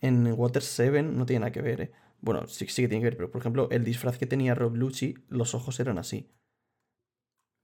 en 0.00 0.32
Water 0.36 0.62
7 0.62 1.02
no 1.02 1.26
tiene 1.26 1.40
nada 1.40 1.52
que 1.52 1.62
ver. 1.62 1.80
eh. 1.80 1.92
Bueno, 2.20 2.46
sí, 2.46 2.66
sí 2.68 2.82
que 2.82 2.88
tiene 2.88 3.00
que 3.02 3.06
ver, 3.10 3.16
pero 3.16 3.30
por 3.32 3.40
ejemplo, 3.40 3.68
el 3.70 3.82
disfraz 3.84 4.18
que 4.18 4.26
tenía 4.26 4.54
Rob 4.54 4.76
Lucci, 4.76 5.14
los 5.28 5.54
ojos 5.54 5.80
eran 5.80 5.98
así. 5.98 6.30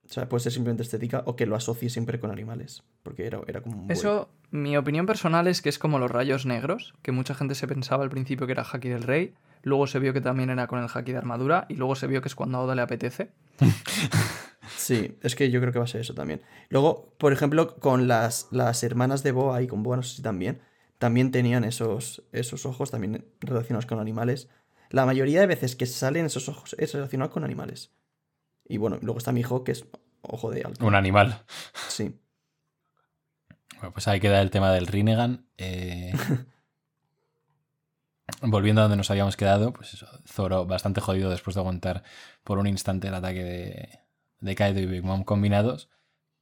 O 0.09 0.13
sea, 0.13 0.29
puede 0.29 0.43
ser 0.43 0.53
simplemente 0.53 0.83
estética 0.83 1.23
o 1.27 1.35
que 1.37 1.47
lo 1.47 1.57
asocie 1.57 1.89
siempre 1.89 2.21
con 2.21 2.31
animales. 2.31 2.83
Porque 3.03 3.27
era, 3.27 3.41
era 3.47 3.63
como 3.63 3.77
un 3.77 3.87
buey. 3.87 3.99
Eso, 3.99 4.29
mi 4.51 4.77
opinión 4.77 5.07
personal 5.07 5.47
es 5.47 5.63
que 5.63 5.69
es 5.69 5.79
como 5.79 5.99
los 5.99 6.11
rayos 6.11 6.47
negros, 6.47 6.95
que 7.03 7.13
mucha 7.13 7.35
gente 7.35 7.55
se 7.55 7.67
pensaba 7.67 8.05
al 8.05 8.11
principio 8.11 8.47
que 8.47 8.53
era 8.53 8.65
Haki 8.65 8.89
del 8.89 9.03
Rey, 9.03 9.35
luego 9.63 9.87
se 9.87 9.99
vio 9.99 10.13
que 10.13 10.21
también 10.21 10.51
era 10.51 10.67
con 10.67 10.79
el 10.79 10.89
Haki 10.93 11.13
de 11.13 11.19
armadura, 11.19 11.67
y 11.69 11.75
luego 11.75 11.95
se 11.95 12.07
vio 12.07 12.21
que 12.21 12.29
es 12.29 12.35
cuando 12.35 12.59
a 12.59 12.63
Oda 12.63 12.75
le 12.75 12.83
apetece. 12.83 13.31
Sí, 14.77 15.17
es 15.23 15.35
que 15.35 15.51
yo 15.51 15.61
creo 15.61 15.73
que 15.73 15.79
va 15.79 15.85
a 15.85 15.89
ser 15.89 16.01
eso 16.01 16.15
también. 16.15 16.41
Luego, 16.69 17.15
por 17.19 17.33
ejemplo, 17.33 17.77
con 17.77 18.09
las, 18.09 18.49
las 18.51 18.83
hermanas 18.83 19.23
de 19.23 19.33
Boa 19.33 19.63
y 19.63 19.67
con 19.67 19.83
Boa, 19.83 19.97
no 19.97 20.03
sé 20.03 20.17
si 20.17 20.23
también, 20.23 20.61
también 20.99 21.31
tenían 21.31 21.65
esos, 21.65 22.23
esos 22.33 22.67
ojos 22.67 22.91
también 22.91 23.25
relacionados 23.41 23.87
con 23.87 23.99
animales. 23.99 24.49
La 24.91 25.07
mayoría 25.07 25.41
de 25.41 25.47
veces 25.47 25.77
que 25.77 25.87
salen 25.87 26.27
esos 26.27 26.49
ojos 26.49 26.77
es 26.79 26.95
relacionado 26.95 27.31
con 27.31 27.45
animales. 27.45 27.93
Y 28.67 28.79
bueno, 28.79 28.99
luego 29.03 29.19
está 29.19 29.33
mi 29.33 29.41
hijo, 29.41 29.65
que 29.65 29.73
es 29.73 29.85
ojo 30.23 30.51
de 30.51 30.63
alto. 30.63 30.87
Un 30.87 30.95
animal. 30.95 31.45
Sí. 31.89 32.19
Bueno, 33.77 33.93
pues 33.93 34.09
ahí 34.09 34.21
queda 34.21 34.41
el 34.41 34.51
tema 34.51 34.73
del 34.73 34.87
Rinnegan. 34.87 35.47
Eh, 35.59 36.13
Volviendo 38.41 38.81
a 38.81 38.85
donde 38.85 38.97
nos 38.97 39.11
habíamos 39.11 39.37
quedado, 39.37 39.73
pues 39.73 39.95
eso, 39.95 40.07
Zoro 40.27 40.65
bastante 40.67 41.01
jodido 41.01 41.31
después 41.31 41.55
de 41.55 41.61
aguantar 41.61 42.03
por 42.43 42.59
un 42.59 42.67
instante 42.67 43.09
el 43.09 43.15
ataque 43.15 43.45
de, 43.45 44.01
de 44.41 44.55
Kaido 44.55 44.81
y 44.81 44.87
Big 44.87 45.03
Mom 45.03 45.25
combinados. 45.25 45.91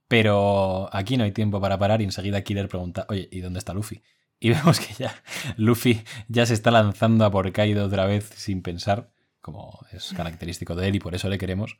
Pero 0.08 0.88
aquí 0.92 1.16
no 1.16 1.24
hay 1.24 1.32
tiempo 1.32 1.60
para 1.60 1.78
parar 1.78 2.00
y 2.00 2.04
enseguida 2.04 2.42
Killer 2.42 2.68
pregunta, 2.68 3.06
oye, 3.08 3.28
¿y 3.32 3.40
dónde 3.40 3.58
está 3.58 3.72
Luffy? 3.74 4.02
Y 4.38 4.50
vemos 4.54 4.78
que 4.78 4.92
ya 4.94 5.14
Luffy 5.56 6.04
ya 6.28 6.46
se 6.46 6.54
está 6.54 6.70
lanzando 6.70 7.24
a 7.24 7.30
por 7.30 7.50
Kaido 7.52 7.86
otra 7.86 8.04
vez 8.06 8.28
sin 8.36 8.62
pensar, 8.62 9.10
como 9.40 9.86
es 9.90 10.12
característico 10.12 10.74
de 10.74 10.88
él 10.88 10.96
y 10.96 11.00
por 11.00 11.14
eso 11.14 11.28
le 11.28 11.38
queremos. 11.38 11.78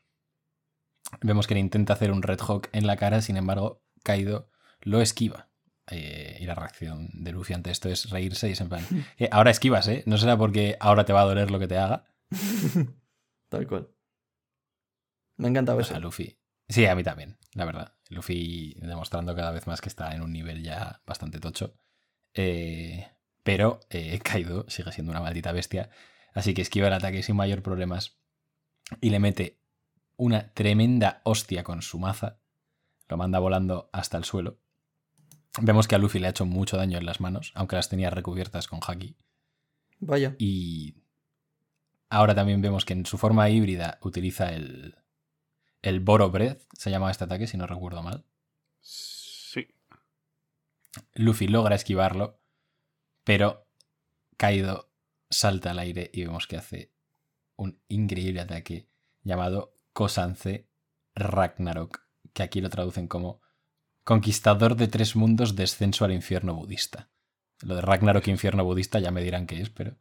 Vemos 1.21 1.47
que 1.47 1.55
le 1.55 1.61
intenta 1.61 1.93
hacer 1.93 2.11
un 2.13 2.23
Red 2.23 2.41
Hawk 2.41 2.69
en 2.73 2.87
la 2.87 2.97
cara, 2.97 3.21
sin 3.23 3.37
embargo, 3.37 3.83
Kaido 4.03 4.51
lo 4.81 5.01
esquiva. 5.01 5.49
Eh, 5.91 6.39
y 6.41 6.47
la 6.47 6.55
reacción 6.55 7.11
de 7.13 7.33
Luffy 7.33 7.55
ante 7.55 7.71
esto 7.71 7.89
es 7.89 8.11
reírse 8.11 8.49
y 8.49 8.53
es 8.53 8.61
en 8.61 8.69
plan, 8.69 8.85
"Eh, 9.19 9.29
ahora 9.33 9.51
esquivas, 9.51 9.87
¿eh? 9.89 10.03
No 10.07 10.17
será 10.17 10.37
porque 10.37 10.77
ahora 10.81 11.05
te 11.05 11.13
va 11.13 11.23
a 11.23 11.25
doler 11.27 11.51
lo 11.51 11.59
que 11.59 11.69
te 11.69 11.77
haga. 11.79 12.05
Tal 13.49 13.67
cual. 13.67 13.89
Me 15.37 15.47
ha 15.49 15.51
encantado 15.51 15.79
O 15.79 15.81
eso. 15.81 15.91
sea, 15.91 15.99
Luffy. 15.99 16.39
Sí, 16.69 16.87
a 16.87 16.95
mí 16.95 17.03
también, 17.03 17.39
la 17.55 17.65
verdad. 17.65 17.95
Luffy 18.09 18.75
demostrando 18.81 19.35
cada 19.35 19.51
vez 19.51 19.67
más 19.67 19.81
que 19.81 19.89
está 19.89 20.15
en 20.15 20.23
un 20.23 20.33
nivel 20.33 20.63
ya 20.63 21.03
bastante 21.07 21.39
tocho. 21.41 21.75
Eh, 22.35 23.07
pero 23.43 23.81
Kaido 24.23 24.65
sigue 24.69 24.93
siendo 24.93 25.11
una 25.11 25.21
maldita 25.21 25.53
bestia. 25.53 25.91
Así 26.35 26.55
que 26.55 26.63
esquiva 26.63 26.87
el 26.87 26.95
ataque 26.95 27.23
sin 27.23 27.37
mayor 27.37 27.63
problemas. 27.63 28.19
Y 29.01 29.11
le 29.11 29.19
mete 29.19 29.61
una 30.17 30.53
tremenda 30.53 31.21
hostia 31.25 31.65
con 31.65 31.83
su 31.83 31.99
maza. 31.99 32.39
Lo 33.09 33.17
manda 33.17 33.39
volando 33.39 33.91
hasta 33.93 34.17
el 34.17 34.25
suelo. 34.25 34.59
Vemos 35.61 35.87
que 35.87 35.95
a 35.95 35.99
Luffy 35.99 36.19
le 36.19 36.29
ha 36.29 36.31
hecho 36.31 36.47
mucho 36.47 36.77
daño 36.77 36.99
en 36.99 37.05
las 37.05 37.21
manos, 37.21 37.53
aunque 37.55 37.77
las 37.77 37.89
tenía 37.89 38.11
recubiertas 38.11 38.69
con 38.69 38.81
haki. 38.87 39.17
Vaya. 40.01 40.35
Y 40.39 40.95
ahora 42.09 42.35
también 42.35 42.63
vemos 42.63 42.85
que 42.85 42.95
en 42.95 43.07
su 43.07 43.19
forma 43.19 43.51
híbrida 43.51 43.99
utiliza 44.01 44.53
el, 44.53 44.97
el 45.83 46.01
Boro 46.01 46.31
Breath, 46.31 46.63
se 46.79 46.91
llama 46.91 47.11
este 47.11 47.25
ataque, 47.25 47.47
si 47.47 47.57
no 47.57 47.67
recuerdo 47.67 48.03
mal. 48.03 48.25
Sí. 48.81 49.69
Luffy 51.15 51.49
logra 51.49 51.75
esquivarlo, 51.75 52.41
pero 53.25 53.67
Kaido 54.37 54.91
salta 55.29 55.71
al 55.71 55.79
aire 55.79 56.11
y 56.13 56.25
vemos 56.25 56.47
que 56.47 56.57
hace 56.57 56.93
un 57.57 57.81
increíble 57.89 58.41
ataque 58.41 58.89
llamado 59.23 59.77
Kosanze 59.93 60.69
Ragnarok, 61.15 62.01
que 62.33 62.43
aquí 62.43 62.61
lo 62.61 62.71
traducen 62.71 63.09
como 63.09 63.43
Conquistador 64.05 64.75
de 64.75 64.89
tres 64.89 65.15
mundos, 65.15 65.55
descenso 65.55 66.05
al 66.05 66.13
infierno 66.13 66.55
budista. 66.55 67.11
Lo 67.61 67.77
de 67.77 67.83
Ragnarok 67.83 68.27
infierno 68.27 68.65
budista 68.65 68.99
ya 68.99 69.13
me 69.13 69.23
dirán 69.23 69.47
qué 69.47 69.61
es, 69.61 69.71
pero... 69.71 69.97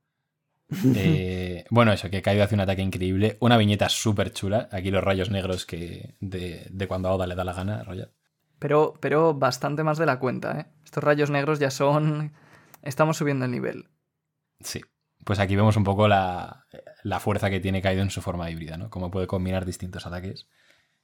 Eh, 0.95 1.65
bueno, 1.69 1.91
eso, 1.91 2.09
que 2.09 2.21
Kaido 2.21 2.43
hace 2.43 2.55
un 2.55 2.61
ataque 2.61 2.81
increíble. 2.81 3.37
Una 3.41 3.57
viñeta 3.57 3.89
súper 3.89 4.31
chula. 4.31 4.69
Aquí 4.71 4.89
los 4.89 5.03
rayos 5.03 5.29
negros 5.29 5.65
que 5.65 6.15
de, 6.21 6.65
de 6.71 6.87
cuando 6.87 7.09
a 7.09 7.13
Oda 7.13 7.27
le 7.27 7.35
da 7.35 7.43
la 7.43 7.51
gana, 7.51 7.83
Royal. 7.83 8.13
Pero, 8.57 8.93
pero 9.01 9.33
bastante 9.33 9.83
más 9.83 9.97
de 9.97 10.05
la 10.05 10.17
cuenta, 10.17 10.59
¿eh? 10.59 10.65
Estos 10.85 11.03
rayos 11.03 11.29
negros 11.29 11.59
ya 11.59 11.71
son... 11.71 12.31
Estamos 12.83 13.17
subiendo 13.17 13.43
el 13.43 13.51
nivel. 13.51 13.89
Sí. 14.61 14.81
Pues 15.25 15.39
aquí 15.39 15.57
vemos 15.57 15.75
un 15.75 15.83
poco 15.83 16.07
la, 16.07 16.65
la 17.03 17.19
fuerza 17.19 17.49
que 17.49 17.59
tiene 17.59 17.81
Kaido 17.81 18.01
en 18.01 18.09
su 18.11 18.21
forma 18.21 18.49
híbrida, 18.49 18.77
¿no? 18.77 18.89
Cómo 18.89 19.09
puede 19.11 19.27
combinar 19.27 19.65
distintos 19.65 20.05
ataques. 20.05 20.47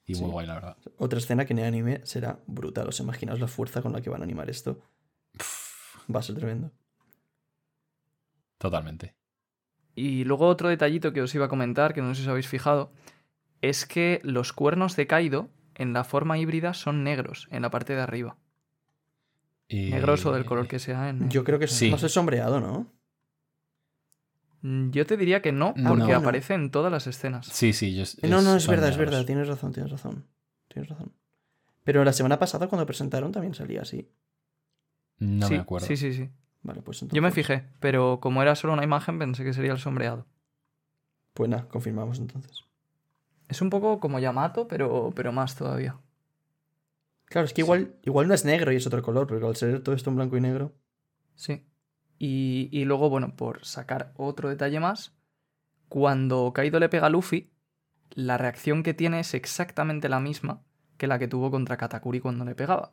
Y 0.05 0.13
muy 0.15 0.25
Sí. 0.25 0.31
guay, 0.31 0.47
la 0.47 0.53
verdad. 0.53 0.77
Otra 0.97 1.19
escena 1.19 1.45
que 1.45 1.53
en 1.53 1.59
el 1.59 1.65
anime 1.65 2.01
será 2.05 2.39
brutal. 2.47 2.87
¿Os 2.87 2.99
imagináis 2.99 3.39
la 3.39 3.47
fuerza 3.47 3.81
con 3.81 3.91
la 3.93 4.01
que 4.01 4.09
van 4.09 4.21
a 4.21 4.23
animar 4.23 4.49
esto? 4.49 4.79
Va 6.13 6.19
a 6.19 6.23
ser 6.23 6.35
tremendo. 6.35 6.71
Totalmente. 8.57 9.15
Y 9.95 10.23
luego 10.23 10.47
otro 10.47 10.69
detallito 10.69 11.11
que 11.13 11.21
os 11.21 11.33
iba 11.35 11.45
a 11.45 11.49
comentar, 11.49 11.93
que 11.93 12.01
no 12.01 12.13
sé 12.13 12.21
si 12.21 12.27
os 12.27 12.31
habéis 12.31 12.47
fijado, 12.47 12.91
es 13.61 13.85
que 13.85 14.21
los 14.23 14.53
cuernos 14.53 14.95
de 14.95 15.07
Kaido 15.07 15.49
en 15.75 15.93
la 15.93 16.03
forma 16.03 16.37
híbrida 16.37 16.73
son 16.73 17.03
negros 17.03 17.47
en 17.51 17.63
la 17.63 17.69
parte 17.71 17.93
de 17.95 18.01
arriba. 18.01 18.37
Y- 19.67 19.89
Negros 19.91 20.25
o 20.25 20.31
del 20.31 20.45
color 20.45 20.67
que 20.67 20.79
sea. 20.79 21.09
En... 21.09 21.29
Yo 21.29 21.43
creo 21.43 21.59
que 21.59 21.65
es 21.65 21.71
Sí. 21.71 21.91
no 21.91 21.97
sé 21.97 22.07
sombreado, 22.09 22.59
¿no? 22.61 22.87
Mm, 24.61 24.89
Yo 24.91 25.05
te 25.05 25.17
diría 25.17 25.41
que 25.41 25.51
no, 25.51 25.73
No. 25.77 25.89
porque 25.91 26.11
No. 26.11 26.17
aparece 26.17 26.53
en 26.55 26.71
todas 26.71 26.91
las 26.91 27.07
escenas. 27.07 27.45
Sí, 27.47 27.73
sí. 27.73 27.95
yo- 27.95 28.03
Eh, 28.03 28.27
No, 28.27 28.41
no, 28.41 28.55
es 28.55 28.67
verdad, 28.67 28.89
es 28.89 28.97
verdad. 28.97 29.25
Tienes 29.25 29.47
razón, 29.47 29.71
tienes 29.73 29.91
razón. 29.91 30.25
Tienes 30.67 30.89
razón. 30.89 31.11
Pero 31.83 32.03
la 32.03 32.11
semana 32.13 32.37
pasada 32.39 32.67
cuando 32.67 32.85
presentaron 32.85 33.31
también 33.31 33.53
salía 33.53 33.81
así. 33.81 34.09
No 35.19 35.47
sí, 35.47 35.53
me 35.55 35.59
acuerdo. 35.61 35.87
Sí, 35.87 35.95
sí, 35.97 36.13
sí. 36.13 36.29
Vale, 36.63 36.81
pues 36.81 36.99
Yo 37.11 37.21
me 37.21 37.31
fijé, 37.31 37.65
pero 37.79 38.19
como 38.19 38.41
era 38.41 38.55
solo 38.55 38.73
una 38.73 38.83
imagen 38.83 39.19
pensé 39.19 39.43
que 39.43 39.53
sería 39.53 39.71
el 39.71 39.77
sombreado. 39.79 40.25
Pues 41.33 41.49
nada, 41.49 41.67
confirmamos 41.69 42.19
entonces. 42.19 42.65
Es 43.47 43.61
un 43.61 43.69
poco 43.69 43.99
como 43.99 44.19
Yamato, 44.19 44.67
pero, 44.67 45.11
pero 45.15 45.31
más 45.31 45.55
todavía. 45.55 45.97
Claro, 47.25 47.45
es 47.45 47.53
que 47.53 47.61
igual, 47.61 47.95
igual 48.03 48.27
no 48.27 48.33
es 48.33 48.43
negro 48.43 48.71
y 48.71 48.75
es 48.77 48.87
otro 48.87 49.01
color, 49.01 49.27
pero 49.27 49.47
al 49.47 49.55
ser 49.55 49.81
todo 49.81 49.95
esto 49.95 50.09
en 50.09 50.15
blanco 50.17 50.35
y 50.35 50.41
negro. 50.41 50.73
Sí. 51.35 51.63
Y, 52.19 52.69
y 52.71 52.85
luego, 52.85 53.09
bueno, 53.09 53.35
por 53.35 53.65
sacar 53.65 54.11
otro 54.17 54.49
detalle 54.49 54.79
más, 54.79 55.13
cuando 55.89 56.51
Kaido 56.53 56.79
le 56.79 56.89
pega 56.89 57.07
a 57.07 57.09
Luffy, 57.09 57.51
la 58.11 58.37
reacción 58.37 58.83
que 58.83 58.93
tiene 58.93 59.19
es 59.19 59.33
exactamente 59.33 60.09
la 60.09 60.19
misma 60.19 60.61
que 60.97 61.07
la 61.07 61.19
que 61.19 61.27
tuvo 61.27 61.51
contra 61.51 61.77
Katakuri 61.77 62.19
cuando 62.19 62.43
le 62.43 62.55
pegaba. 62.55 62.91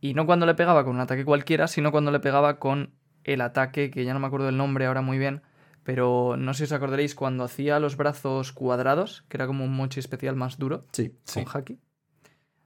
Y 0.00 0.14
no 0.14 0.26
cuando 0.26 0.46
le 0.46 0.54
pegaba 0.54 0.84
con 0.84 0.96
un 0.96 1.00
ataque 1.00 1.24
cualquiera, 1.24 1.68
sino 1.68 1.92
cuando 1.92 2.10
le 2.10 2.18
pegaba 2.18 2.58
con 2.58 2.94
el 3.22 3.40
ataque, 3.40 3.90
que 3.92 4.04
ya 4.04 4.12
no 4.12 4.18
me 4.20 4.26
acuerdo 4.26 4.46
del 4.46 4.56
nombre 4.56 4.86
ahora 4.86 5.00
muy 5.02 5.18
bien, 5.18 5.42
pero 5.84 6.36
no 6.36 6.54
sé 6.54 6.58
si 6.58 6.64
os 6.64 6.72
acordaréis 6.72 7.14
cuando 7.14 7.44
hacía 7.44 7.78
los 7.78 7.96
brazos 7.96 8.52
cuadrados, 8.52 9.24
que 9.28 9.36
era 9.36 9.46
como 9.46 9.64
un 9.64 9.72
mochi 9.72 10.00
especial 10.00 10.34
más 10.34 10.58
duro, 10.58 10.84
Sí. 10.92 11.14
Sí. 11.24 11.44
con 11.44 11.56
haki. 11.56 11.78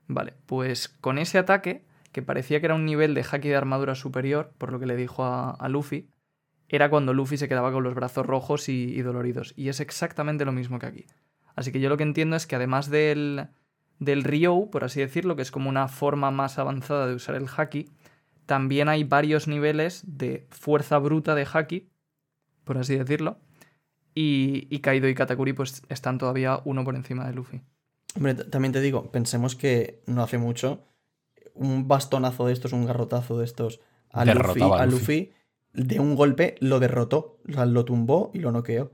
Vale, 0.07 0.33
pues 0.47 0.87
con 0.87 1.19
ese 1.19 1.37
ataque, 1.37 1.85
que 2.17 2.23
parecía 2.23 2.59
que 2.59 2.65
era 2.65 2.73
un 2.73 2.83
nivel 2.83 3.13
de 3.13 3.23
haki 3.31 3.47
de 3.47 3.55
armadura 3.55 3.93
superior, 3.93 4.51
por 4.57 4.71
lo 4.71 4.79
que 4.79 4.87
le 4.87 4.95
dijo 4.95 5.23
a, 5.23 5.51
a 5.51 5.69
Luffy, 5.69 6.09
era 6.67 6.89
cuando 6.89 7.13
Luffy 7.13 7.37
se 7.37 7.47
quedaba 7.47 7.71
con 7.71 7.83
los 7.83 7.93
brazos 7.93 8.25
rojos 8.25 8.69
y, 8.69 8.99
doloridos. 9.03 9.53
Y 9.55 9.69
es 9.69 9.79
exactamente 9.81 10.43
lo 10.43 10.51
mismo 10.51 10.79
que 10.79 10.87
aquí. 10.87 11.05
Así 11.55 11.71
que 11.71 11.79
yo 11.79 11.89
lo 11.89 11.97
que 11.97 12.01
entiendo 12.01 12.35
es 12.35 12.47
que 12.47 12.55
además 12.55 12.89
del, 12.89 13.49
del 13.99 14.23
Ryou, 14.23 14.71
por 14.71 14.83
así 14.83 14.99
decirlo, 14.99 15.35
que 15.35 15.43
es 15.43 15.51
como 15.51 15.69
una 15.69 15.87
forma 15.89 16.31
más 16.31 16.57
avanzada 16.57 17.05
de 17.05 17.13
usar 17.13 17.35
el 17.35 17.45
haki, 17.55 17.91
también 18.47 18.89
hay 18.89 19.03
varios 19.03 19.47
niveles 19.47 20.01
de 20.07 20.47
fuerza 20.49 20.97
bruta 20.97 21.35
de 21.35 21.45
haki, 21.53 21.87
por 22.63 22.79
así 22.79 22.97
decirlo, 22.97 23.37
Y, 24.15 24.65
y 24.71 24.79
Kaido 24.79 25.07
y 25.07 25.13
Katakuri 25.13 25.53
pues 25.53 25.83
están 25.89 26.17
todavía 26.17 26.61
uno 26.65 26.83
por 26.83 26.95
encima 26.95 27.27
de 27.27 27.35
Luffy. 27.35 27.61
Hombre, 28.15 28.33
también 28.33 28.71
te 28.71 28.81
digo, 28.81 29.11
pensemos 29.11 29.55
que 29.55 30.01
no 30.07 30.23
hace 30.23 30.39
mucho 30.39 30.83
un 31.59 31.87
bastonazo 31.87 32.47
de 32.47 32.53
estos, 32.53 32.73
un 32.73 32.85
garrotazo 32.85 33.37
de 33.37 33.45
estos 33.45 33.81
a 34.09 34.25
Luffy, 34.25 34.61
a 34.61 34.85
Luffy. 34.85 34.91
Luffy, 34.91 35.33
de 35.73 35.99
un 35.99 36.15
golpe 36.15 36.55
lo 36.59 36.79
derrotó, 36.79 37.39
o 37.47 37.53
sea, 37.53 37.65
lo 37.65 37.85
tumbó 37.85 38.31
y 38.33 38.39
lo 38.39 38.51
noqueó. 38.51 38.91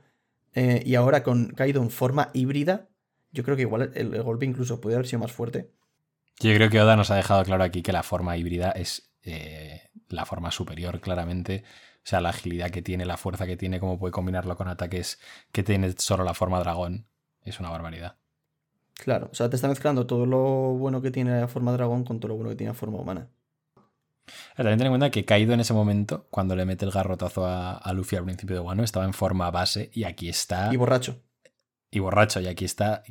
Eh, 0.53 0.84
y 0.86 0.95
ahora 0.95 1.24
con 1.24 1.47
Kaido 1.47 1.82
en 1.82 1.89
forma 1.89 2.30
híbrida, 2.34 2.89
yo 3.32 3.43
creo 3.43 3.55
que 3.55 3.64
igual 3.64 3.91
el, 3.95 4.14
el 4.14 4.24
golpe 4.24 4.45
incluso 4.45 4.82
puede 4.82 4.95
haber 4.95 5.07
sido 5.07 5.20
más 5.20 5.32
fuerte. 5.32 5.72
Yo 6.39 6.53
creo 6.55 6.70
que 6.70 6.82
Oda 6.82 6.95
nos 6.95 7.11
ha 7.11 7.16
dejado 7.16 7.43
claro 7.43 7.64
aquí 7.64 7.82
que 7.82 7.91
la 7.91 8.03
forma 8.03 8.36
híbrida 8.38 8.72
es 8.72 9.14
eh, 9.24 9.89
la 10.09 10.26
forma 10.26 10.51
superior, 10.51 10.99
claramente. 10.99 11.64
O 11.97 12.05
sea, 12.05 12.22
la 12.22 12.30
agilidad 12.30 12.70
que 12.70 12.82
tiene, 12.82 13.05
la 13.05 13.18
fuerza 13.18 13.45
que 13.45 13.55
tiene, 13.55 13.80
cómo 13.80 13.97
puede 13.97 14.11
combinarlo 14.11 14.57
con 14.57 14.68
ataques 14.68 15.20
que 15.51 15.64
tiene 15.64 15.93
solo 15.97 16.24
la 16.24 16.34
forma 16.34 16.59
dragón. 16.59 17.07
Es 17.41 17.59
una 17.59 17.70
barbaridad. 17.70 18.18
Claro, 18.95 19.29
o 19.31 19.35
sea, 19.35 19.49
te 19.49 19.55
está 19.55 19.67
mezclando 19.67 20.05
todo 20.07 20.25
lo 20.25 20.39
bueno 20.77 21.01
que 21.01 21.11
tiene 21.11 21.39
la 21.39 21.47
forma 21.47 21.71
dragón 21.73 22.03
con 22.03 22.19
todo 22.19 22.29
lo 22.29 22.35
bueno 22.35 22.49
que 22.51 22.55
tiene 22.55 22.71
la 22.71 22.75
forma 22.77 22.99
humana. 22.99 23.27
También 24.55 24.77
ten 24.77 24.87
en 24.87 24.91
cuenta 24.93 25.11
que 25.11 25.25
Kaido 25.25 25.53
en 25.53 25.59
ese 25.59 25.73
momento, 25.73 26.27
cuando 26.29 26.55
le 26.55 26.65
mete 26.65 26.85
el 26.85 26.91
garrotazo 26.91 27.45
a, 27.45 27.73
a 27.73 27.93
Luffy 27.93 28.15
al 28.15 28.23
principio 28.23 28.55
de 28.55 28.61
Wano, 28.61 28.83
estaba 28.83 29.05
en 29.05 29.13
forma 29.13 29.49
base 29.51 29.89
y 29.93 30.05
aquí 30.05 30.29
está. 30.29 30.71
Y 30.73 30.77
borracho. 30.77 31.21
y 31.91 31.99
borracho, 31.99 32.39
y 32.39 32.47
aquí 32.47 32.65
está. 32.65 33.03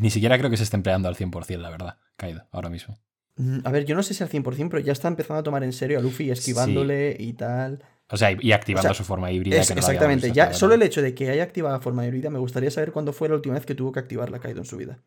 Ni 0.00 0.10
siquiera 0.10 0.36
creo 0.38 0.50
que 0.50 0.56
se 0.56 0.64
esté 0.64 0.76
empleando 0.76 1.08
al 1.08 1.16
100%, 1.16 1.58
la 1.58 1.70
verdad, 1.70 1.98
Kaido, 2.16 2.46
ahora 2.50 2.68
mismo. 2.68 2.98
Mm, 3.36 3.60
A 3.64 3.70
ver, 3.70 3.84
yo 3.86 3.94
no 3.94 4.02
sé 4.02 4.12
si 4.12 4.22
al 4.22 4.28
100%, 4.28 4.68
pero 4.70 4.80
ya 4.80 4.92
está 4.92 5.08
empezando 5.08 5.40
a 5.40 5.42
tomar 5.42 5.62
en 5.64 5.72
serio 5.72 5.98
a 5.98 6.02
Luffy, 6.02 6.30
esquivándole 6.30 7.16
y 7.18 7.32
tal. 7.32 7.82
O 8.08 8.16
sea, 8.16 8.30
y, 8.30 8.52
activando 8.52 8.90
O 8.90 8.94
sea, 8.94 8.94
su 8.94 9.04
forma 9.04 9.32
híbrida. 9.32 9.56
Es- 9.56 9.68
que 9.68 9.74
no 9.74 9.80
exactamente, 9.80 10.30
ya 10.32 10.52
solo 10.52 10.74
el 10.74 10.82
hecho 10.82 11.02
de 11.02 11.14
que 11.14 11.28
haya 11.30 11.42
activado 11.42 11.74
la 11.74 11.80
forma 11.80 12.06
híbrida, 12.06 12.30
me 12.30 12.38
gustaría 12.38 12.70
saber 12.70 12.92
cuándo 12.92 13.12
fue 13.12 13.28
la 13.28 13.34
última 13.34 13.54
vez 13.54 13.66
que 13.66 13.74
tuvo 13.74 13.90
que 13.92 13.98
activar 13.98 14.30
la 14.30 14.38
Kaido 14.38 14.60
en 14.60 14.64
su 14.64 14.76
vida. 14.76 15.00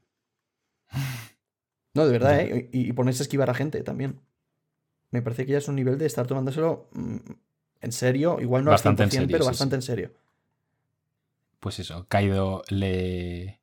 No, 1.93 2.05
de 2.05 2.11
verdad. 2.11 2.39
¿eh? 2.41 2.69
Y, 2.71 2.89
y 2.89 2.93
ponerse 2.93 3.23
a 3.23 3.25
esquivar 3.25 3.49
a 3.49 3.53
gente 3.53 3.81
también. 3.83 4.19
Me 5.11 5.21
parece 5.21 5.45
que 5.45 5.53
ya 5.53 5.57
es 5.57 5.67
un 5.67 5.75
nivel 5.75 5.97
de 5.97 6.05
estar 6.05 6.27
tomándoselo 6.27 6.87
mm, 6.91 7.17
en 7.81 7.91
serio, 7.91 8.37
igual 8.41 8.63
no 8.65 8.71
Bastante 8.71 9.03
al 9.03 9.09
en 9.09 9.11
100%, 9.11 9.15
serio, 9.21 9.27
pero 9.31 9.43
sí, 9.45 9.49
bastante 9.49 9.75
sí. 9.75 9.77
en 9.77 9.81
serio. 9.81 10.11
Pues 11.59 11.79
eso, 11.79 12.05
Kaido 12.07 12.63
le 12.69 13.59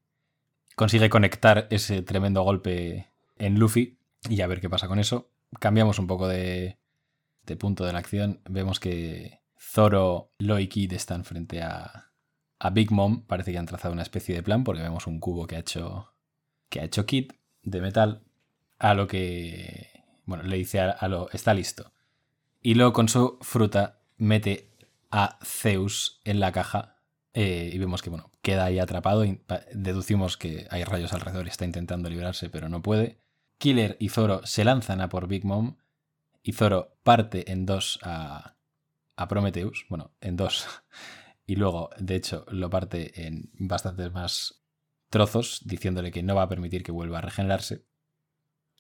consigue 0.74 1.09
conectar 1.09 1.66
ese 1.70 2.03
tremendo 2.03 2.43
golpe 2.43 3.11
en 3.39 3.59
Luffy 3.59 3.99
y 4.28 4.41
a 4.41 4.47
ver 4.47 4.61
qué 4.61 4.68
pasa 4.68 4.89
con 4.89 4.99
eso. 4.99 5.30
Cambiamos 5.61 5.99
un 5.99 6.07
poco 6.07 6.26
de, 6.28 6.78
de 7.47 7.57
punto 7.57 7.85
de 7.85 7.93
la 7.93 7.99
acción. 7.99 8.41
Vemos 8.49 8.81
que 8.81 9.41
Zoro, 9.59 10.33
Lo 10.39 10.59
y 10.59 10.69
Kid 10.69 10.93
están 10.93 11.25
frente 11.25 11.63
a, 11.63 12.11
a 12.59 12.71
Big 12.71 12.91
Mom. 12.93 13.23
Parece 13.27 13.53
que 13.53 13.59
han 13.59 13.67
trazado 13.67 13.93
una 13.93 14.03
especie 14.03 14.35
de 14.35 14.43
plan 14.43 14.65
porque 14.65 14.83
vemos 14.83 15.07
un 15.07 15.21
cubo 15.21 15.47
que 15.47 15.57
ha 15.57 15.61
hecho, 15.61 16.13
que 16.69 16.81
ha 16.81 16.85
hecho 16.85 17.07
Kid 17.07 17.33
de 17.63 17.81
metal. 17.81 18.23
A 18.79 18.93
lo 18.95 19.07
que, 19.07 20.05
bueno, 20.27 20.45
le 20.45 20.57
dice 20.57 20.81
a, 20.81 21.09
Lo, 21.09 21.31
está 21.31 21.55
listo. 21.55 21.93
Y 22.61 22.75
Lo 22.75 22.93
con 22.93 23.09
su 23.09 23.39
fruta 23.41 24.01
mete 24.19 24.71
a 25.11 25.39
Zeus 25.43 26.21
en 26.25 26.41
la 26.41 26.53
caja 26.53 26.97
eh, 27.33 27.71
y 27.73 27.79
vemos 27.79 28.03
que 28.03 28.11
bueno, 28.11 28.31
queda 28.43 28.65
ahí 28.65 28.79
atrapado. 28.79 29.25
Deducimos 29.73 30.37
que 30.37 30.67
hay 30.71 30.85
rayos 30.85 31.13
alrededor 31.13 31.47
y 31.47 31.51
está 31.51 31.65
intentando 31.65 32.11
librarse, 32.11 32.51
pero 32.51 32.69
no 32.69 32.83
puede. 32.83 33.19
Killer 33.59 33.97
y 34.01 34.11
Zoro 34.11 34.47
se 34.47 34.65
lanzan 34.65 35.01
a 35.01 35.09
por 35.09 35.29
Big 35.29 35.45
Mom. 35.45 35.77
Y 36.47 36.53
Zoro 36.53 36.97
parte 37.03 37.51
en 37.51 37.67
dos 37.67 37.99
a, 38.05 38.55
a 39.17 39.27
Prometheus. 39.27 39.85
Bueno, 39.91 40.13
en 40.21 40.37
dos. 40.37 40.67
Y 41.49 41.55
luego, 41.55 41.91
de 41.97 42.17
hecho, 42.17 42.45
lo 42.49 42.71
parte 42.71 43.25
en 43.25 43.51
bastantes 43.53 44.11
más 44.13 44.65
trozos, 45.11 45.61
diciéndole 45.65 46.11
que 46.11 46.25
no 46.25 46.35
va 46.35 46.43
a 46.43 46.49
permitir 46.49 46.83
que 46.83 46.91
vuelva 46.91 47.19
a 47.19 47.21
regenerarse. 47.21 47.85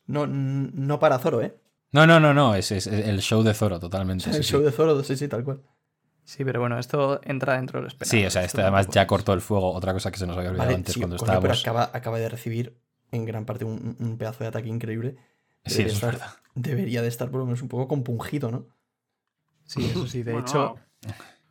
No, 0.06 0.26
no 0.26 0.98
para 0.98 1.20
Zoro, 1.20 1.42
¿eh? 1.42 1.56
No, 1.92 2.04
no, 2.08 2.18
no, 2.18 2.34
no, 2.34 2.56
es, 2.56 2.72
es 2.72 2.88
el 2.88 3.20
show 3.20 3.44
de 3.44 3.54
Zoro 3.54 3.78
totalmente. 3.78 4.30
el 4.30 4.42
sí, 4.42 4.42
show 4.42 4.58
sí. 4.60 4.64
de 4.64 4.72
Zoro, 4.72 5.00
sí, 5.04 5.16
sí, 5.16 5.28
tal 5.28 5.44
cual. 5.44 5.62
Sí, 6.24 6.44
pero 6.44 6.58
bueno, 6.58 6.76
esto 6.80 7.20
entra 7.22 7.54
dentro 7.54 7.78
de 7.78 7.82
lo 7.82 7.88
esperado. 7.88 8.10
Sí, 8.10 8.26
o 8.26 8.30
sea, 8.32 8.42
Esto 8.42 8.58
este 8.58 8.62
además 8.62 8.88
ya 8.88 9.06
cortó 9.06 9.32
el 9.32 9.40
fuego, 9.42 9.72
otra 9.72 9.92
cosa 9.92 10.10
que 10.10 10.18
se 10.18 10.26
nos 10.26 10.36
había 10.36 10.50
olvidado 10.50 10.66
Vale, 10.66 10.76
antes 10.78 10.94
sí, 10.94 11.00
cuando 11.00 11.18
coño, 11.18 11.40
pero 11.40 11.52
estábamos. 11.52 11.84
acaba, 11.84 11.96
acaba 11.96 12.18
de 12.18 12.28
recibir 12.28 12.76
en 13.12 13.24
gran 13.26 13.44
parte 13.44 13.64
un, 13.64 13.96
un 14.00 14.18
pedazo 14.18 14.42
de 14.42 14.48
ataque 14.48 14.68
increíble. 14.68 15.18
Sí, 15.66 15.78
Debería 15.78 15.86
eso 15.86 15.96
es 15.96 16.02
estar- 16.02 16.12
verdad. 16.12 16.36
Debería 16.54 17.02
de 17.02 17.08
estar 17.08 17.30
por 17.30 17.40
lo 17.40 17.46
menos 17.46 17.60
un 17.62 17.68
poco 17.68 17.86
compungido, 17.88 18.50
¿no? 18.50 18.66
Sí, 19.64 19.84
eso 19.84 20.06
sí. 20.06 20.22
De 20.22 20.32
Bueno, 20.32 20.46
hecho, 20.46 20.76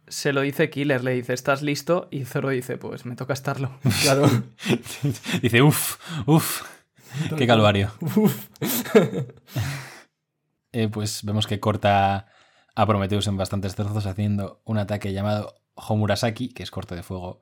se 0.07 0.33
lo 0.33 0.41
dice 0.41 0.69
Killer, 0.69 1.03
le 1.03 1.11
dice, 1.11 1.33
¿estás 1.33 1.61
listo? 1.61 2.07
Y 2.11 2.25
Zoro 2.25 2.49
dice, 2.49 2.77
pues 2.77 3.05
me 3.05 3.15
toca 3.15 3.33
estarlo. 3.33 3.77
Claro. 4.01 4.27
Dice, 5.41 5.61
uff, 5.61 5.97
uff, 6.27 6.63
qué 7.37 7.45
calvario. 7.45 7.91
Uf. 8.15 8.47
Eh, 10.71 10.87
pues 10.89 11.23
vemos 11.23 11.47
que 11.47 11.59
corta 11.59 12.27
a 12.75 12.85
Prometheus 12.85 13.27
en 13.27 13.37
bastantes 13.37 13.75
trozos 13.75 14.05
haciendo 14.05 14.61
un 14.65 14.77
ataque 14.77 15.13
llamado 15.13 15.55
Homurasaki, 15.75 16.49
que 16.53 16.63
es 16.63 16.71
corte 16.71 16.95
de 16.95 17.03
fuego. 17.03 17.39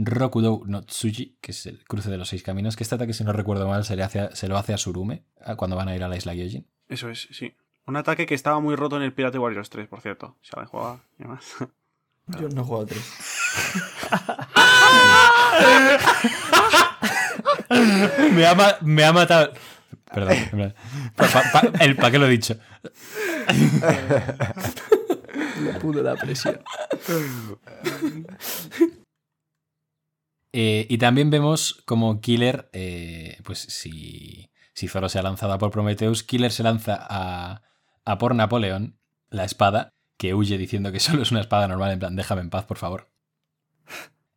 Rokudou 0.00 0.64
no 0.66 0.82
Tsuji, 0.84 1.36
que 1.40 1.50
es 1.50 1.66
el 1.66 1.82
cruce 1.84 2.08
de 2.10 2.18
los 2.18 2.28
seis 2.28 2.42
caminos. 2.44 2.76
Que 2.76 2.84
este 2.84 2.94
ataque, 2.94 3.12
si 3.12 3.24
no 3.24 3.32
recuerdo 3.32 3.66
mal, 3.68 3.84
se, 3.84 3.96
le 3.96 4.04
hace 4.04 4.20
a- 4.20 4.34
se 4.34 4.46
lo 4.48 4.56
hace 4.56 4.72
a 4.72 4.78
Surume 4.78 5.24
cuando 5.56 5.74
van 5.76 5.88
a 5.88 5.96
ir 5.96 6.02
a 6.04 6.08
la 6.08 6.16
isla 6.16 6.34
Gyojin. 6.34 6.66
Eso 6.88 7.10
es, 7.10 7.26
sí. 7.32 7.54
Un 7.86 7.96
ataque 7.96 8.26
que 8.26 8.34
estaba 8.34 8.60
muy 8.60 8.76
roto 8.76 8.96
en 8.96 9.02
el 9.02 9.12
Pirate 9.12 9.38
Warriors 9.38 9.70
3, 9.70 9.88
por 9.88 10.00
cierto. 10.00 10.36
Si 10.42 10.50
alguien 10.52 10.68
jugaba 10.70 11.00
y 11.18 11.22
demás. 11.22 11.44
Yo 12.38 12.48
no 12.50 12.60
he 12.60 12.64
jugado 12.64 12.86
tres. 12.86 13.02
me, 18.32 18.46
ha, 18.46 18.54
ma- 18.54 18.76
me 18.82 19.04
ha 19.04 19.12
matado. 19.12 19.52
Perdón. 20.12 20.74
pa- 21.16 21.26
pa- 21.28 21.44
pa- 21.52 21.72
el 21.84 21.96
pa' 21.96 22.10
qué 22.10 22.18
lo 22.18 22.26
he 22.26 22.30
dicho. 22.30 22.56
Le 25.62 25.72
pudo 25.80 26.02
la 26.02 26.14
presión. 26.16 26.60
Eh, 30.52 30.86
y 30.88 30.98
también 30.98 31.30
vemos 31.30 31.82
como 31.84 32.20
Killer, 32.20 32.70
eh, 32.72 33.38
pues 33.44 33.58
si, 33.58 34.50
si 34.74 34.88
Zoro 34.88 35.08
se 35.08 35.18
ha 35.18 35.22
lanzado 35.22 35.52
a 35.52 35.58
por 35.58 35.70
Prometheus, 35.70 36.22
Killer 36.22 36.52
se 36.52 36.62
lanza 36.62 36.96
a, 36.98 37.62
a 38.04 38.18
por 38.18 38.34
Napoleón, 38.34 38.98
la 39.28 39.44
espada, 39.44 39.94
que 40.16 40.34
huye 40.34 40.56
diciendo 40.58 40.90
que 40.90 41.00
solo 41.00 41.22
es 41.22 41.30
una 41.30 41.40
espada 41.40 41.68
normal, 41.68 41.92
en 41.92 41.98
plan, 41.98 42.16
déjame 42.16 42.40
en 42.40 42.50
paz, 42.50 42.64
por 42.64 42.78
favor. 42.78 43.10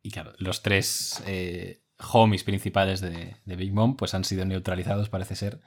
Y 0.02 0.10
claro, 0.10 0.32
los 0.38 0.62
tres 0.62 1.22
eh, 1.26 1.82
homies 2.12 2.44
principales 2.44 3.00
de, 3.00 3.36
de 3.44 3.56
Big 3.56 3.72
Mom 3.72 3.96
pues 3.96 4.14
han 4.14 4.24
sido 4.24 4.44
neutralizados, 4.44 5.08
parece 5.08 5.36
ser, 5.36 5.60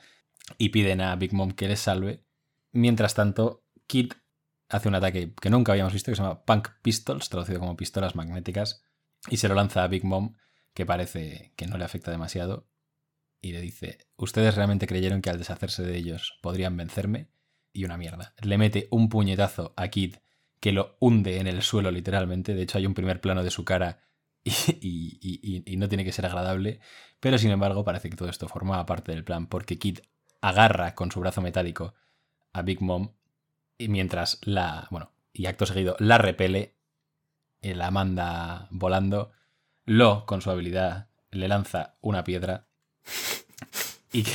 y 0.58 0.70
piden 0.70 1.02
a 1.02 1.16
Big 1.16 1.34
Mom 1.34 1.52
que 1.52 1.68
les 1.68 1.80
salve. 1.80 2.24
Mientras 2.72 3.16
tanto, 3.16 3.64
Kid 3.88 4.14
hace 4.70 4.90
un 4.90 4.96
ataque 4.96 5.34
que 5.40 5.50
nunca 5.50 5.72
habíamos 5.72 5.94
visto, 5.94 6.12
que 6.12 6.16
se 6.16 6.22
llama 6.22 6.44
Punk 6.44 6.70
Pistols, 6.82 7.30
traducido 7.30 7.60
como 7.60 7.78
pistolas 7.78 8.16
magnéticas, 8.16 8.84
y 9.30 9.38
se 9.38 9.48
lo 9.48 9.56
lanza 9.56 9.84
a 9.84 9.88
Big 9.88 10.04
Mom, 10.04 10.36
que 10.74 10.86
parece 10.86 11.54
que 11.56 11.68
no 11.68 11.78
le 11.78 11.86
afecta 11.86 12.12
demasiado, 12.12 12.68
y 13.42 13.52
le 13.52 13.62
dice, 13.62 14.00
¿ustedes 14.18 14.56
realmente 14.56 14.88
creyeron 14.88 15.22
que 15.22 15.30
al 15.30 15.38
deshacerse 15.38 15.84
de 15.84 15.98
ellos 15.98 16.38
podrían 16.42 16.78
vencerme? 16.78 17.30
Y 17.74 17.86
una 17.86 17.98
mierda. 17.98 18.34
Le 18.42 18.58
mete 18.58 18.88
un 18.92 19.10
puñetazo 19.10 19.74
a 19.78 19.90
Kid 19.90 20.16
que 20.60 20.72
lo 20.72 20.98
hunde 21.00 21.40
en 21.40 21.48
el 21.48 21.62
suelo 21.62 21.92
literalmente, 21.92 22.56
de 22.56 22.64
hecho 22.64 22.78
hay 22.78 22.86
un 22.88 22.94
primer 22.96 23.22
plano 23.22 23.44
de 23.44 23.52
su 23.52 23.66
cara 23.66 24.02
y, 24.44 25.20
y- 25.22 25.64
y- 25.66 25.78
no 25.78 25.90
tiene 25.90 26.06
que 26.06 26.12
ser 26.12 26.26
agradable, 26.26 26.80
pero 27.20 27.38
sin 27.38 27.52
embargo 27.52 27.84
parece 27.84 28.10
que 28.10 28.16
todo 28.16 28.30
esto 28.30 28.48
formaba 28.48 28.86
parte 28.86 29.12
del 29.12 29.24
plan, 29.24 29.48
porque 29.48 29.78
Kid 29.78 30.00
agarra 30.42 30.96
con 30.96 31.12
su 31.12 31.20
brazo 31.20 31.42
metálico 31.42 31.94
a 32.54 32.62
Big 32.62 32.82
Mom 32.82 33.12
y 33.78 33.90
mientras 33.90 34.40
la, 34.44 34.88
bueno, 34.92 35.12
y 35.34 35.48
acto 35.48 35.66
seguido 35.66 35.96
la 36.00 36.18
repele, 36.18 36.75
la 37.74 37.90
manda 37.90 38.68
volando, 38.70 39.32
Lo, 39.86 40.26
con 40.26 40.42
su 40.42 40.52
habilidad, 40.52 41.08
le 41.32 41.48
lanza 41.48 41.96
una 42.02 42.24
piedra 42.24 42.66
y 44.12 44.24
que... 44.24 44.32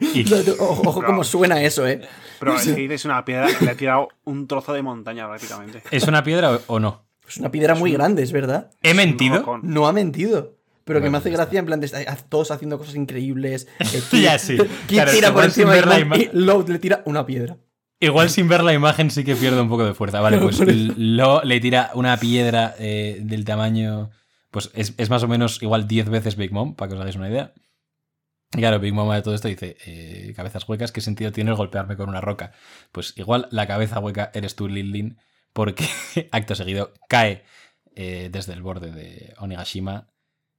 y 0.00 0.24
que- 0.24 0.50
Ojo, 0.58 0.82
ojo 0.88 1.02
cómo 1.02 1.24
suena 1.24 1.62
eso, 1.62 1.86
¿eh? 1.86 2.00
Pero 2.40 2.56
es 2.56 2.66
que 2.66 2.92
es 2.94 3.04
una 3.04 3.24
piedra, 3.24 3.48
le 3.60 3.70
ha 3.70 3.74
tirado 3.76 4.08
un 4.24 4.46
trozo 4.46 4.72
de 4.72 4.82
montaña 4.82 5.26
prácticamente. 5.28 5.82
¿Es 5.90 6.04
una 6.08 6.22
piedra 6.24 6.58
o- 6.66 6.80
no? 6.80 7.04
Es 7.28 7.36
una 7.36 7.50
piedra 7.50 7.74
muy 7.74 7.92
grande, 7.92 8.22
es 8.22 8.32
verdad. 8.32 8.70
¿He 8.82 8.94
mentido? 8.94 9.60
No 9.62 9.86
ha 9.86 9.92
mentido. 9.92 10.56
Pero 10.84 11.02
que 11.02 11.10
me 11.10 11.18
hace 11.18 11.28
gracia 11.28 11.58
en 11.58 11.66
plan 11.66 11.80
de 11.80 11.84
estar 11.86 12.22
todos 12.30 12.50
haciendo 12.50 12.78
cosas 12.78 12.94
increíbles. 12.94 13.68
Kid- 14.10 14.22
Ya, 14.22 14.38
sí. 14.38 14.56
Claro, 14.86 15.12
tira 15.12 15.34
por 15.34 15.44
encima 15.44 15.74
de 15.74 16.30
Load 16.32 16.68
le 16.70 16.78
tira 16.78 17.02
una 17.04 17.26
piedra. 17.26 17.58
Igual 18.00 18.30
sin 18.30 18.48
ver 18.48 18.62
la 18.62 18.72
imagen 18.72 19.10
sí 19.10 19.24
que 19.24 19.34
pierde 19.34 19.60
un 19.60 19.68
poco 19.68 19.84
de 19.84 19.94
fuerza. 19.94 20.20
Vale, 20.20 20.38
pues 20.40 20.60
Lo 20.60 21.42
le 21.42 21.60
tira 21.60 21.90
una 21.94 22.16
piedra 22.18 22.74
eh, 22.78 23.18
del 23.22 23.44
tamaño. 23.44 24.10
Pues 24.50 24.70
es, 24.74 24.94
es 24.96 25.10
más 25.10 25.22
o 25.22 25.28
menos 25.28 25.62
igual 25.62 25.86
10 25.86 26.08
veces 26.08 26.36
Big 26.36 26.52
Mom, 26.52 26.74
para 26.74 26.88
que 26.88 26.94
os 26.94 27.00
hagáis 27.00 27.16
una 27.16 27.28
idea. 27.28 27.52
Y 28.52 28.58
claro, 28.58 28.80
Big 28.80 28.94
Mom 28.94 29.10
de 29.12 29.22
todo 29.22 29.34
esto 29.34 29.48
dice: 29.48 29.76
eh, 29.84 30.32
cabezas 30.34 30.66
huecas, 30.68 30.92
¿qué 30.92 31.00
sentido 31.00 31.32
tiene 31.32 31.50
el 31.50 31.56
golpearme 31.56 31.96
con 31.96 32.08
una 32.08 32.20
roca? 32.20 32.52
Pues 32.92 33.14
igual 33.16 33.48
la 33.50 33.66
cabeza 33.66 34.00
hueca 34.00 34.30
eres 34.32 34.56
tú, 34.56 34.68
Lin 34.68 34.92
Lin, 34.92 35.18
porque 35.52 35.84
acto 36.32 36.54
seguido 36.54 36.94
cae 37.08 37.44
eh, 37.94 38.28
desde 38.32 38.54
el 38.54 38.62
borde 38.62 38.92
de 38.92 39.34
Onigashima. 39.38 40.08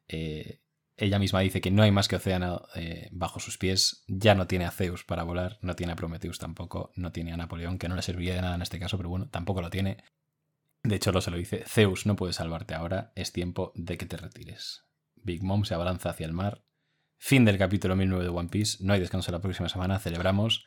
Eh, 0.08 0.60
ella 1.00 1.20
misma 1.20 1.40
dice 1.40 1.62
que 1.62 1.72
no 1.72 1.82
hay 1.84 1.92
más 1.92 2.08
que 2.08 2.16
océano 2.18 2.64
eh, 2.76 3.10
bajo 3.12 3.40
sus 3.40 3.58
pies. 3.58 4.04
Ya 4.08 4.36
no 4.36 4.48
tiene 4.48 4.66
a 4.66 4.72
Zeus 4.72 5.04
para 5.04 5.24
volar, 5.24 5.58
no 5.62 5.76
tiene 5.76 5.94
a 5.94 5.96
Prometheus 5.96 6.38
tampoco, 6.40 6.92
no 6.96 7.12
tiene 7.12 7.34
a 7.34 7.38
Napoleón, 7.38 7.78
que 7.80 7.90
no 7.90 7.96
le 7.96 8.02
serviría 8.02 8.36
de 8.36 8.42
nada 8.42 8.56
en 8.56 8.62
este 8.62 8.80
caso, 8.80 8.98
pero 8.98 9.10
bueno, 9.10 9.28
tampoco 9.30 9.62
lo 9.62 9.70
tiene. 9.70 10.04
De 10.84 10.96
hecho, 10.96 11.12
lo 11.12 11.22
se 11.22 11.32
lo 11.32 11.38
dice: 11.38 11.64
Zeus 11.68 12.06
no 12.06 12.16
puede 12.16 12.34
salvarte 12.34 12.74
ahora, 12.74 13.12
es 13.16 13.32
tiempo 13.34 13.72
de 13.76 13.98
que 13.98 14.06
te 14.06 14.18
retires. 14.18 14.86
Big 15.16 15.44
Mom 15.44 15.66
se 15.66 15.74
abalanza 15.74 16.10
hacia 16.12 16.26
el 16.26 16.34
mar. 16.34 16.64
Fin 17.18 17.44
del 17.44 17.58
capítulo 17.58 17.96
1009 17.98 18.24
de 18.24 18.30
One 18.30 18.48
Piece. 18.50 18.78
No 18.82 18.94
hay 18.94 19.00
descanso 19.02 19.32
la 19.32 19.40
próxima 19.42 19.68
semana, 19.68 20.00
celebramos. 20.00 20.66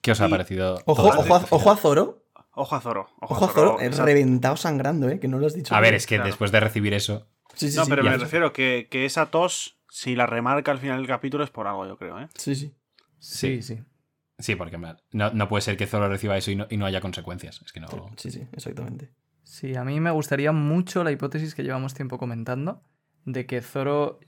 ¿Qué 0.00 0.12
os 0.12 0.20
ha 0.22 0.28
Y- 0.28 0.30
parecido? 0.30 0.76
Ojo, 0.86 1.02
todo 1.02 1.20
ojo, 1.20 1.34
a, 1.34 1.46
ojo 1.50 1.70
a 1.70 1.76
Zoro. 1.76 2.24
Ojo 2.54 2.74
a 2.76 2.80
Zoro. 2.80 3.08
Ojo, 3.20 3.34
Ojo 3.34 3.44
a 3.44 3.48
Zoro, 3.48 3.80
esa- 3.80 4.04
reventado 4.04 4.56
sangrando, 4.56 5.08
¿eh? 5.10 5.20
Que 5.20 5.28
no 5.28 5.38
lo 5.38 5.46
has 5.46 5.54
dicho. 5.54 5.74
A 5.74 5.80
ver, 5.80 5.92
es 5.94 6.06
que 6.06 6.16
Claro. 6.16 6.28
después 6.28 6.50
de 6.50 6.60
recibir 6.60 6.94
eso. 6.94 7.28
Sí, 7.54 7.70
sí, 7.70 7.76
No, 7.76 7.84
sí. 7.84 7.90
pero 7.90 8.02
me 8.04 8.16
refiero 8.16 8.52
que, 8.52 8.88
que 8.90 9.04
esa 9.04 9.26
tos, 9.26 9.78
si 9.88 10.14
la 10.16 10.26
remarca 10.26 10.70
al 10.70 10.78
final 10.78 10.98
del 10.98 11.06
capítulo, 11.06 11.44
es 11.44 11.50
por 11.50 11.66
algo, 11.66 11.86
yo 11.86 11.96
creo, 11.96 12.18
¿eh? 12.20 12.28
Sí, 12.36 12.54
sí. 12.54 12.74
Sí, 13.18 13.62
sí. 13.62 13.80
Sí, 14.38 14.56
porque 14.56 14.78
no, 14.78 15.30
no 15.30 15.48
puede 15.48 15.60
ser 15.60 15.76
que 15.76 15.86
Zoro 15.86 16.08
reciba 16.08 16.36
eso 16.38 16.50
y 16.50 16.56
no, 16.56 16.66
y 16.70 16.78
no 16.78 16.86
haya 16.86 17.00
consecuencias. 17.02 17.60
Es 17.64 17.72
que 17.72 17.80
no. 17.80 17.88
Sí, 18.16 18.30
sí, 18.30 18.46
exactamente. 18.52 19.10
Sí, 19.42 19.76
a 19.76 19.84
mí 19.84 20.00
me 20.00 20.10
gustaría 20.10 20.52
mucho 20.52 21.04
la 21.04 21.10
hipótesis 21.12 21.54
que 21.54 21.62
llevamos 21.62 21.92
tiempo 21.92 22.16
comentando 22.18 22.82
de 23.26 23.44
que 23.44 23.60
Zoro, 23.60 24.18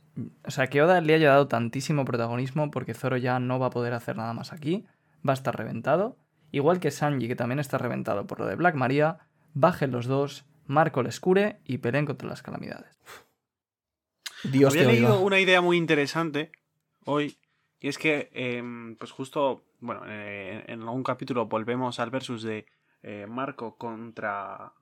o 0.45 0.51
sea, 0.51 0.67
que 0.67 0.83
Oda 0.83 1.01
le 1.01 1.15
haya 1.15 1.31
dado 1.31 1.49
tantísimo 1.49 2.05
protagonismo 2.05 2.71
porque 2.71 2.93
Zoro 2.93 3.17
ya 3.17 3.39
no 3.41 3.59
va 3.59 3.69
a 3.69 3.71
poder 3.71 3.95
hacer 3.95 4.17
nada 4.17 4.35
más 4.35 4.53
aquí, 4.53 4.85
va 5.27 5.33
a 5.33 5.35
estar 5.35 5.57
reventado, 5.57 6.19
igual 6.51 6.79
que 6.81 6.91
Sanji, 6.91 7.29
que 7.29 7.37
también 7.37 7.59
está 7.59 7.79
reventado 7.79 8.27
por 8.27 8.39
lo 8.41 8.47
de 8.47 8.57
Black 8.57 8.75
Maria, 8.75 9.19
bajen 9.55 9.93
los 9.93 10.07
dos, 10.07 10.45
Marco 10.67 11.03
les 11.03 11.21
cure 11.21 11.61
y 11.65 11.79
peleen 11.79 12.07
contra 12.07 12.29
las 12.29 12.43
calamidades. 12.43 12.99
Dios 14.45 14.73
Había 14.73 14.87
te 14.87 14.93
leído 14.93 15.15
oiga. 15.15 15.25
una 15.25 15.41
idea 15.41 15.61
muy 15.61 15.77
interesante 15.77 16.51
hoy, 17.05 17.39
y 17.81 17.89
es 17.89 17.99
que, 17.99 18.31
em, 18.33 18.97
pues 18.97 19.11
justo, 19.13 19.65
bueno, 19.81 20.03
eh, 20.07 20.65
en 20.67 20.83
algún 20.83 21.03
capítulo 21.05 21.47
volvemos 21.47 22.01
al 22.01 22.11
versus 22.11 22.43
de 22.43 22.67
eh, 23.05 23.27
Marco 23.29 23.77
contra, 23.77 24.73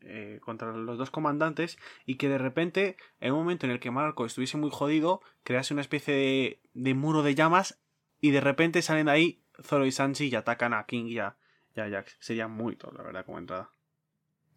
eh, 0.00 0.38
contra 0.42 0.72
los 0.72 0.98
dos 0.98 1.10
comandantes, 1.10 1.78
y 2.06 2.16
que 2.16 2.28
de 2.28 2.38
repente, 2.38 2.96
en 3.20 3.32
un 3.32 3.40
momento 3.40 3.66
en 3.66 3.72
el 3.72 3.80
que 3.80 3.90
Marco 3.90 4.26
estuviese 4.26 4.56
muy 4.56 4.70
jodido, 4.70 5.20
crease 5.44 5.74
una 5.74 5.82
especie 5.82 6.14
de, 6.14 6.60
de 6.74 6.94
muro 6.94 7.22
de 7.22 7.34
llamas, 7.34 7.80
y 8.20 8.30
de 8.30 8.40
repente 8.40 8.82
salen 8.82 9.06
de 9.06 9.12
ahí 9.12 9.42
Zoro 9.62 9.84
y 9.84 9.92
Sanji 9.92 10.26
y 10.28 10.34
atacan 10.36 10.74
a 10.74 10.86
King 10.86 11.06
y 11.06 11.18
a, 11.18 11.36
y 11.76 11.80
a 11.80 11.90
Jax. 11.90 12.16
Sería 12.20 12.46
muy 12.48 12.76
top, 12.76 12.94
la 12.94 13.02
verdad, 13.02 13.24
como 13.24 13.38
entrada. 13.38 13.70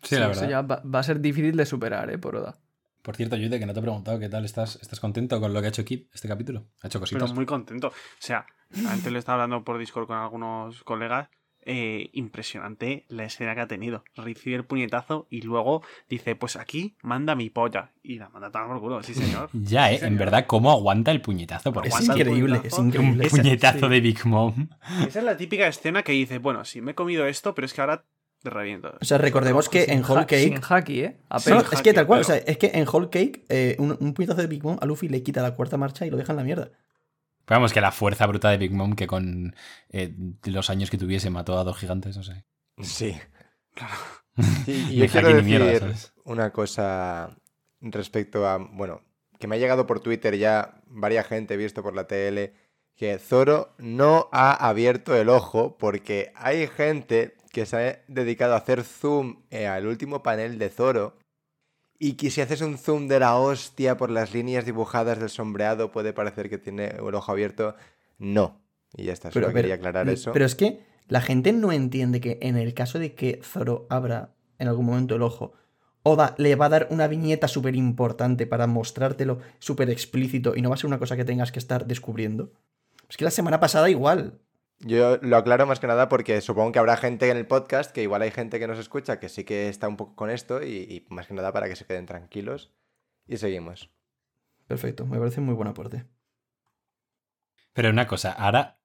Sí, 0.06 0.16
la 0.16 0.32
eso 0.32 0.42
verdad. 0.42 0.50
ya 0.50 0.62
va, 0.62 0.82
va 0.86 1.00
a 1.00 1.04
ser 1.04 1.20
difícil 1.20 1.56
de 1.58 1.66
superar, 1.66 2.10
¿eh? 2.10 2.18
Por 2.18 2.36
Oda. 2.38 2.58
Por 3.02 3.16
cierto, 3.16 3.36
Yude, 3.36 3.60
que 3.60 3.66
no 3.66 3.74
te 3.74 3.80
he 3.80 3.84
preguntado 3.84 4.18
qué 4.20 4.30
tal 4.30 4.46
estás. 4.46 4.80
¿Estás 4.82 5.00
contento 5.00 5.40
con 5.40 5.54
lo 5.54 5.60
que 5.62 5.68
ha 5.68 5.70
hecho 5.70 5.86
Kid 5.86 6.06
este 6.14 6.28
capítulo? 6.28 6.66
Ha 6.82 6.88
hecho 6.88 7.00
cositas. 7.00 7.22
Pero 7.24 7.36
muy 7.36 7.46
contento. 7.46 7.90
O 7.90 7.94
sea, 8.20 8.46
antes 8.88 9.12
le 9.12 9.20
estaba 9.20 9.44
hablando 9.44 9.64
por 9.64 9.78
Discord 9.78 10.08
con 10.08 10.18
algunos 10.18 10.84
colegas. 10.84 11.28
eh, 11.68 12.12
impresionante 12.14 13.06
la 13.10 13.24
escena 13.26 13.56
que 13.56 13.62
ha 13.62 13.68
tenido. 13.68 14.04
Recibe 14.16 14.56
el 14.56 14.66
puñetazo 14.66 15.26
y 15.32 15.42
luego 15.42 15.82
dice, 16.08 16.36
pues 16.36 16.58
aquí 16.58 16.96
manda 17.02 17.34
mi 17.34 17.50
polla. 17.50 17.92
Y 18.04 18.20
la 18.20 18.30
manda 18.30 18.52
tan 18.52 18.68
por 18.68 18.80
culo, 18.80 19.02
sí 19.02 19.14
señor. 19.16 19.50
Ya, 19.54 19.90
¿eh? 19.92 19.98
Sí, 19.98 20.06
En 20.06 20.12
señor. 20.12 20.20
verdad, 20.20 20.46
¿cómo 20.46 20.72
aguanta 20.72 21.10
el 21.12 21.22
puñetazo? 21.22 21.74
Porque 21.74 21.90
Es 21.90 22.02
increíble, 22.08 22.58
es 22.64 22.76
puñetazo. 22.76 22.82
un 22.82 22.88
increíble. 22.90 23.26
Esa- 23.26 23.38
puñetazo 23.38 23.80
sí. 23.80 23.90
de 23.90 24.00
Big 24.02 24.26
Mom. 24.28 24.68
Esa 25.08 25.20
es 25.20 25.26
la 25.26 25.38
típica 25.38 25.66
escena 25.68 26.04
que 26.04 26.12
dice, 26.12 26.38
bueno, 26.38 26.66
sí, 26.66 26.82
me 26.82 26.92
he 26.92 26.96
comido 26.96 27.26
esto, 27.26 27.56
pero 27.56 27.66
es 27.66 27.74
que 27.74 27.82
ahora 27.82 28.06
te 28.46 28.50
reviento. 28.50 28.94
O 29.02 29.06
sea, 29.06 29.18
recordemos 29.18 29.68
que 29.68 29.84
en 29.86 30.04
Whole 30.04 30.22
ha- 30.22 30.28
Sin 30.30 30.54
Cake. 30.56 30.66
haki, 30.70 31.00
¿eh? 31.02 31.18
No, 31.48 31.60
es 31.60 31.82
que 31.82 31.94
tal 31.94 32.08
cual, 32.08 32.22
o 32.22 32.24
sea, 32.24 32.38
es 32.38 32.58
que 32.58 32.72
en 32.74 32.88
Whole 32.88 33.10
Cake 33.10 33.46
eh, 33.50 33.76
un, 33.80 33.98
un 34.00 34.14
puñetazo 34.14 34.42
de 34.42 34.48
Big 34.48 34.64
Mom 34.64 34.78
a 34.80 34.86
Luffy 34.86 35.10
le 35.10 35.22
quita 35.24 35.42
la 35.42 35.54
cuarta 35.56 35.78
marcha 35.78 36.06
y 36.06 36.10
lo 36.10 36.18
deja 36.18 36.32
en 36.32 36.38
la 36.38 36.44
mierda. 36.44 36.70
Pero 37.46 37.60
vamos, 37.60 37.74
que 37.74 37.82
la 37.82 37.92
fuerza 37.92 38.26
bruta 38.26 38.50
de 38.50 38.58
Big 38.58 38.72
Mom 38.72 38.96
que 38.96 39.08
con 39.08 39.56
eh, 39.90 40.16
los 40.46 40.70
años 40.70 40.90
que 40.90 40.98
tuviese 40.98 41.30
mató 41.30 41.58
a 41.60 41.64
dos 41.64 41.78
gigantes, 41.78 42.16
no 42.18 42.24
sé. 42.24 42.46
Sí. 42.82 43.16
Claro. 43.74 43.94
Y, 44.68 44.98
yo 44.98 45.08
quiero 45.08 45.30
decir 45.30 45.44
mierda, 45.44 45.94
una 46.26 46.52
cosa 46.52 47.38
respecto 47.80 48.46
a, 48.46 48.58
bueno, 48.58 49.02
que 49.40 49.48
me 49.48 49.56
ha 49.56 49.60
llegado 49.60 49.86
por 49.86 50.02
Twitter 50.02 50.38
ya 50.38 50.82
varias 50.88 51.28
gente 51.28 51.56
visto 51.56 51.82
por 51.84 51.96
la 51.96 52.06
TL, 52.06 52.52
que 52.96 53.18
Zoro 53.20 53.74
no 53.78 54.30
ha 54.32 54.54
abierto 54.68 55.16
el 55.16 55.30
ojo 55.30 55.78
porque 55.78 56.32
hay 56.36 56.68
gente 56.68 57.36
que 57.52 57.66
se 57.66 57.78
ha 57.78 58.00
dedicado 58.08 58.54
a 58.54 58.58
hacer 58.58 58.84
zoom 58.84 59.38
eh, 59.50 59.68
al 59.68 59.88
último 59.88 60.24
panel 60.24 60.58
de 60.58 60.70
Zoro 60.70 61.18
y 62.00 62.14
que 62.14 62.30
si 62.30 62.42
haces 62.42 62.62
un 62.62 62.78
zoom 62.78 63.08
de 63.08 63.20
la 63.20 63.38
hostia 63.38 63.98
por 63.98 64.10
las 64.12 64.34
líneas 64.34 64.66
dibujadas 64.66 65.20
del 65.20 65.30
sombreado 65.30 65.92
puede 65.92 66.14
parecer 66.14 66.50
que 66.50 66.58
tiene 66.58 66.88
el 66.88 67.16
ojo 67.16 67.32
abierto. 67.32 67.76
No. 68.18 68.62
Y 68.96 69.06
ya 69.06 69.14
está, 69.14 69.32
solo 69.32 69.48
Pero, 69.48 69.56
quería 69.56 69.76
aclarar 69.76 70.08
eso. 70.10 70.32
pero 70.32 70.46
es 70.46 70.56
que 70.56 70.80
la 71.08 71.22
gente 71.22 71.54
no 71.54 71.72
entiende 71.72 72.22
que 72.22 72.40
en 72.42 72.58
el 72.58 72.74
caso 72.74 73.00
de 73.00 73.14
que 73.14 73.42
Zoro 73.44 73.88
abra 73.90 74.34
en 74.58 74.68
algún 74.68 74.86
momento 74.86 75.16
el 75.16 75.22
ojo, 75.22 75.54
Oda 76.04 76.36
le 76.38 76.56
va 76.56 76.68
a 76.68 76.70
dar 76.70 76.88
una 76.92 77.08
viñeta 77.08 77.48
súper 77.48 77.76
importante 77.76 78.46
para 78.46 78.68
mostrártelo 78.68 79.40
súper 79.60 79.90
explícito 79.90 80.54
y 80.56 80.62
no 80.62 80.70
va 80.70 80.76
a 80.76 80.78
ser 80.78 80.88
una 80.88 81.00
cosa 81.00 81.16
que 81.16 81.26
tengas 81.26 81.52
que 81.52 81.60
estar 81.60 81.88
descubriendo. 81.88 82.52
Es 83.16 83.18
que 83.18 83.24
la 83.24 83.32
semana 83.32 83.62
pasada 83.62 83.90
igual. 83.90 84.42
Yo 84.80 85.16
lo 85.22 85.38
aclaro 85.38 85.66
más 85.66 85.80
que 85.80 85.88
nada 85.88 86.10
porque 86.10 86.42
supongo 86.42 86.74
que 86.74 86.80
habrá 86.80 86.98
gente 86.98 87.32
en 87.32 87.38
el 87.38 87.48
podcast, 87.48 87.94
que 87.94 88.04
igual 88.04 88.22
hay 88.24 88.32
gente 88.32 88.60
que 88.60 88.68
nos 88.68 88.78
escucha 88.78 89.22
que 89.22 89.30
sí 89.30 89.46
que 89.46 89.70
está 89.70 89.88
un 89.88 89.96
poco 89.96 90.18
con 90.18 90.30
esto 90.30 90.62
y, 90.62 90.68
y 90.80 91.06
más 91.14 91.26
que 91.26 91.34
nada 91.34 91.54
para 91.54 91.70
que 91.70 91.78
se 91.78 91.86
queden 91.86 92.08
tranquilos. 92.08 92.74
Y 93.26 93.38
seguimos. 93.38 93.90
Perfecto, 94.68 95.06
me 95.06 95.18
parece 95.18 95.40
muy 95.40 95.54
buen 95.54 95.70
aporte. 95.70 96.04
Pero 97.72 97.90
una 97.90 98.06
cosa, 98.06 98.34
ahora 98.34 98.80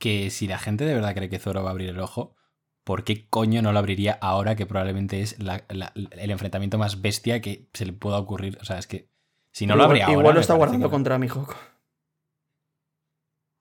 que 0.00 0.30
si 0.30 0.48
la 0.48 0.58
gente 0.58 0.84
de 0.84 0.94
verdad 0.94 1.14
cree 1.14 1.28
que 1.28 1.38
Zoro 1.38 1.62
va 1.62 1.68
a 1.68 1.70
abrir 1.70 1.90
el 1.90 2.00
ojo, 2.00 2.34
¿por 2.82 3.04
qué 3.04 3.28
coño 3.28 3.62
no 3.62 3.72
lo 3.72 3.78
abriría 3.78 4.18
ahora 4.20 4.56
que 4.56 4.66
probablemente 4.66 5.20
es 5.22 5.40
la- 5.40 5.62
la- 5.68 5.92
el 5.94 6.30
enfrentamiento 6.32 6.76
más 6.76 7.00
bestia 7.02 7.40
que 7.40 7.68
se 7.72 7.86
le 7.86 7.92
pueda 7.92 8.18
ocurrir? 8.18 8.58
O 8.60 8.64
sea, 8.64 8.78
es 8.78 8.88
que 8.88 9.08
si 9.52 9.64
no 9.64 9.76
lo 9.76 9.82
igual, 9.84 9.90
abría 9.90 10.06
ahora. 10.06 10.18
igual 10.18 10.34
lo 10.34 10.40
está 10.40 10.54
guardando 10.54 10.88
que 10.88 10.90
contra 10.90 11.18
mi 11.20 11.28
Hawk. 11.28 11.54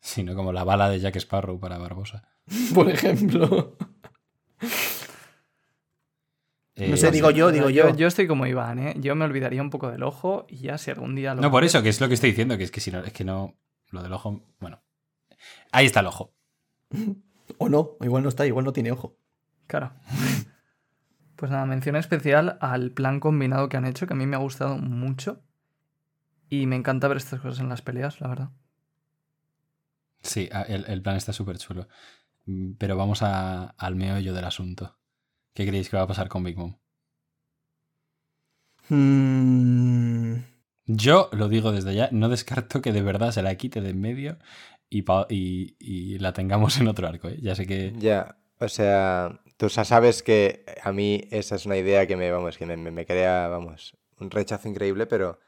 Sino 0.08 0.36
como 0.36 0.54
la 0.54 0.64
bala 0.64 0.90
de 0.90 1.02
Jack 1.02 1.18
Sparrow 1.18 1.60
para 1.60 1.78
Barbosa. 1.78 2.24
Por 2.74 2.90
ejemplo. 2.90 3.76
Eh, 6.76 6.90
No 6.90 6.96
sé, 6.96 7.12
digo 7.12 7.30
yo, 7.30 7.52
digo 7.52 7.70
yo. 7.70 7.94
Yo 7.94 8.08
estoy 8.08 8.26
como 8.26 8.46
Iván, 8.46 8.80
¿eh? 8.80 8.96
Yo 9.00 9.16
me 9.16 9.26
olvidaría 9.26 9.62
un 9.62 9.70
poco 9.70 9.92
del 9.92 10.04
ojo 10.04 10.46
y 10.48 10.60
ya 10.60 10.78
si 10.78 10.92
algún 10.92 11.14
día 11.14 11.36
lo. 11.36 11.42
No, 11.42 11.52
por 11.52 11.66
eso, 11.66 11.84
que 11.84 11.90
es 11.90 12.00
lo 12.00 12.08
que 12.08 12.14
estoy 12.14 12.30
diciendo, 12.30 12.58
que 12.58 12.64
es 12.64 12.72
que 12.72 12.80
si 12.80 12.90
no, 12.90 13.00
es 13.00 13.12
que 13.12 13.26
no. 13.26 13.58
Lo 13.90 14.02
del 14.02 14.14
ojo. 14.14 14.42
Bueno. 14.62 14.82
Ahí 15.74 15.86
está 15.86 16.00
el 16.00 16.08
ojo. 16.08 16.34
O 17.60 17.70
no, 17.70 17.96
o 17.98 18.04
igual 18.04 18.24
no 18.24 18.30
está, 18.30 18.46
igual 18.46 18.66
no 18.66 18.74
tiene 18.74 18.92
ojo. 18.92 19.18
Claro. 19.68 19.94
Pues 21.38 21.50
nada, 21.50 21.66
mención 21.66 21.96
especial 21.96 22.58
al 22.60 22.92
plan 22.92 23.22
combinado 23.22 23.70
que 23.70 23.78
han 23.78 23.86
hecho, 23.86 24.06
que 24.06 24.14
a 24.14 24.18
mí 24.18 24.26
me 24.26 24.36
ha 24.36 24.40
gustado 24.40 24.78
mucho. 24.78 25.42
Y 26.50 26.66
me 26.66 26.76
encanta 26.76 27.08
ver 27.08 27.18
estas 27.18 27.40
cosas 27.40 27.62
en 27.62 27.70
las 27.70 27.82
peleas, 27.82 28.20
la 28.20 28.28
verdad. 28.28 28.50
Sí, 30.22 30.48
a- 30.52 30.62
el, 30.64 30.86
el 30.88 31.02
plan 31.02 31.16
está 31.18 31.34
súper 31.34 31.58
chulo. 31.58 31.88
Mm, 32.46 32.74
Pero 32.80 32.98
vamos 32.98 33.22
a- 33.24 33.70
al 33.78 33.96
meollo 33.96 34.34
del 34.34 34.46
asunto. 34.46 34.98
¿Qué 35.56 35.68
creéis 35.68 35.90
que 35.90 35.98
va 35.98 36.04
a 36.04 36.08
pasar 36.08 36.30
con 36.30 36.44
Big 36.44 36.58
Mom? 36.58 36.78
Mm, 38.90 40.36
Yo 40.86 41.30
lo 41.34 41.50
digo 41.50 41.72
desde 41.74 41.94
ya, 41.96 42.10
no 42.12 42.30
descarto 42.30 42.82
que 42.82 42.94
de 42.94 43.02
verdad 43.02 43.32
se 43.32 43.42
la 43.42 43.56
quite 43.56 43.82
de 43.82 43.90
en 43.90 44.00
medio 44.00 44.38
y- 45.30 45.76
y 45.80 46.18
la 46.20 46.32
tengamos 46.34 46.80
en 46.80 46.88
otro 46.88 47.08
arco. 47.08 47.28
¿eh? 47.30 47.38
Ya 47.42 47.56
sé 47.56 47.68
que. 47.68 47.94
Ya, 47.98 48.38
o 48.60 48.70
sea, 48.70 49.42
tú 49.58 49.68
ya 49.68 49.84
sabes 49.84 50.24
que 50.24 50.64
a 50.84 50.92
mí 50.94 51.22
esa 51.32 51.56
es 51.56 51.66
una 51.66 51.78
idea 51.78 52.08
que 52.08 52.16
me, 52.16 52.32
vamos, 52.32 52.58
que 52.58 52.66
me, 52.66 52.78
me- 52.78 52.92
me 52.92 53.06
crea, 53.06 53.48
vamos, 53.50 53.98
un 54.20 54.32
rechazo 54.32 54.70
increíble, 54.70 55.06
pero 55.08 55.40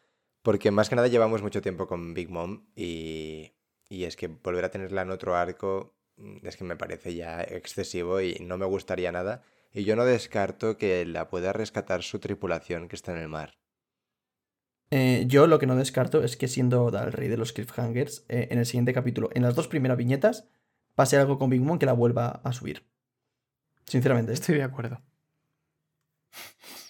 porque 0.42 0.72
más 0.72 0.90
que 0.90 0.96
nada 0.96 1.08
llevamos 1.08 1.42
mucho 1.42 1.62
tiempo 1.62 1.88
con 1.88 2.14
Big 2.14 2.30
Mom 2.30 2.66
y, 2.76 3.54
y 3.90 4.04
es 4.06 4.16
que 4.16 4.28
volver 4.28 4.66
a 4.66 4.72
tenerla 4.72 5.02
en 5.02 5.12
otro 5.12 5.36
arco 5.36 5.96
mm, 6.18 6.46
es 6.48 6.56
que 6.58 6.64
me 6.64 6.78
parece 6.78 7.16
ya 7.16 7.42
excesivo 7.42 8.22
y 8.22 8.36
no 8.42 8.58
me 8.58 8.66
gustaría 8.66 9.12
nada. 9.12 9.42
Y 9.74 9.84
yo 9.84 9.96
no 9.96 10.06
descarto 10.06 10.78
que 10.78 11.06
la 11.06 11.28
pueda 11.30 11.54
rescatar 11.54 12.04
su 12.04 12.20
tripulación 12.20 12.88
que 12.88 12.96
está 12.96 13.12
en 13.12 13.20
el 13.20 13.28
mar. 13.30 13.58
eh, 14.92 15.26
yo 15.28 15.48
lo 15.48 15.60
que 15.60 15.68
no 15.68 15.76
descarto 15.76 16.24
es 16.24 16.36
que 16.38 16.48
siendo 16.48 16.84
Oda 16.84 17.04
el 17.04 17.14
rey 17.14 17.28
de 17.28 17.38
los 17.38 17.54
cliffhangers, 17.54 18.26
eh, 18.30 18.48
en 18.52 18.58
el 18.60 18.66
siguiente 18.66 18.94
capítulo, 18.94 19.30
en 19.34 19.44
las 19.44 19.56
dos 19.56 19.68
primeras 19.68 19.98
viñetas, 19.98 20.48
pase 20.96 21.18
algo 21.18 21.38
con 21.38 21.50
Big 21.50 21.62
Mom 21.62 21.78
que 21.80 21.86
la 21.86 21.94
vuelva 21.94 22.42
a 22.44 22.52
subir. 22.54 22.84
Sinceramente. 23.86 24.34
Estoy 24.34 24.56
de 24.56 24.64
acuerdo. 24.64 25.02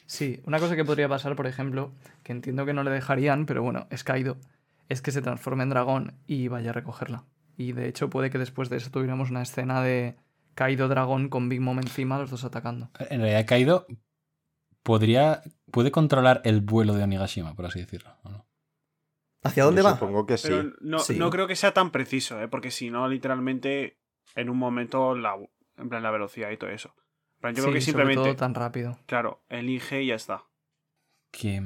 Sí, 0.06 0.42
una 0.46 0.60
cosa 0.60 0.76
que 0.76 0.86
podría 0.86 1.08
pasar, 1.08 1.36
por 1.36 1.48
ejemplo, 1.48 1.94
que 2.24 2.32
entiendo 2.32 2.66
que 2.66 2.74
no 2.74 2.84
le 2.84 2.92
dejarían, 2.92 3.46
pero 3.46 3.62
bueno, 3.64 3.88
es 3.92 4.04
caído, 4.04 4.38
es 4.90 5.02
que 5.02 5.12
se 5.12 5.22
transforme 5.22 5.64
en 5.64 5.70
dragón 5.70 6.20
y 6.28 6.48
vaya 6.50 6.72
a 6.72 6.74
recogerla. 6.74 7.24
Y 7.56 7.72
de 7.74 7.88
hecho 7.88 8.10
puede 8.10 8.30
que 8.30 8.38
después 8.38 8.70
de 8.70 8.78
eso 8.78 8.90
tuviéramos 8.92 9.30
una 9.32 9.42
escena 9.42 9.82
de 9.82 10.18
caído 10.56 10.88
dragón 10.90 11.30
con 11.30 11.48
Big 11.50 11.62
Mom 11.62 11.78
encima, 11.80 12.18
los 12.18 12.30
dos 12.32 12.44
atacando. 12.44 12.90
En 13.00 13.22
realidad, 13.22 13.46
Kaido 13.48 13.86
podría. 14.84 15.42
puede 15.72 15.92
controlar 15.92 16.42
el 16.44 16.62
vuelo 16.62 16.94
de 16.94 17.04
Onigashima, 17.04 17.54
por 17.56 17.66
así 17.66 17.80
decirlo. 17.80 18.12
¿o 18.24 18.30
no? 18.30 18.46
¿Hacia 19.44 19.64
dónde 19.64 19.82
Yo 19.82 19.88
va? 19.88 19.94
Supongo 19.94 20.26
que 20.26 20.38
sí. 20.38 20.48
Pero 20.50 20.74
no, 20.82 21.00
Sí. 21.00 21.18
no 21.18 21.30
creo 21.30 21.48
que 21.48 21.56
sea 21.56 21.74
tan 21.74 21.92
preciso, 21.92 22.42
¿eh? 22.42 22.48
porque 22.48 22.72
si 22.72 22.90
no, 22.90 23.08
literalmente, 23.08 24.00
en 24.36 24.50
un 24.50 24.58
momento, 24.58 25.16
la, 25.16 25.36
en 25.78 25.90
plan, 25.90 26.04
la 26.04 26.12
velocidad 26.12 26.50
y 26.52 26.58
todo 26.58 26.70
eso. 26.72 26.94
Plan, 27.40 27.56
yo 27.56 27.64
creo 27.64 27.74
que 27.74 27.80
sobre 27.82 27.82
simplemente, 27.82 28.24
todo 28.24 28.36
tan 28.36 28.54
rápido. 28.54 29.00
claro, 29.06 29.44
elige 29.48 30.04
y 30.04 30.08
ya 30.08 30.16
está. 30.16 30.44
Que. 31.32 31.62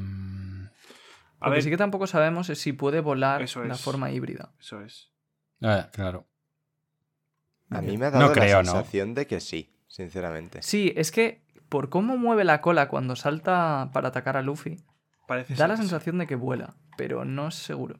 A 1.44 1.48
Lo 1.48 1.52
que 1.52 1.56
ver, 1.58 1.64
sí 1.64 1.70
que 1.70 1.78
tampoco 1.78 2.08
sabemos 2.08 2.50
es 2.50 2.60
si 2.60 2.74
puede 2.74 3.02
volar 3.02 3.42
Eso 3.42 3.64
la 3.64 3.74
es. 3.76 3.82
forma 3.82 4.12
híbrida. 4.12 4.54
eso 4.60 4.82
es. 4.82 5.12
ah, 5.62 5.90
claro. 5.92 6.28
A 7.70 7.82
mí 7.82 7.98
me 7.98 8.06
ha 8.06 8.12
No 8.12 8.20
dado 8.20 8.34
creo, 8.34 8.58
la 8.58 8.64
¿no? 8.64 8.72
sensación 8.72 9.14
de 9.14 9.26
que 9.28 9.40
sí, 9.40 9.76
sinceramente. 9.88 10.62
Sí, 10.62 10.94
es 10.96 11.12
que 11.12 11.44
por 11.70 11.90
cómo 11.90 12.18
mueve 12.18 12.44
la 12.44 12.62
cola 12.62 12.88
cuando 12.88 13.16
salta 13.16 13.90
para 13.94 14.10
atacar 14.10 14.38
a 14.38 14.42
Luffy, 14.42 14.84
Parece 15.28 15.54
da 15.54 15.58
ser 15.58 15.70
la 15.70 15.78
sensación 15.78 16.18
de 16.18 16.28
que 16.28 16.36
vuela, 16.36 16.76
pero 16.98 17.26
no 17.26 17.48
es 17.48 17.56
seguro. 17.56 18.00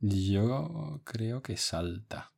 Yo 0.00 1.00
creo 1.04 1.42
que 1.42 1.56
salta. 1.56 2.32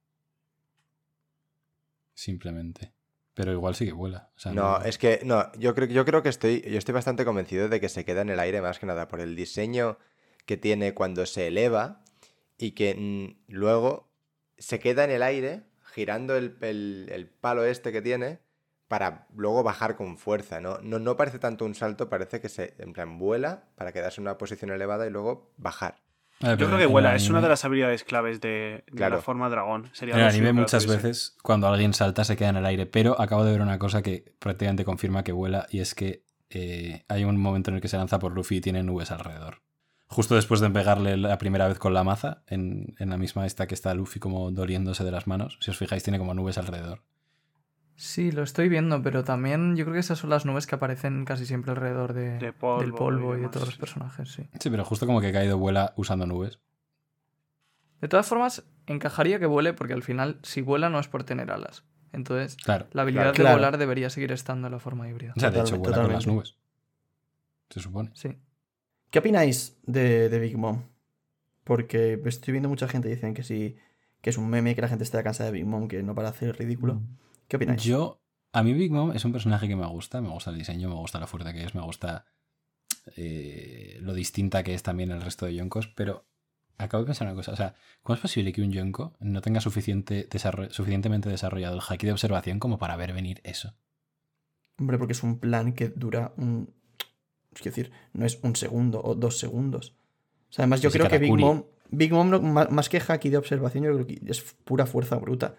Simplemente. 2.15 2.95
Pero 3.35 3.53
igual 3.53 3.75
sí 3.75 3.87
que 3.87 3.93
vuela. 3.93 4.31
O 4.37 4.39
sea, 4.39 4.53
No, 4.53 4.81
es 4.83 4.99
que 4.99 5.21
no, 5.25 5.51
yo 5.55 5.75
creo, 5.75 5.89
yo 5.89 6.05
creo 6.05 6.23
que 6.23 6.29
estoy, 6.29 6.61
yo 6.63 6.79
estoy 6.79 6.93
bastante 6.95 7.25
convencido 7.25 7.69
de 7.69 7.81
que 7.81 7.89
se 7.89 8.05
queda 8.05 8.21
en 8.23 8.31
el 8.31 8.41
aire 8.41 8.61
más 8.61 8.79
que 8.79 8.87
nada 8.87 9.09
por 9.09 9.21
el 9.21 9.37
diseño 9.37 9.99
que 10.47 10.57
tiene 10.57 10.95
cuando 10.95 11.25
se 11.27 11.47
eleva 11.49 12.03
y 12.59 12.73
que 12.73 12.95
mm, 12.95 13.53
luego 13.53 14.09
se 14.59 14.79
queda 14.79 15.05
en 15.05 15.11
el 15.11 15.23
aire 15.23 15.63
girando 15.95 16.37
el, 16.37 16.57
el- 16.61 17.09
el 17.13 17.27
palo 17.29 17.65
este 17.65 17.93
que 17.93 18.03
tiene 18.03 18.39
para 18.89 19.27
luego 19.35 19.63
bajar 19.63 19.97
con 19.97 20.19
fuerza, 20.19 20.61
¿no? 20.61 20.79
No, 20.83 20.99
no 20.99 21.17
parece 21.17 21.39
tanto 21.39 21.65
un 21.65 21.75
salto, 21.75 22.09
parece 22.11 22.41
que 22.41 22.49
se 22.49 22.75
en 22.79 22.93
plan 22.93 23.19
vuela 23.19 23.65
para 23.75 23.93
quedarse 23.93 24.21
en 24.21 24.27
una 24.27 24.37
posición 24.39 24.71
elevada 24.71 25.07
y 25.07 25.11
luego 25.11 25.51
bajar. 25.57 26.03
A 26.43 26.49
ver, 26.51 26.59
Yo 26.59 26.67
creo 26.67 26.79
que 26.79 26.87
vuela, 26.87 27.15
es 27.15 27.31
una 27.31 27.41
de 27.41 27.49
las 27.49 27.65
habilidades 27.65 28.05
claves 28.05 28.41
de, 28.41 28.85
de 28.87 28.93
Claro. 28.97 29.17
la 29.17 29.23
forma 29.23 29.49
dragón. 29.49 29.89
Sería 29.95 30.15
En 30.17 30.21
el 30.23 30.27
anime 30.27 30.53
muchas 30.53 30.87
veces 30.87 31.37
cuando 31.43 31.69
alguien 31.69 31.95
salta 31.95 32.25
se 32.25 32.37
queda 32.37 32.49
en 32.51 32.57
el 32.57 32.67
aire, 32.67 32.85
pero 32.87 33.19
acabo 33.21 33.45
de 33.45 33.53
ver 33.53 33.63
una 33.63 33.79
cosa 33.79 34.03
que 34.03 34.35
prácticamente 34.39 34.85
confirma 34.85 35.25
que 35.25 35.33
vuela 35.33 35.67
y 35.71 35.79
es 35.81 35.95
que 35.95 36.25
eh, 36.51 37.05
hay 37.09 37.25
un 37.25 37.41
momento 37.41 37.71
en 37.71 37.77
el 37.77 37.81
que 37.81 37.89
se 37.89 37.97
lanza 37.97 38.19
por 38.19 38.33
Luffy 38.33 38.57
y 38.57 38.61
tiene 38.61 38.83
nubes 38.83 39.11
alrededor. 39.11 39.63
Justo 40.13 40.35
después 40.35 40.61
de 40.61 40.69
pegarle 40.69 41.17
la 41.17 41.39
primera 41.39 41.67
vez 41.69 41.79
con 41.79 41.95
la 41.95 42.05
maza, 42.05 42.43
en, 42.47 42.95
en 42.99 43.09
la 43.11 43.17
misma 43.17 43.47
esta 43.47 43.67
que 43.67 43.75
está 43.75 43.95
Luffy 43.95 44.21
como 44.21 44.51
doliéndose 44.51 45.05
de 45.05 45.11
las 45.11 45.27
manos, 45.27 45.57
si 45.61 45.71
os 45.71 45.79
fijáis 45.79 46.03
tiene 46.03 46.19
como 46.19 46.35
nubes 46.35 46.59
alrededor. 46.59 47.03
Sí, 47.97 48.31
lo 48.31 48.43
estoy 48.43 48.69
viendo, 48.69 49.03
pero 49.03 49.25
también 49.25 49.75
yo 49.77 49.85
creo 49.85 49.95
que 49.95 50.01
esas 50.01 50.19
son 50.19 50.29
las 50.29 50.45
nubes 50.45 50.67
que 50.67 50.75
aparecen 50.75 51.25
casi 51.25 51.47
siempre 51.47 51.71
alrededor 51.73 52.13
de, 52.13 52.39
De 52.39 52.53
polvo 52.53 52.81
del 52.83 52.93
polvo 52.93 53.37
y 53.37 53.39
y, 53.39 53.43
de 53.43 53.49
todos 53.49 53.67
los 53.69 53.77
personajes, 53.79 54.31
sí. 54.31 54.49
Sí, 54.61 54.69
pero 54.71 54.85
justo 54.85 55.07
como 55.07 55.21
que 55.21 55.33
Kaido 55.33 55.57
vuela 55.57 55.95
usando 55.97 56.27
nubes. 56.27 56.59
De 58.03 58.09
todas 58.09 58.27
formas, 58.27 58.65
encajaría 58.87 59.39
que 59.39 59.47
vuele 59.47 59.73
porque 59.73 59.95
al 59.95 60.03
final, 60.03 60.41
si 60.43 60.61
vuela 60.61 60.91
no 60.91 60.99
es 60.99 61.09
por 61.09 61.25
tener 61.25 61.51
alas. 61.51 61.85
Entonces, 62.13 62.57
Claro. 62.57 62.87
la 62.93 63.03
habilidad 63.03 63.33
Claro. 63.33 63.51
de 63.51 63.55
volar 63.57 63.79
debería 63.79 64.11
seguir 64.11 64.33
estando 64.33 64.67
en 64.67 64.73
la 64.73 64.79
forma 64.79 65.09
híbrida. 65.09 65.33
O 65.37 65.41
sea, 65.41 65.51
de 65.51 65.61
hecho 65.61 65.77
Totalmente, 65.77 65.89
vuela 65.91 66.03
con 66.05 66.13
las 66.13 66.27
nubes. 66.27 66.57
Se 67.71 67.81
supone. 67.81 68.11
Sí. 68.15 68.37
¿Qué 69.13 69.19
opináis 69.19 69.77
de, 69.85 70.31
de 70.31 70.39
Big 70.39 70.57
Mom? 70.57 70.85
Porque 71.65 72.19
estoy 72.25 72.53
viendo 72.53 72.71
mucha 72.71 72.89
gente 72.89 73.09
que 73.09 73.15
dicen 73.15 73.35
que 73.35 73.43
sí, 73.43 73.77
que 74.23 74.31
es 74.31 74.39
un 74.39 74.49
meme, 74.49 74.75
que 74.75 74.81
la 74.81 74.89
gente 74.89 75.05
está 75.05 75.23
cansada 75.23 75.51
de 75.51 75.59
Big 75.59 75.67
Mom, 75.67 75.87
que 75.87 76.03
no 76.03 76.15
para 76.15 76.31
hacer 76.31 76.57
ridículo. 76.57 77.03
¿Qué 77.47 77.57
opináis? 77.57 77.83
Yo, 77.83 78.23
a 78.53 78.63
mí 78.63 78.73
Big 78.73 78.91
Mom 78.91 79.13
es 79.13 79.25
un 79.27 79.33
personaje 79.33 79.69
que 79.69 79.77
me 79.77 79.87
gusta, 79.87 80.23
me 80.23 80.31
gusta 80.31 80.51
el 80.51 80.57
diseño, 80.57 80.89
me 80.89 80.95
gusta 80.95 81.21
la 81.21 81.27
fuerte 81.27 81.53
que 81.53 81.63
es, 81.63 81.75
me 81.75 81.83
gusta 81.83 82.25
eh, 83.17 83.99
lo 84.01 84.15
distinta 84.15 84.63
que 84.63 84.73
es 84.73 84.83
también 84.83 85.11
el 85.11 85.21
resto 85.21 85.45
de 85.45 85.57
Yonkos, 85.57 85.89
pero 85.89 86.25
acabo 86.79 87.03
de 87.03 87.09
pensar 87.09 87.27
una 87.27 87.37
cosa, 87.37 87.53
o 87.53 87.57
sea, 87.57 87.75
¿cómo 88.03 88.15
es 88.15 88.23
posible 88.23 88.51
que 88.55 88.63
un 88.63 88.73
Yonko 88.73 89.13
no 89.21 89.43
tenga 89.43 89.61
suficiente 89.61 90.27
suficientemente 90.71 91.29
desarrollado 91.29 91.77
el 91.77 91.83
haki 91.87 92.07
de 92.07 92.13
observación 92.13 92.59
como 92.59 92.79
para 92.79 92.97
ver 92.97 93.13
venir 93.13 93.43
eso? 93.45 93.75
Hombre, 94.79 94.97
porque 94.97 95.13
es 95.13 95.23
un 95.23 95.39
plan 95.39 95.75
que 95.75 95.91
dura 95.91 96.33
un. 96.39 96.73
Es 97.55 97.63
decir, 97.63 97.93
no 98.13 98.25
es 98.27 98.39
un 98.43 98.57
segundo 98.57 99.01
o 99.03 99.15
dos 99.15 99.39
segundos. 99.39 99.95
O 100.51 100.53
sea, 100.53 100.65
además, 100.65 100.81
yo 100.81 100.91
creo 100.91 101.09
que 101.09 101.19
Big. 101.19 101.33
Mom. 101.33 101.65
Big 101.91 102.13
Mom, 102.13 102.31
no- 102.31 102.41
más 102.41 102.89
que 102.89 103.01
haki 103.07 103.29
de 103.29 103.37
observación, 103.37 103.85
yo 103.85 103.93
creo 103.95 104.07
que 104.07 104.21
es 104.27 104.43
pura 104.65 104.87
fuerza 104.87 105.17
bruta. 105.17 105.57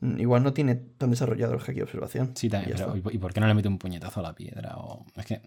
Mm, 0.00 0.20
Igual 0.20 0.42
no 0.42 0.52
tiene 0.52 0.74
tan 0.74 1.10
desarrollado 1.10 1.54
el 1.54 1.60
haki 1.60 1.74
de 1.74 1.82
observación. 1.82 2.32
Sí, 2.36 2.48
también, 2.48 2.76
Y 2.76 2.80
pero. 2.80 2.96
¿y 2.96 3.00
por- 3.00 3.14
¿y 3.14 3.18
por 3.18 3.32
qué 3.34 3.40
no 3.40 3.46
le 3.46 3.54
mete 3.54 3.68
un 3.68 3.78
puñetazo 3.78 4.20
a 4.20 4.22
la 4.22 4.34
piedra? 4.34 4.74
O, 4.78 5.04
es 5.14 5.26
que, 5.26 5.34
o 5.36 5.40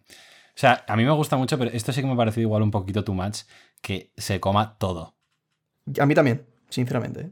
sea, 0.55 0.83
a 0.87 0.95
mí 0.95 1.03
me 1.05 1.11
gusta 1.11 1.37
mucho, 1.37 1.57
pero 1.57 1.71
esto 1.71 1.91
sí 1.91 2.01
que 2.01 2.07
me 2.07 2.13
ha 2.13 2.17
parecido 2.17 2.43
igual 2.43 2.61
un 2.63 2.71
poquito 2.71 3.03
too 3.03 3.13
much, 3.13 3.39
que 3.81 4.11
se 4.17 4.39
coma 4.39 4.77
todo. 4.77 5.15
A 5.99 6.05
mí 6.05 6.13
también, 6.13 6.45
sinceramente. 6.69 7.21
¿eh? 7.21 7.31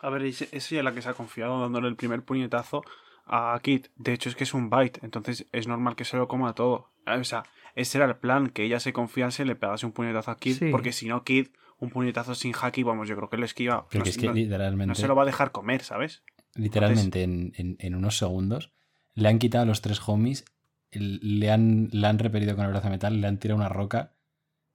A 0.00 0.10
ver, 0.10 0.22
es- 0.22 0.48
es 0.52 0.72
ella 0.72 0.82
la 0.82 0.92
que 0.92 1.02
se 1.02 1.08
ha 1.08 1.14
confiado 1.14 1.60
dándole 1.60 1.88
el 1.88 1.96
primer 1.96 2.22
puñetazo 2.24 2.82
a 3.26 3.58
Kid. 3.62 3.86
De 3.96 4.12
hecho, 4.12 4.28
es 4.28 4.36
que 4.36 4.44
es 4.44 4.52
un 4.54 4.68
bite, 4.70 5.00
entonces 5.02 5.46
es 5.52 5.66
normal 5.68 5.96
que 5.96 6.04
se 6.04 6.16
lo 6.16 6.28
coma 6.28 6.54
todo. 6.54 6.90
O 7.06 7.24
sea, 7.24 7.44
ese 7.74 7.98
era 7.98 8.06
el 8.06 8.16
plan, 8.16 8.48
que 8.48 8.64
ella 8.64 8.80
se 8.80 8.92
confiase, 8.92 9.44
le 9.44 9.56
pegase 9.56 9.84
un 9.86 9.92
puñetazo 9.92 10.30
a 10.30 10.38
Kid, 10.38 10.56
Sí. 10.58 10.68
porque 10.70 10.92
si 10.92 11.06
no, 11.08 11.24
Kid, 11.24 11.48
un 11.78 11.90
puñetazo 11.90 12.34
sin 12.34 12.54
haki, 12.60 12.82
vamos, 12.82 13.08
yo 13.08 13.16
creo 13.16 13.28
que 13.28 13.36
le 13.36 13.46
esquiva. 13.46 13.86
Pero 13.90 14.04
no, 14.04 14.10
es 14.10 14.16
que 14.16 14.26
no- 14.28 14.32
literalmente... 14.32 14.88
no 14.88 14.94
se 14.94 15.06
lo 15.08 15.14
va 15.16 15.22
a 15.22 15.26
dejar 15.26 15.50
comer, 15.52 15.82
¿sabes? 15.82 16.22
literalmente 16.56 17.24
en, 17.24 17.52
en- 17.56 17.76
en 17.80 17.94
unos 17.96 18.16
segundos, 18.16 18.72
le 19.14 19.28
han 19.28 19.38
quitado 19.40 19.62
a 19.64 19.66
los 19.66 19.80
tres 19.82 20.00
homies, 20.06 20.44
le 20.92 21.50
han, 21.50 21.88
le 21.90 22.06
han 22.06 22.18
repelido 22.20 22.54
con 22.54 22.64
el 22.64 22.70
brazo 22.70 22.86
de 22.86 22.92
metal, 22.92 23.20
le 23.20 23.26
han 23.26 23.38
tirado 23.38 23.58
una 23.58 23.68
roca 23.68 24.12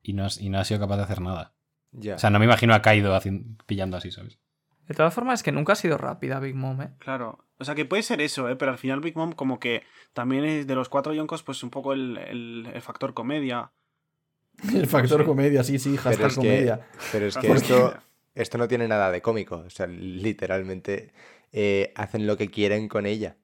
y 0.03 0.11
no, 0.13 0.25
has- 0.25 0.41
y 0.41 0.49
no 0.49 0.59
ha 0.59 0.65
sido 0.65 0.79
capaz 0.81 0.97
de 0.97 1.03
hacer 1.03 1.21
nada. 1.21 1.53
Ya. 1.91 2.15
O 2.15 2.19
sea, 2.19 2.29
no 2.29 2.39
me 2.39 2.45
imagino 2.45 2.73
a 2.73 2.81
Kaido 2.81 3.15
hacin- 3.15 3.57
pillando 3.65 3.95
así, 3.97 4.11
¿sabes? 4.11 4.39
De 4.89 4.95
todas 4.95 5.13
formas, 5.13 5.39
es 5.39 5.43
que 5.43 5.51
nunca 5.53 5.73
ha 5.73 5.75
sido 5.77 5.97
rápida 5.97 6.39
Big 6.41 6.55
Mom, 6.55 6.81
¿eh? 6.81 6.89
Claro. 6.99 7.45
O 7.59 7.63
sea, 7.63 7.75
que 7.75 7.85
puede 7.85 8.03
ser 8.03 8.19
eso, 8.21 8.49
¿eh? 8.49 8.55
Pero 8.55 8.71
al 8.71 8.77
final 8.77 8.99
Big 8.99 9.15
Mom 9.15 9.31
como 9.33 9.59
que 9.59 9.83
también 10.13 10.43
es 10.43 10.65
de 10.67 10.75
los 10.75 10.89
cuatro 10.89 11.13
yonkos, 11.13 11.43
pues 11.43 11.61
un 11.63 11.69
poco 11.69 11.93
el, 11.93 12.17
el- 12.17 12.67
el 12.73 12.81
factor 12.81 13.13
comedia. 13.13 13.71
El 14.73 14.87
factor 14.87 15.21
sí. 15.21 15.25
comedia, 15.25 15.63
sí, 15.63 15.79
sí, 15.79 15.91
Pero 15.91 16.01
hashtag 16.03 16.27
es 16.27 16.33
que- 16.33 16.41
comedia. 16.41 16.87
Pero 17.13 17.25
es 17.27 17.37
que 17.37 17.51
esto, 17.51 17.93
esto 18.35 18.57
no 18.57 18.67
tiene 18.67 18.87
nada 18.89 19.09
de 19.11 19.21
cómico. 19.21 19.57
O 19.65 19.69
sea, 19.69 19.87
literalmente 19.87 21.13
eh, 21.51 21.93
hacen 21.95 22.27
lo 22.27 22.35
que 22.35 22.49
quieren 22.49 22.87
con 22.89 23.05
ella. 23.05 23.37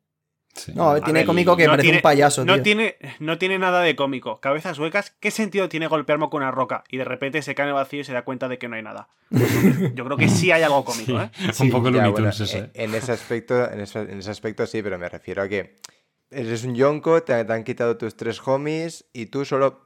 Sí. 0.55 0.71
No, 0.73 0.91
A 0.91 1.01
tiene 1.01 1.19
ver, 1.19 1.25
cómico 1.27 1.57
que 1.57 1.65
no 1.65 1.71
parece 1.71 1.83
tiene- 1.83 1.97
un 1.97 2.01
payaso, 2.01 2.45
No 2.45 2.53
tío. 2.55 2.63
tiene, 2.63 2.95
no 3.19 3.37
tiene 3.37 3.59
nada 3.59 3.81
de 3.81 3.95
cómico. 3.95 4.39
Cabezas 4.39 4.79
huecas, 4.79 5.11
¿qué 5.19 5.29
sentido 5.29 5.67
tiene 5.69 5.87
golpearme 5.87 6.29
con 6.29 6.41
una 6.41 6.51
roca? 6.51 6.83
Y 6.89 6.97
de 6.97 7.03
repente 7.03 7.41
se 7.41 7.53
cae 7.55 7.65
en 7.65 7.69
el 7.69 7.73
vacío 7.75 7.99
y 7.99 8.03
se 8.05 8.13
da 8.13 8.23
cuenta 8.23 8.47
de 8.47 8.57
que 8.57 8.69
no 8.69 8.75
hay 8.77 8.81
nada. 8.83 9.09
Yo 9.93 10.05
creo 10.05 10.15
que 10.17 10.29
sí 10.29 10.51
hay 10.51 10.63
algo 10.63 10.85
cómico, 10.85 11.19
¿eh? 11.21 11.29
un 11.59 11.69
poco 11.71 11.89
Ya, 11.89 12.07
bueno, 12.07 12.29
eso, 12.29 12.45
¿eh? 12.57 12.69
en 12.73 12.95
ese 12.95 13.11
aspecto, 13.11 13.69
en 13.69 13.81
ese, 13.81 13.99
en 13.99 14.19
ese 14.19 14.31
aspecto 14.31 14.65
sí, 14.65 14.81
pero 14.81 14.97
me 14.97 15.09
refiero 15.09 15.41
a 15.41 15.49
que 15.49 15.75
eres 16.31 16.63
un 16.63 16.73
yonko, 16.75 17.21
te, 17.23 17.43
te 17.43 17.53
han 17.53 17.63
quitado 17.65 17.97
tus 17.97 18.15
tres 18.15 18.41
homies 18.47 19.05
y 19.13 19.25
tú 19.27 19.43
solo 19.45 19.83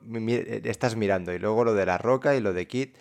estás 0.64 0.96
mirando. 0.96 1.34
Y 1.34 1.40
luego 1.40 1.64
lo 1.64 1.74
de 1.74 1.86
la 1.88 1.98
roca 1.98 2.36
y 2.36 2.42
lo 2.42 2.54
de 2.54 2.68
Kit 2.68 2.96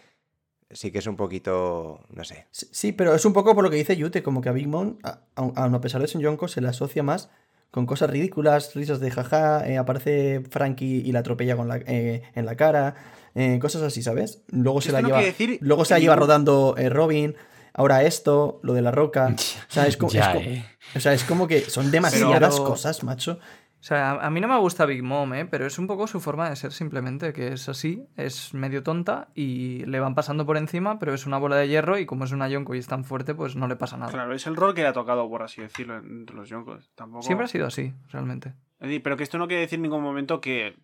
sí 0.71 0.91
que 0.91 0.99
es 0.99 1.07
un 1.07 1.17
poquito, 1.17 2.01
no 2.11 2.25
sé. 2.25 2.47
Sí, 2.51 2.67
sí, 2.73 2.93
pero 2.93 3.15
es 3.15 3.25
un 3.25 3.33
poco 3.33 3.55
por 3.55 3.65
lo 3.65 3.71
que 3.71 3.77
dice 3.77 3.97
Yute, 3.97 4.23
como 4.23 4.41
que 4.43 4.49
a 4.49 4.53
Big 4.53 4.69
Mom, 4.69 4.99
a, 5.03 5.21
aun- 5.35 5.53
aun 5.57 5.75
a 5.75 5.81
pesar 5.81 6.01
de 6.01 6.09
ser 6.09 6.17
un 6.19 6.23
Yonko, 6.25 6.49
se 6.49 6.61
le 6.61 6.69
asocia 6.69 7.03
más 7.03 7.31
con 7.71 7.87
cosas 7.87 8.11
ridículas, 8.11 8.75
risas 8.75 9.01
de 9.01 9.11
jaja, 9.11 9.67
eh, 9.69 9.79
aparece 9.79 10.43
Frankie 10.51 11.03
y 11.05 11.13
la 11.13 11.21
atropella 11.21 11.57
con 11.57 11.69
la, 11.69 11.77
eh, 11.87 12.23
en 12.35 12.47
la 12.47 12.57
cara, 12.57 12.95
eh, 13.35 13.59
cosas 13.61 13.83
así, 13.83 14.03
¿sabes? 14.03 14.43
Luego 14.49 14.81
se 14.81 14.91
la 14.93 15.03
no 15.03 15.09
lleva, 15.09 15.21
decir 15.21 15.59
luego 15.61 15.85
se 15.85 15.95
la 15.95 16.01
lleva 16.01 16.17
rodando 16.17 16.75
eh, 16.79 16.89
Robin, 16.89 17.37
ahora 17.75 18.03
esto, 18.03 18.59
lo 18.63 18.73
de 18.73 18.83
la 18.83 18.91
roca. 18.91 19.35
O 19.69 19.71
sea, 19.71 19.87
es, 19.87 19.97
co- 19.99 20.07
es 20.07 20.15
Ya, 20.15 20.33
co- 20.33 20.39
eh. 20.39 20.65
o 20.97 21.01
sea, 21.01 21.13
es 21.13 21.25
como 21.25 21.47
que 21.47 21.61
son 21.61 21.91
demasiadas 21.91 22.55
Pero- 22.55 22.65
cosas, 22.65 23.05
macho. 23.05 23.39
O 23.81 23.83
sea, 23.83 24.11
a- 24.13 24.31
mí 24.31 24.41
no 24.41 24.49
me 24.49 24.59
gusta 24.59 24.87
Big 24.87 25.03
Mom, 25.05 25.33
¿eh? 25.35 25.47
Pero 25.47 25.65
es 25.65 25.79
un 25.79 25.87
poco 25.87 26.07
su 26.09 26.19
forma 26.21 26.51
de 26.51 26.57
ser 26.57 26.73
simplemente, 26.73 27.33
que 27.33 27.53
es 27.53 27.69
así, 27.69 28.07
es 28.17 28.53
medio 28.53 28.83
tonta 28.83 29.29
y 29.35 29.85
le 29.87 30.01
van 30.01 30.17
pasando 30.17 30.45
por 30.45 30.57
encima, 30.57 30.99
pero 30.99 31.15
es 31.15 31.27
una 31.27 31.39
bola 31.39 31.57
de 31.57 31.69
hierro 31.69 31.97
y 31.99 32.05
como 32.05 32.25
es 32.25 32.33
una 32.33 32.49
Yonko 32.49 32.75
y 32.75 32.79
es 32.79 32.89
tan 32.89 33.05
fuerte, 33.05 33.35
pues 33.37 33.55
no 33.55 33.69
le 33.69 33.77
pasa 33.77 33.97
nada. 33.97 34.11
Claro, 34.11 34.35
es 34.35 34.47
el 34.49 34.57
rol 34.57 34.75
que 34.75 34.83
le 34.83 34.89
ha 34.89 34.93
tocado, 34.93 35.29
por 35.29 35.43
así 35.43 35.63
decirlo, 35.63 35.97
entre 35.97 36.35
los 36.35 36.49
yonkos. 36.49 36.91
Tampoco... 36.97 37.23
Siempre 37.23 37.45
ha 37.45 37.49
sido 37.49 37.67
así, 37.67 37.95
realmente. 38.11 38.55
Pero 38.79 39.17
que 39.17 39.23
esto 39.23 39.39
no 39.39 39.47
quiere 39.47 39.63
decir 39.63 39.77
en 39.77 39.83
ningún 39.83 40.03
momento 40.03 40.41
que 40.41 40.77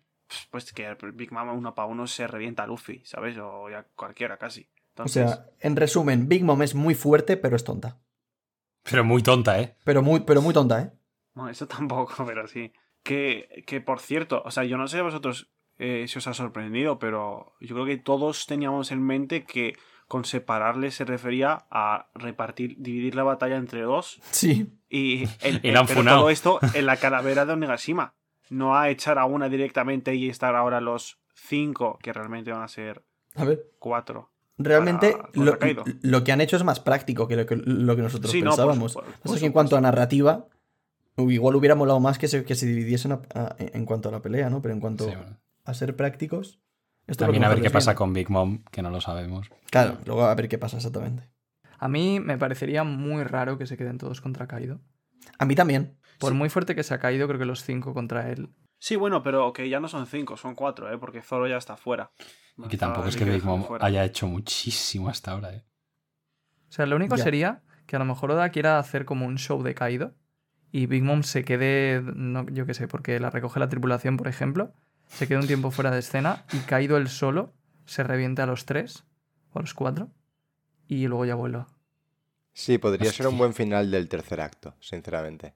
pues 0.49 0.73
que 0.73 0.95
Big 1.13 1.31
Mama 1.31 1.53
uno 1.53 1.75
para 1.75 1.87
uno 1.87 2.07
se 2.07 2.27
revienta 2.27 2.63
a 2.63 2.67
Luffy, 2.67 3.01
¿sabes? 3.05 3.37
O 3.37 3.69
ya 3.69 3.85
cualquiera 3.95 4.37
casi. 4.37 4.69
O 4.97 5.07
sea, 5.07 5.45
en 5.59 5.75
resumen, 5.75 6.29
Big 6.29 6.43
Mom 6.43 6.61
es 6.61 6.73
muy 6.73 6.95
fuerte, 6.95 7.35
pero 7.37 7.55
es 7.55 7.63
tonta. 7.63 7.99
Pero 8.89 9.03
muy 9.03 9.21
tonta, 9.21 9.59
¿eh? 9.59 9.75
Pero 9.83 10.01
muy, 10.01 10.21
pero 10.21 10.41
muy 10.41 10.53
tonta, 10.53 10.81
¿eh? 10.81 10.91
no, 11.33 11.49
eso 11.49 11.67
tampoco, 11.67 12.23
pero 12.25 12.47
sí. 12.47 12.71
Que, 13.05 13.63
que 13.67 13.81
por 13.81 13.99
cierto, 13.99 14.41
o 14.45 14.49
sea, 14.49 14.63
yo 14.63 14.77
no 14.77 14.87
sé 14.87 14.97
a 14.97 15.03
vosotros 15.03 15.47
eh, 15.77 16.05
si 16.07 16.17
os 16.17 16.25
ha 16.27 16.33
sorprendido, 16.33 16.97
pero 16.97 17.53
yo 17.61 17.75
creo 17.75 17.85
que 17.85 17.97
todos 17.97 18.47
teníamos 18.47 18.91
en 18.91 19.03
mente 19.03 19.43
que 19.45 19.77
con 20.07 20.25
separarle 20.25 20.89
se 20.89 21.05
refería 21.05 21.65
a 21.69 22.07
repartir, 22.15 22.75
dividir 22.79 23.13
la 23.13 23.21
batalla 23.23 23.57
entre 23.57 23.81
dos 23.83 24.19
Sí. 24.31 24.73
y, 24.89 25.25
el, 25.41 25.61
pero 25.61 25.85
funado. 25.87 26.19
todo 26.21 26.29
esto 26.31 26.59
en 26.73 26.87
la 26.87 26.97
calavera 26.97 27.45
de 27.45 27.53
Onegashima. 27.53 28.15
no 28.49 28.75
a 28.75 28.89
echar 28.89 29.19
a 29.19 29.25
una 29.25 29.49
directamente 29.49 30.15
y 30.15 30.27
estar 30.27 30.55
ahora 30.55 30.81
los 30.81 31.19
cinco, 31.35 31.99
que 32.01 32.11
realmente 32.11 32.51
van 32.51 32.63
a 32.63 32.67
ser 32.67 33.03
A 33.35 33.43
ver, 33.45 33.67
cuatro. 33.77 34.31
realmente 34.57 35.15
lo, 35.33 35.57
lo 36.01 36.23
que 36.23 36.31
han 36.31 36.41
hecho 36.41 36.55
es 36.55 36.63
más 36.63 36.79
práctico 36.79 37.27
que 37.27 37.35
lo 37.35 37.45
que, 37.45 37.55
lo 37.57 37.95
que 37.95 38.01
nosotros 38.01 38.31
Sí, 38.31 38.41
no, 38.41 38.49
por 38.51 38.57
pensábamos. 38.57 38.97
Pasa 39.23 39.39
que 39.39 39.45
en 39.45 39.51
cuanto 39.51 39.75
a 39.77 39.81
narrativa, 39.81 40.47
igual 41.17 41.55
hubiera 41.55 41.75
molado 41.75 41.99
más 41.99 42.17
que 42.17 42.27
se, 42.27 42.43
que 42.45 42.55
se 42.55 42.65
dividiesen 42.65 43.11
a- 43.13 43.21
a- 43.33 43.55
en 43.57 43.85
cuanto 43.85 44.09
a 44.09 44.11
la 44.11 44.21
pelea, 44.21 44.49
¿no? 44.49 44.61
Pero 44.61 44.73
en 44.73 44.79
cuanto 44.81 45.05
Sí, 45.09 45.15
bueno. 45.15 45.39
a 45.63 45.73
ser 45.73 45.95
prácticos. 45.95 46.59
Esto 47.07 47.25
También 47.25 47.43
a 47.43 47.49
ver 47.49 47.61
qué 47.61 47.69
pasa 47.69 47.93
con 47.95 48.13
Big 48.13 48.29
Mom, 48.31 48.63
que 48.71 48.81
no 48.81 48.89
lo 48.89 48.99
sabemos. 48.99 49.47
Claro, 49.69 49.99
luego 50.05 50.25
a 50.25 50.33
ver 50.35 50.47
qué 50.49 50.57
pasa 50.57 50.77
exactamente. 50.77 51.29
A 51.77 51.87
mí 51.87 52.19
me 52.19 52.37
parecería 52.37 52.83
muy 52.83 53.23
raro 53.23 53.57
que 53.57 53.67
se 53.67 53.77
queden 53.77 53.97
todos 53.99 54.21
contra 54.21 54.47
Kaido. 54.47 54.81
A 55.37 55.45
mí 55.45 55.53
también. 55.55 55.97
Por 56.19 56.31
Sí. 56.31 56.37
muy 56.37 56.49
fuerte 56.49 56.73
que 56.75 56.83
se 56.83 56.93
ha 56.93 56.99
caído, 56.99 57.27
creo 57.27 57.39
que 57.39 57.45
los 57.45 57.63
cinco 57.63 57.93
contra 57.93 58.29
él. 58.31 58.49
Sí, 58.79 58.95
bueno, 58.95 59.21
pero 59.23 59.53
que 59.53 59.69
ya 59.69 59.79
no 59.79 59.87
son 59.87 60.07
cinco, 60.07 60.35
son 60.37 60.55
cuatro, 60.55 60.91
¿eh? 60.91 60.97
Porque 60.97 61.21
Zoro 61.21 61.47
ya 61.47 61.57
está 61.57 61.77
fuera. 61.77 62.11
Y 62.57 62.67
que 62.69 62.77
tampoco 62.77 63.07
es 63.07 63.15
que 63.17 63.25
Big 63.25 63.43
Mom 63.43 63.65
haya 63.81 64.03
hecho 64.05 64.27
muchísimo 64.27 65.09
hasta 65.09 65.31
ahora, 65.31 65.53
¿eh? 65.53 65.65
O 66.69 66.71
sea, 66.71 66.85
lo 66.85 66.95
único 66.95 67.15
Ya. 67.17 67.23
sería 67.23 67.63
que 67.85 67.95
a 67.95 67.99
lo 67.99 68.05
mejor 68.05 68.31
Oda 68.31 68.49
quiera 68.49 68.79
hacer 68.79 69.05
como 69.05 69.25
un 69.25 69.37
show 69.37 69.61
de 69.61 69.75
Kaido 69.75 70.13
y 70.77 70.87
Big 70.87 71.03
Mom 71.03 71.23
se 71.23 71.45
quede, 71.45 72.01
no, 72.15 72.45
yo 72.49 72.65
qué 72.65 72.73
sé, 72.73 72.89
porque 72.89 73.17
la 73.21 73.29
recoge 73.29 73.61
la 73.61 73.69
tripulación, 73.69 74.17
por 74.17 74.27
ejemplo, 74.27 74.73
se 75.07 75.25
quede 75.25 75.39
un 75.39 75.47
tiempo 75.47 75.71
fuera 75.71 75.89
de 75.89 75.99
escena 75.99 76.43
y 76.51 76.57
Kaido 76.59 76.97
él 76.97 77.07
solo 77.07 77.53
se 77.85 78.03
reviente 78.03 78.41
a 78.41 78.45
los 78.45 78.65
tres 78.65 79.05
o 79.53 79.59
a 79.59 79.61
los 79.61 79.73
cuatro 79.73 80.09
y 80.89 81.07
luego 81.07 81.23
ya 81.25 81.35
vuelva. 81.35 81.67
Sí, 82.51 82.77
podría 82.77 83.09
ser 83.13 83.27
un 83.27 83.37
buen 83.37 83.53
final 83.53 83.89
del 83.89 84.09
tercer 84.09 84.41
acto, 84.41 84.73
sinceramente. 84.81 85.53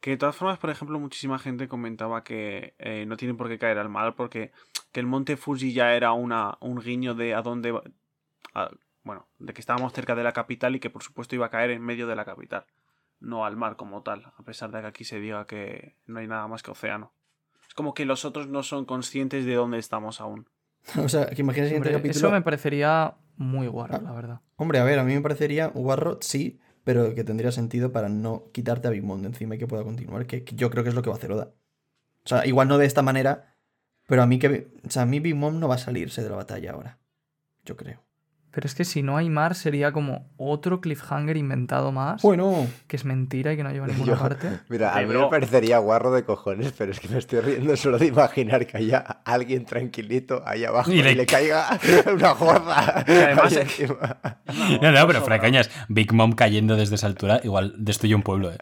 Que 0.00 0.12
de 0.12 0.16
todas 0.16 0.36
formas, 0.36 0.58
por 0.58 0.70
ejemplo, 0.70 0.98
muchísima 0.98 1.38
gente 1.38 1.68
comentaba 1.68 2.24
que 2.24 2.74
eh, 2.78 3.04
no 3.06 3.18
tienen 3.18 3.36
por 3.36 3.48
qué 3.48 3.58
caer 3.58 3.76
al 3.76 3.90
mal 3.90 4.14
porque 4.14 4.52
que 4.90 5.00
el 5.00 5.06
monte 5.06 5.36
Fuji 5.36 5.74
ya 5.74 5.94
era 5.94 6.12
una, 6.12 6.56
un 6.60 6.80
guiño 6.80 7.14
de 7.14 7.34
a 7.34 7.42
dónde... 7.42 7.78
a- 8.54 8.70
bueno, 9.02 9.26
de 9.38 9.52
que 9.52 9.60
estábamos 9.60 9.92
cerca 9.92 10.14
de 10.14 10.24
la 10.24 10.32
capital 10.32 10.74
y 10.76 10.80
que 10.80 10.88
por 10.90 11.02
supuesto 11.02 11.34
iba 11.34 11.46
a 11.46 11.50
caer 11.50 11.70
en 11.72 11.82
medio 11.82 12.06
de 12.06 12.16
la 12.16 12.24
capital, 12.24 12.64
no 13.20 13.44
al 13.44 13.56
mar 13.56 13.76
como 13.76 14.02
tal, 14.02 14.32
a 14.36 14.42
pesar 14.42 14.70
de 14.72 14.80
que 14.80 14.86
aquí 14.86 15.04
se 15.04 15.18
diga 15.20 15.46
que 15.46 15.96
no 16.06 16.18
hay 16.20 16.26
nada 16.26 16.46
más 16.48 16.62
que 16.62 16.70
océano. 16.70 17.12
Es 17.68 17.74
como 17.74 17.94
que 17.94 18.04
los 18.04 18.24
otros 18.24 18.46
no 18.48 18.62
son 18.62 18.84
conscientes 18.84 19.44
de 19.44 19.54
dónde 19.54 19.78
estamos 19.78 20.20
aún. 20.20 20.48
O 21.02 21.08
sea, 21.08 21.26
que 21.26 21.40
imagines 21.42 21.64
el 21.64 21.68
siguiente 21.68 21.88
Hombre, 21.88 21.92
capítulo. 22.10 22.28
eso 22.28 22.30
me 22.32 22.42
parecería 22.42 23.14
muy 23.36 23.66
guarro, 23.66 23.96
Ah. 23.96 24.02
la 24.02 24.12
verdad. 24.12 24.40
Hombre, 24.56 24.78
a 24.78 24.84
ver, 24.84 24.98
a 24.98 25.04
mí 25.04 25.14
me 25.14 25.20
parecería 25.20 25.66
guarro, 25.68 26.18
sí, 26.20 26.60
pero 26.84 27.14
que 27.14 27.24
tendría 27.24 27.50
sentido 27.52 27.90
para 27.92 28.08
no 28.08 28.44
quitarte 28.52 28.86
a 28.88 28.90
Big 28.92 29.02
Mom 29.02 29.20
de 29.20 29.28
encima 29.28 29.56
y 29.56 29.58
que 29.58 29.66
pueda 29.66 29.82
continuar, 29.82 30.26
que, 30.26 30.44
que 30.44 30.54
yo 30.54 30.70
creo 30.70 30.84
que 30.84 30.90
es 30.90 30.94
lo 30.94 31.02
que 31.02 31.10
va 31.10 31.16
a 31.16 31.18
hacer 31.18 31.32
Oda. 31.32 31.50
O 32.24 32.28
sea, 32.28 32.46
igual 32.46 32.68
no 32.68 32.78
de 32.78 32.86
esta 32.86 33.02
manera, 33.02 33.56
pero 34.06 34.22
a 34.22 34.26
mí 34.26 34.38
que... 34.38 34.68
O 34.86 34.90
sea, 34.90 35.02
a 35.02 35.06
mí 35.06 35.18
Big 35.20 35.34
Mom 35.34 35.58
no 35.58 35.66
va 35.68 35.74
a 35.74 35.78
salirse 35.78 36.22
de 36.22 36.30
la 36.30 36.36
batalla 36.36 36.72
ahora. 36.72 36.98
Yo 37.64 37.76
creo. 37.76 38.02
Pero 38.56 38.68
es 38.68 38.74
que 38.74 38.86
si 38.86 39.02
no 39.02 39.18
hay 39.18 39.28
mar 39.28 39.54
sería 39.54 39.92
como 39.92 40.30
otro 40.38 40.80
cliffhanger 40.80 41.36
inventado 41.36 41.92
más, 41.92 42.22
Bueno, 42.22 42.66
que 42.86 42.96
es 42.96 43.04
mentira 43.04 43.52
y 43.52 43.56
que 43.58 43.62
no 43.62 43.70
lleva 43.70 43.84
a 43.84 43.88
ninguna 43.92 44.14
Yo- 44.14 44.18
parte. 44.18 44.48
Mira, 44.70 44.96
a 44.96 45.02
mí 45.02 45.14
me 45.14 45.26
parecería 45.28 45.76
guarro 45.76 46.10
de 46.10 46.24
cojones, 46.24 46.72
pero 46.72 46.90
es 46.90 46.98
que 46.98 47.06
me 47.08 47.18
estoy 47.18 47.40
riendo 47.40 47.76
solo 47.76 47.98
de 47.98 48.06
imaginar 48.06 48.66
que 48.66 48.78
haya 48.78 48.96
alguien 49.26 49.66
tranquilito 49.66 50.42
ahí 50.46 50.64
abajo 50.64 50.90
Y 50.90 51.00
y 51.00 51.02
le- 51.02 51.14
le, 51.16 51.26
caiga 51.26 51.78
una 52.14 52.32
gorda. 52.32 53.04
además 53.06 53.52
es- 53.52 53.58
encima. 53.80 54.16
No, 54.80 54.90
no, 54.90 55.06
pero 55.06 55.20
fuera 55.20 55.38
coñas, 55.38 55.68
Big 55.90 56.14
Mom 56.14 56.32
cayendo 56.32 56.76
desde 56.76 56.94
esa 56.94 57.08
altura 57.08 57.40
igual 57.44 57.74
destruye 57.76 58.14
un 58.14 58.22
pueblo, 58.22 58.52
¿eh? 58.52 58.58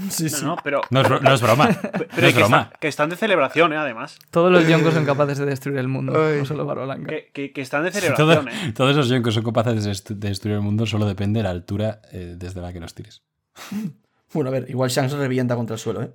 sí, 0.10 0.28
sí. 0.30 0.44
No, 0.44 0.56
pero, 0.64 0.80
No 0.90 1.00
es, 1.00 1.08
bro- 1.08 1.20
no 1.20 1.34
es 1.34 1.40
broma. 1.42 1.68
pero 1.82 2.06
No 2.22 2.26
es 2.28 2.34
que, 2.34 2.40
broma. 2.40 2.72
que 2.80 2.88
están 2.88 3.10
de 3.10 3.16
celebración, 3.16 3.72
¿eh? 3.72 3.76
Además. 3.76 4.18
Todos 4.30 4.50
los 4.52 4.66
yonkos 4.66 4.94
son 4.94 5.04
capaces 5.04 5.38
de 5.38 5.46
destruir 5.46 5.78
el 5.78 5.88
mundo, 5.88 6.12
Ay. 6.16 6.38
no 6.38 6.44
solo 6.44 6.64
Barba 6.64 6.84
Blanca. 6.84 7.08
Que, 7.10 7.30
que- 7.32 7.52
que 7.52 7.60
están 7.60 7.84
de 7.84 7.90
Todo- 7.90 8.00
celebración, 8.00 8.48
¿eh? 8.48 8.72
todos 8.74 8.92
esos 8.92 9.08
yonkos 9.08 9.34
son 9.34 9.44
capaces 9.44 9.84
de 9.84 9.90
dest- 9.90 10.14
de 10.16 10.28
destruir 10.28 10.56
el 10.56 10.62
mundo, 10.62 10.86
solo 10.86 11.06
depende 11.06 11.40
de 11.40 11.44
la 11.44 11.50
altura 11.50 12.00
eh, 12.12 12.34
desde 12.38 12.60
la 12.60 12.72
que 12.72 12.80
los 12.80 12.94
tires. 12.94 13.22
Bueno, 14.32 14.50
a 14.50 14.52
ver, 14.52 14.70
igual 14.70 14.88
Shanks 14.90 15.12
revienta 15.14 15.56
contra 15.56 15.74
el 15.74 15.80
suelo, 15.80 16.02
¿eh? 16.02 16.12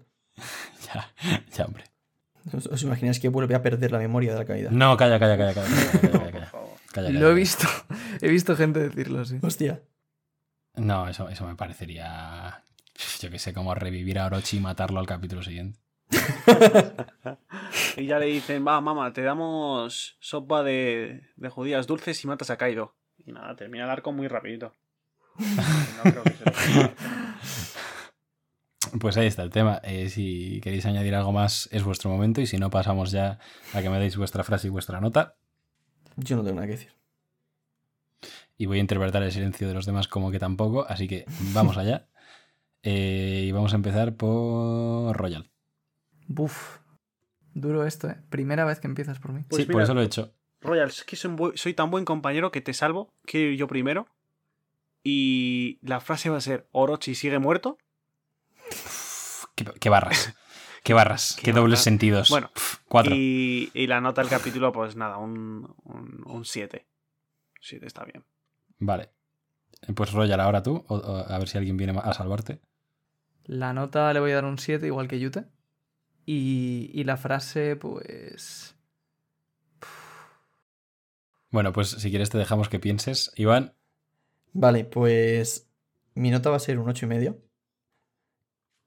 Ya, 0.94 1.12
ya, 1.54 1.66
hombre. 1.66 1.84
¿Os, 2.54 2.66
os 2.68 2.82
imagináis 2.84 3.20
que 3.20 3.28
vuelve 3.28 3.56
a 3.56 3.62
perder 3.62 3.92
la 3.92 3.98
memoria 3.98 4.32
de 4.32 4.40
la 4.40 4.46
caída? 4.46 4.70
No, 4.72 4.96
calla, 4.96 5.20
calla, 5.20 5.36
calla, 5.38 5.54
calla. 5.54 5.68
calla, 5.68 5.92
calla, 6.00 6.12
calla, 6.20 6.32
calla. 6.32 6.46
favor. 6.46 6.70
Calla, 6.94 7.10
Lo 7.10 7.20
calla. 7.20 7.32
he 7.32 7.34
visto, 7.34 7.68
he 8.22 8.30
visto 8.30 8.56
gente 8.56 8.80
decirlo 8.80 9.20
así. 9.20 9.38
Hostia. 9.42 9.82
No, 10.76 11.10
eso, 11.10 11.28
eso 11.28 11.46
me 11.46 11.56
parecería. 11.56 12.64
Yo 13.22 13.30
que 13.30 13.40
sé, 13.40 13.54
como 13.54 13.76
revivir 13.76 14.20
a 14.20 14.26
Orochi 14.28 14.58
y 14.58 14.60
matarlo 14.62 15.00
al 15.00 15.08
capítulo 15.08 15.42
siguiente. 15.44 15.80
Y 17.98 18.06
ya 18.08 18.20
le 18.20 18.26
dicen, 18.28 18.66
va, 18.68 18.80
mamá, 18.82 19.12
te 19.14 19.22
damos 19.22 20.18
sopa 20.20 20.64
de, 20.64 21.30
de 21.38 21.50
judías 21.50 21.88
dulces 21.88 22.22
y 22.24 22.28
matas 22.28 22.50
a 22.50 22.58
Kaido. 22.58 22.94
Y 23.26 23.32
nada, 23.32 23.56
termina 23.56 23.86
el 23.86 23.90
arco 23.90 24.12
muy 24.12 24.28
rapidito. 24.28 24.74
No 25.38 26.04
creo 26.12 26.24
que 26.24 26.34
se 26.34 26.46
lo- 26.84 26.92
Pues 29.00 29.18
ahí 29.18 29.28
está 29.28 29.44
el 29.44 29.50
tema. 29.50 29.80
Eh, 29.84 30.10
si 30.10 30.60
queréis 30.62 30.86
añadir 30.86 31.16
algo 31.16 31.32
más, 31.32 31.68
es 31.72 31.84
vuestro 31.84 32.10
momento. 32.10 32.42
Y 32.42 32.48
si 32.48 32.58
no, 32.58 32.70
pasamos 32.70 33.12
ya 33.12 33.40
a 33.74 33.82
que 33.82 33.90
me 33.90 34.00
deis 34.00 34.16
vuestra 34.18 34.44
frase 34.44 34.68
y 34.68 34.70
vuestra 34.72 35.00
nota. 35.02 35.36
Yo 36.18 36.36
no 36.38 36.44
tengo 36.44 36.56
nada 36.56 36.68
que 36.68 36.74
decir. 36.74 36.94
Y 38.58 38.66
voy 38.68 38.78
a 38.78 38.82
interpretar 38.82 39.24
el 39.24 39.32
silencio 39.32 39.68
de 39.68 39.74
los 39.74 39.86
demás 39.86 40.08
como 40.08 40.32
que 40.32 40.40
tampoco. 40.40 40.86
Así 40.88 41.08
que 41.08 41.26
vamos 41.54 41.78
allá. 41.78 42.08
Eh, 42.88 43.46
y 43.48 43.52
vamos 43.52 43.74
a 43.74 43.78
empezar 43.78 44.16
por 44.16 45.16
Royal. 45.18 45.50
Buf. 46.28 46.78
Duro 47.56 47.84
esto, 47.86 48.08
¿eh? 48.10 48.18
Primera 48.30 48.64
vez 48.64 48.80
que 48.80 48.88
empiezas 48.88 49.18
por 49.20 49.32
mí. 49.34 49.44
Pues 49.50 49.64
sí, 49.66 49.72
por 49.72 49.82
eso 49.82 49.94
lo 49.96 50.02
he 50.02 50.06
hecho. 50.06 50.34
Royal, 50.62 50.90
es 50.90 51.04
que 51.04 51.16
soy, 51.16 51.32
un 51.32 51.76
tan 51.76 51.90
buen 51.90 52.06
compañero 52.06 52.52
que 52.52 52.62
te 52.62 52.74
salvo. 52.74 53.12
Quiero 53.26 53.52
ir 53.52 53.58
yo 53.58 53.68
primero. 53.68 54.08
Y 55.04 55.80
la 55.82 56.00
frase 56.00 56.30
va 56.30 56.38
a 56.38 56.42
ser: 56.42 56.68
Orochi 56.72 57.16
sigue 57.16 57.40
muerto. 57.40 57.78
Qué, 59.56 59.66
qué 59.80 59.90
barras. 59.90 60.34
Qué 60.84 60.94
barras. 60.94 61.36
Qué 61.40 61.46
Qué, 61.46 61.52
dobles 61.54 61.74
barras. 61.80 61.84
sentidos. 61.84 62.30
Bueno, 62.30 62.52
cuatro. 62.88 63.16
Y, 63.16 63.72
y 63.74 63.88
la 63.88 64.02
nota 64.02 64.22
del 64.22 64.30
capítulo, 64.30 64.72
pues 64.72 64.96
nada, 64.96 65.18
un 65.18 65.74
7. 66.44 66.86
7 67.62 67.86
está 67.88 68.04
bien. 68.04 68.24
Vale. 68.78 69.10
Pues 69.96 70.12
Royal, 70.12 70.40
ahora 70.40 70.62
tú. 70.62 70.84
o- 70.88 70.96
o 70.98 71.18
a 71.32 71.38
ver 71.40 71.48
si 71.48 71.58
alguien 71.58 71.78
viene 71.78 71.98
a 72.04 72.14
salvarte. 72.14 72.60
La 73.46 73.74
nota 73.74 74.12
le 74.14 74.20
voy 74.20 74.32
a 74.32 74.36
dar 74.36 74.46
un 74.46 74.58
7, 74.58 74.88
igual 74.88 75.08
que 75.08 75.20
Yute. 75.20 75.46
Y, 76.26 76.90
y 76.94 77.04
la 77.04 77.18
frase, 77.18 77.76
pues. 77.76 78.76
Bueno, 81.52 81.72
pues 81.72 81.90
si 81.90 82.10
quieres 82.10 82.30
te 82.30 82.38
dejamos 82.38 82.70
que 82.70 82.80
pienses. 82.80 83.32
Iván, 83.36 83.74
Vale, 84.58 84.86
pues 84.86 85.70
mi 86.14 86.32
nota 86.32 86.50
va 86.50 86.56
a 86.56 86.60
ser 86.62 86.80
un 86.80 86.90
ocho 86.90 87.06
y 87.06 87.10
medio. 87.10 87.38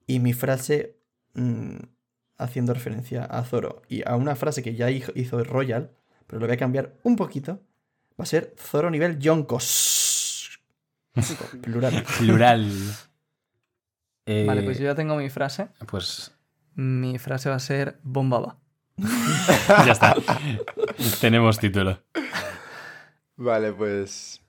Y 0.07 0.19
mi 0.21 0.33
frase, 0.33 0.97
mm, 1.35 1.77
haciendo 2.39 2.73
referencia 2.73 3.25
a 3.25 3.45
Zoro 3.45 3.83
y 3.89 4.03
a 4.09 4.17
una 4.17 4.35
frase 4.35 4.63
que 4.63 4.75
ya 4.75 4.91
hizo- 4.91 5.13
hizo 5.15 5.43
Royal, 5.45 5.91
pero 6.27 6.41
lo 6.41 6.47
voy 6.47 6.55
a 6.55 6.59
cambiar 6.59 6.95
un 7.03 7.17
poquito, 7.17 7.61
va 8.19 8.23
a 8.23 8.27
ser 8.27 8.55
Zoro 8.59 8.91
nivel 8.91 9.19
Yonkos. 9.19 10.59
Plural. 11.63 12.05
plural. 12.19 12.73
Eh, 14.31 14.45
Vale, 14.47 14.63
pues 14.63 14.79
yo 14.79 14.85
ya 14.85 14.95
tengo 14.95 15.17
mi 15.17 15.31
frase. 15.31 15.69
Pues 15.87 16.33
Mi 16.75 17.19
frase 17.19 17.49
va 17.49 17.55
a 17.57 17.61
ser 17.61 17.99
bombaba. 18.03 18.59
ya 19.87 19.93
está. 19.93 20.15
Tenemos 21.21 21.59
título. 21.59 21.99
Vale, 23.37 23.73
pues. 23.73 24.43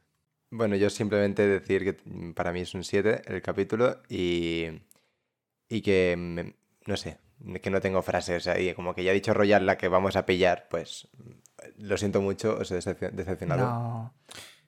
Bueno, 0.52 0.76
yo 0.76 0.90
simplemente 0.90 1.48
decir 1.48 1.84
que 1.84 2.34
para 2.34 2.52
mí 2.52 2.62
es 2.62 2.74
un 2.74 2.84
7 2.84 3.22
el 3.28 3.42
capítulo 3.42 4.02
y. 4.10 4.66
Y 5.70 5.82
que. 5.82 6.16
me- 6.18 6.56
no 6.86 6.98
sé, 6.98 7.20
que 7.62 7.70
no 7.70 7.80
tengo 7.82 8.02
frases. 8.02 8.38
O 8.38 8.40
sea, 8.44 8.60
y 8.60 8.74
como 8.74 8.94
que 8.96 9.04
ya 9.04 9.12
ha 9.12 9.14
dicho 9.14 9.34
Royal 9.34 9.66
la 9.66 9.78
que 9.78 9.88
vamos 9.88 10.16
a 10.16 10.26
pillar, 10.26 10.68
pues. 10.70 11.08
Lo 11.78 11.98
siento 11.98 12.22
mucho, 12.22 12.58
os 12.60 12.72
he 12.72 12.80
decep- 12.80 13.12
decepcionado. 13.12 13.62
No. 13.62 14.14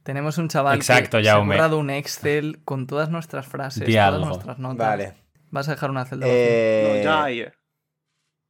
Tenemos 0.04 0.38
un 0.38 0.48
chaval 0.48 0.78
Exacto, 0.78 1.18
que 1.18 1.24
se 1.24 1.30
ha 1.30 1.34
Jaume. 1.34 1.56
borrado 1.56 1.78
un 1.78 1.90
Excel 1.92 2.62
con 2.66 2.88
todas 2.88 3.10
nuestras 3.10 3.46
frases, 3.48 3.86
todas 3.86 4.20
nuestras 4.20 4.58
notas. 4.60 4.88
Vale. 4.88 5.14
Vas 5.52 5.68
a 5.68 5.72
dejar 5.72 5.92
una 5.92 6.06
celda 6.06 6.26
vacía. 6.26 6.40
Eh, 6.42 6.94
No, 6.98 7.04
ya 7.04 7.24
hay. 7.24 7.46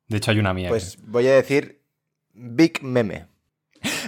De 0.08 0.18
hecho, 0.18 0.32
hay 0.32 0.40
una 0.40 0.54
mía. 0.54 0.70
pues 0.70 0.98
voy 1.04 1.28
a 1.28 1.34
decir. 1.36 1.82
Big 2.34 2.82
Meme. 2.84 3.28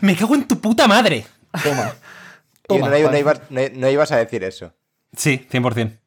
¡Me 0.02 0.16
cago 0.16 0.36
en 0.36 0.48
tu 0.48 0.60
puta 0.62 0.88
madre! 0.88 1.26
Toma. 1.64 1.94
Y 2.70 2.80
Toma, 2.80 2.88
no, 2.90 3.18
ibas, 3.18 3.42
no- 3.52 3.60
no 3.74 3.90
ibas 3.90 4.12
a 4.14 4.18
decir 4.18 4.42
eso. 4.46 4.74
Sí, 5.18 5.46
100%. 5.52 6.00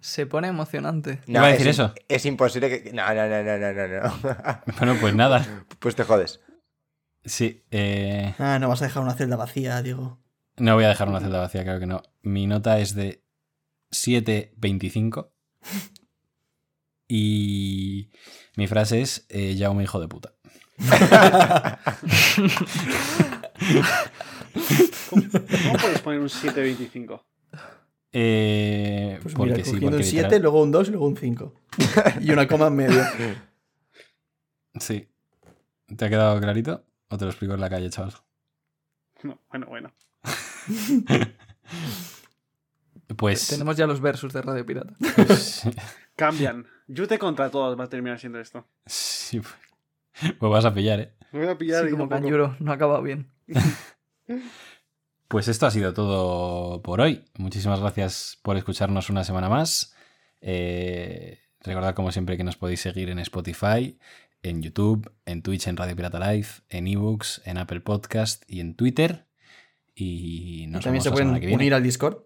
Se 0.00 0.26
pone 0.26 0.48
emocionante. 0.48 1.20
No, 1.26 1.38
Iba 1.38 1.46
a 1.46 1.52
decir 1.52 1.68
es, 1.68 1.76
eso. 1.78 1.94
Es 2.06 2.26
imposible 2.26 2.68
que. 2.82 2.92
No, 2.92 3.06
no, 3.14 3.26
no, 3.26 3.42
no, 3.42 3.58
no, 3.58 3.72
no. 3.72 3.88
no. 3.88 4.62
Bueno, 4.78 4.96
pues 5.00 5.14
nada. 5.14 5.64
pues 5.78 5.96
te 5.96 6.04
jodes. 6.04 6.40
Sí, 7.24 7.64
eh, 7.70 8.34
Ah, 8.38 8.58
no 8.58 8.68
vas 8.68 8.82
a 8.82 8.84
dejar 8.86 9.02
una 9.02 9.14
celda 9.14 9.36
vacía, 9.36 9.80
Diego. 9.80 10.18
No 10.58 10.74
voy 10.74 10.84
a 10.84 10.88
dejar 10.88 11.08
una 11.08 11.20
celda 11.20 11.40
vacía, 11.40 11.62
creo 11.64 11.78
que 11.80 11.86
no. 11.86 12.02
Mi 12.22 12.46
nota 12.46 12.78
es 12.78 12.94
de 12.94 13.22
7.25. 13.90 15.30
Y 17.08 18.10
mi 18.56 18.66
frase 18.66 19.00
es 19.02 19.26
eh, 19.28 19.56
Jaume, 19.58 19.82
hijo 19.82 20.00
de 20.00 20.08
puta. 20.08 20.34
¿Cómo, 25.10 25.22
cómo 25.30 25.78
puedes 25.80 26.00
poner 26.00 26.20
un 26.20 26.28
725? 26.28 27.24
Eh, 28.14 29.18
Pues 29.22 29.34
porque 29.34 29.52
mira, 29.52 29.64
sí, 29.64 29.70
cogiendo 29.72 29.90
porque 29.96 30.04
un 30.04 30.10
7, 30.10 30.22
literal- 30.28 30.42
luego 30.42 30.62
un 30.62 30.70
2 30.70 30.88
y 30.88 30.90
luego 30.92 31.06
un 31.06 31.16
5. 31.16 31.54
y 32.20 32.30
una 32.30 32.46
coma 32.46 32.66
en 32.68 32.74
medio. 32.76 33.02
Sí. 34.80 35.08
¿Te 35.96 36.04
ha 36.04 36.08
quedado 36.10 36.40
clarito? 36.40 36.84
¿O 37.08 37.18
te 37.18 37.24
lo 37.24 37.30
explico 37.30 37.54
en 37.54 37.60
la 37.60 37.68
calle, 37.70 37.90
chaval? 37.90 38.12
No, 39.22 39.38
bueno, 39.50 39.66
bueno. 39.66 39.92
Pues. 43.16 43.48
Tenemos 43.48 43.76
ya 43.76 43.86
los 43.86 44.00
versus 44.00 44.32
de 44.32 44.40
Radio 44.42 44.64
Pirata. 44.64 44.94
pues, 45.16 45.64
Cambian. 46.16 46.66
Yute 46.88 47.18
contra 47.18 47.50
todos 47.50 47.78
va 47.78 47.84
a 47.84 47.88
terminar 47.88 48.18
siendo 48.18 48.40
esto. 48.40 48.66
sí, 48.86 49.40
pues, 49.40 49.54
pues 50.38 50.50
vas 50.50 50.64
a 50.64 50.72
pillar, 50.74 51.00
¿eh? 51.00 51.14
Me 51.32 51.40
voy 51.40 51.48
a 51.48 51.58
pillar 51.58 51.82
Sí, 51.82 51.88
y 51.88 51.90
como 51.92 52.08
Kanjuro, 52.08 52.56
no 52.58 52.72
ha 52.72 52.74
acabado 52.74 53.02
bien. 53.02 53.30
Pues 55.28 55.48
esto 55.48 55.64
ha 55.64 55.70
sido 55.70 55.94
todo 55.94 56.82
por 56.82 57.00
hoy. 57.00 57.24
Muchísimas 57.38 57.80
gracias 57.80 58.38
por 58.42 58.58
escucharnos 58.58 59.08
una 59.08 59.24
semana 59.24 59.48
más. 59.48 59.94
Eh, 60.42 61.38
recordad, 61.60 61.94
como 61.94 62.12
siempre, 62.12 62.36
que 62.36 62.44
nos 62.44 62.56
podéis 62.56 62.80
seguir 62.82 63.08
en 63.08 63.18
Spotify, 63.18 63.98
en 64.42 64.60
YouTube, 64.60 65.10
en 65.24 65.40
Twitch, 65.40 65.68
en 65.68 65.78
Radio 65.78 65.96
Pirata 65.96 66.18
Live, 66.32 66.48
en 66.68 66.86
ebooks, 66.86 67.40
en 67.46 67.56
Apple 67.56 67.80
Podcast 67.80 68.44
y 68.46 68.60
en 68.60 68.74
Twitter. 68.74 69.26
Y 69.94 70.62
Y 70.64 70.66
nos 70.68 70.82
también 70.84 71.02
vemos 71.02 71.04
se 71.04 71.08
la 71.10 71.12
pueden 71.14 71.26
semana 71.28 71.40
que 71.40 71.46
viene. 71.46 71.62
unir 71.62 71.74
al 71.74 71.82
Discord. 71.82 72.18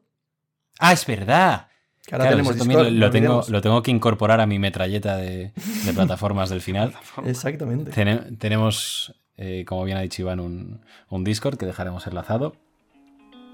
¡Ah, 0.79 0.93
es 0.93 1.07
verdad! 1.07 1.69
Que 2.07 2.15
ahora 2.15 2.25
Claro, 2.27 2.37
tenemos 2.37 2.55
eso 2.55 2.59
también 2.65 2.81
Discord. 2.81 2.99
lo, 3.01 3.11
tengo, 3.11 3.45
lo 3.49 3.61
tengo 3.63 3.83
que 3.83 3.91
incorporar 3.91 4.41
a 4.41 4.47
mi 4.47 4.59
metralleta 4.59 5.17
de, 5.17 5.53
de 5.85 5.93
plataformas 5.93 6.51
del 6.51 6.61
final. 6.61 6.95
Exactamente. 7.25 7.91
Tene- 7.91 8.37
tenemos, 8.39 9.15
eh, 9.37 9.65
como 9.67 9.83
bien 9.85 9.97
ha 9.99 10.03
dicho 10.03 10.23
Iván, 10.23 10.39
un, 10.41 10.81
un 11.09 11.25
Discord 11.25 11.57
que 11.59 11.67
dejaremos 11.67 12.07
enlazado 12.07 12.55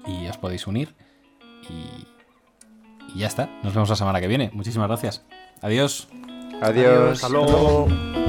y 0.05 0.27
os 0.27 0.37
podéis 0.37 0.67
unir. 0.67 0.93
Y, 1.69 2.05
y 3.15 3.19
ya 3.19 3.27
está. 3.27 3.49
Nos 3.63 3.73
vemos 3.73 3.89
la 3.89 3.95
semana 3.95 4.21
que 4.21 4.27
viene. 4.27 4.51
Muchísimas 4.53 4.87
gracias. 4.87 5.25
Adiós. 5.61 6.07
Adiós. 6.61 7.13
Hasta 7.23 7.29
luego. 7.29 7.47
Hasta 7.87 7.87
luego. 7.89 8.22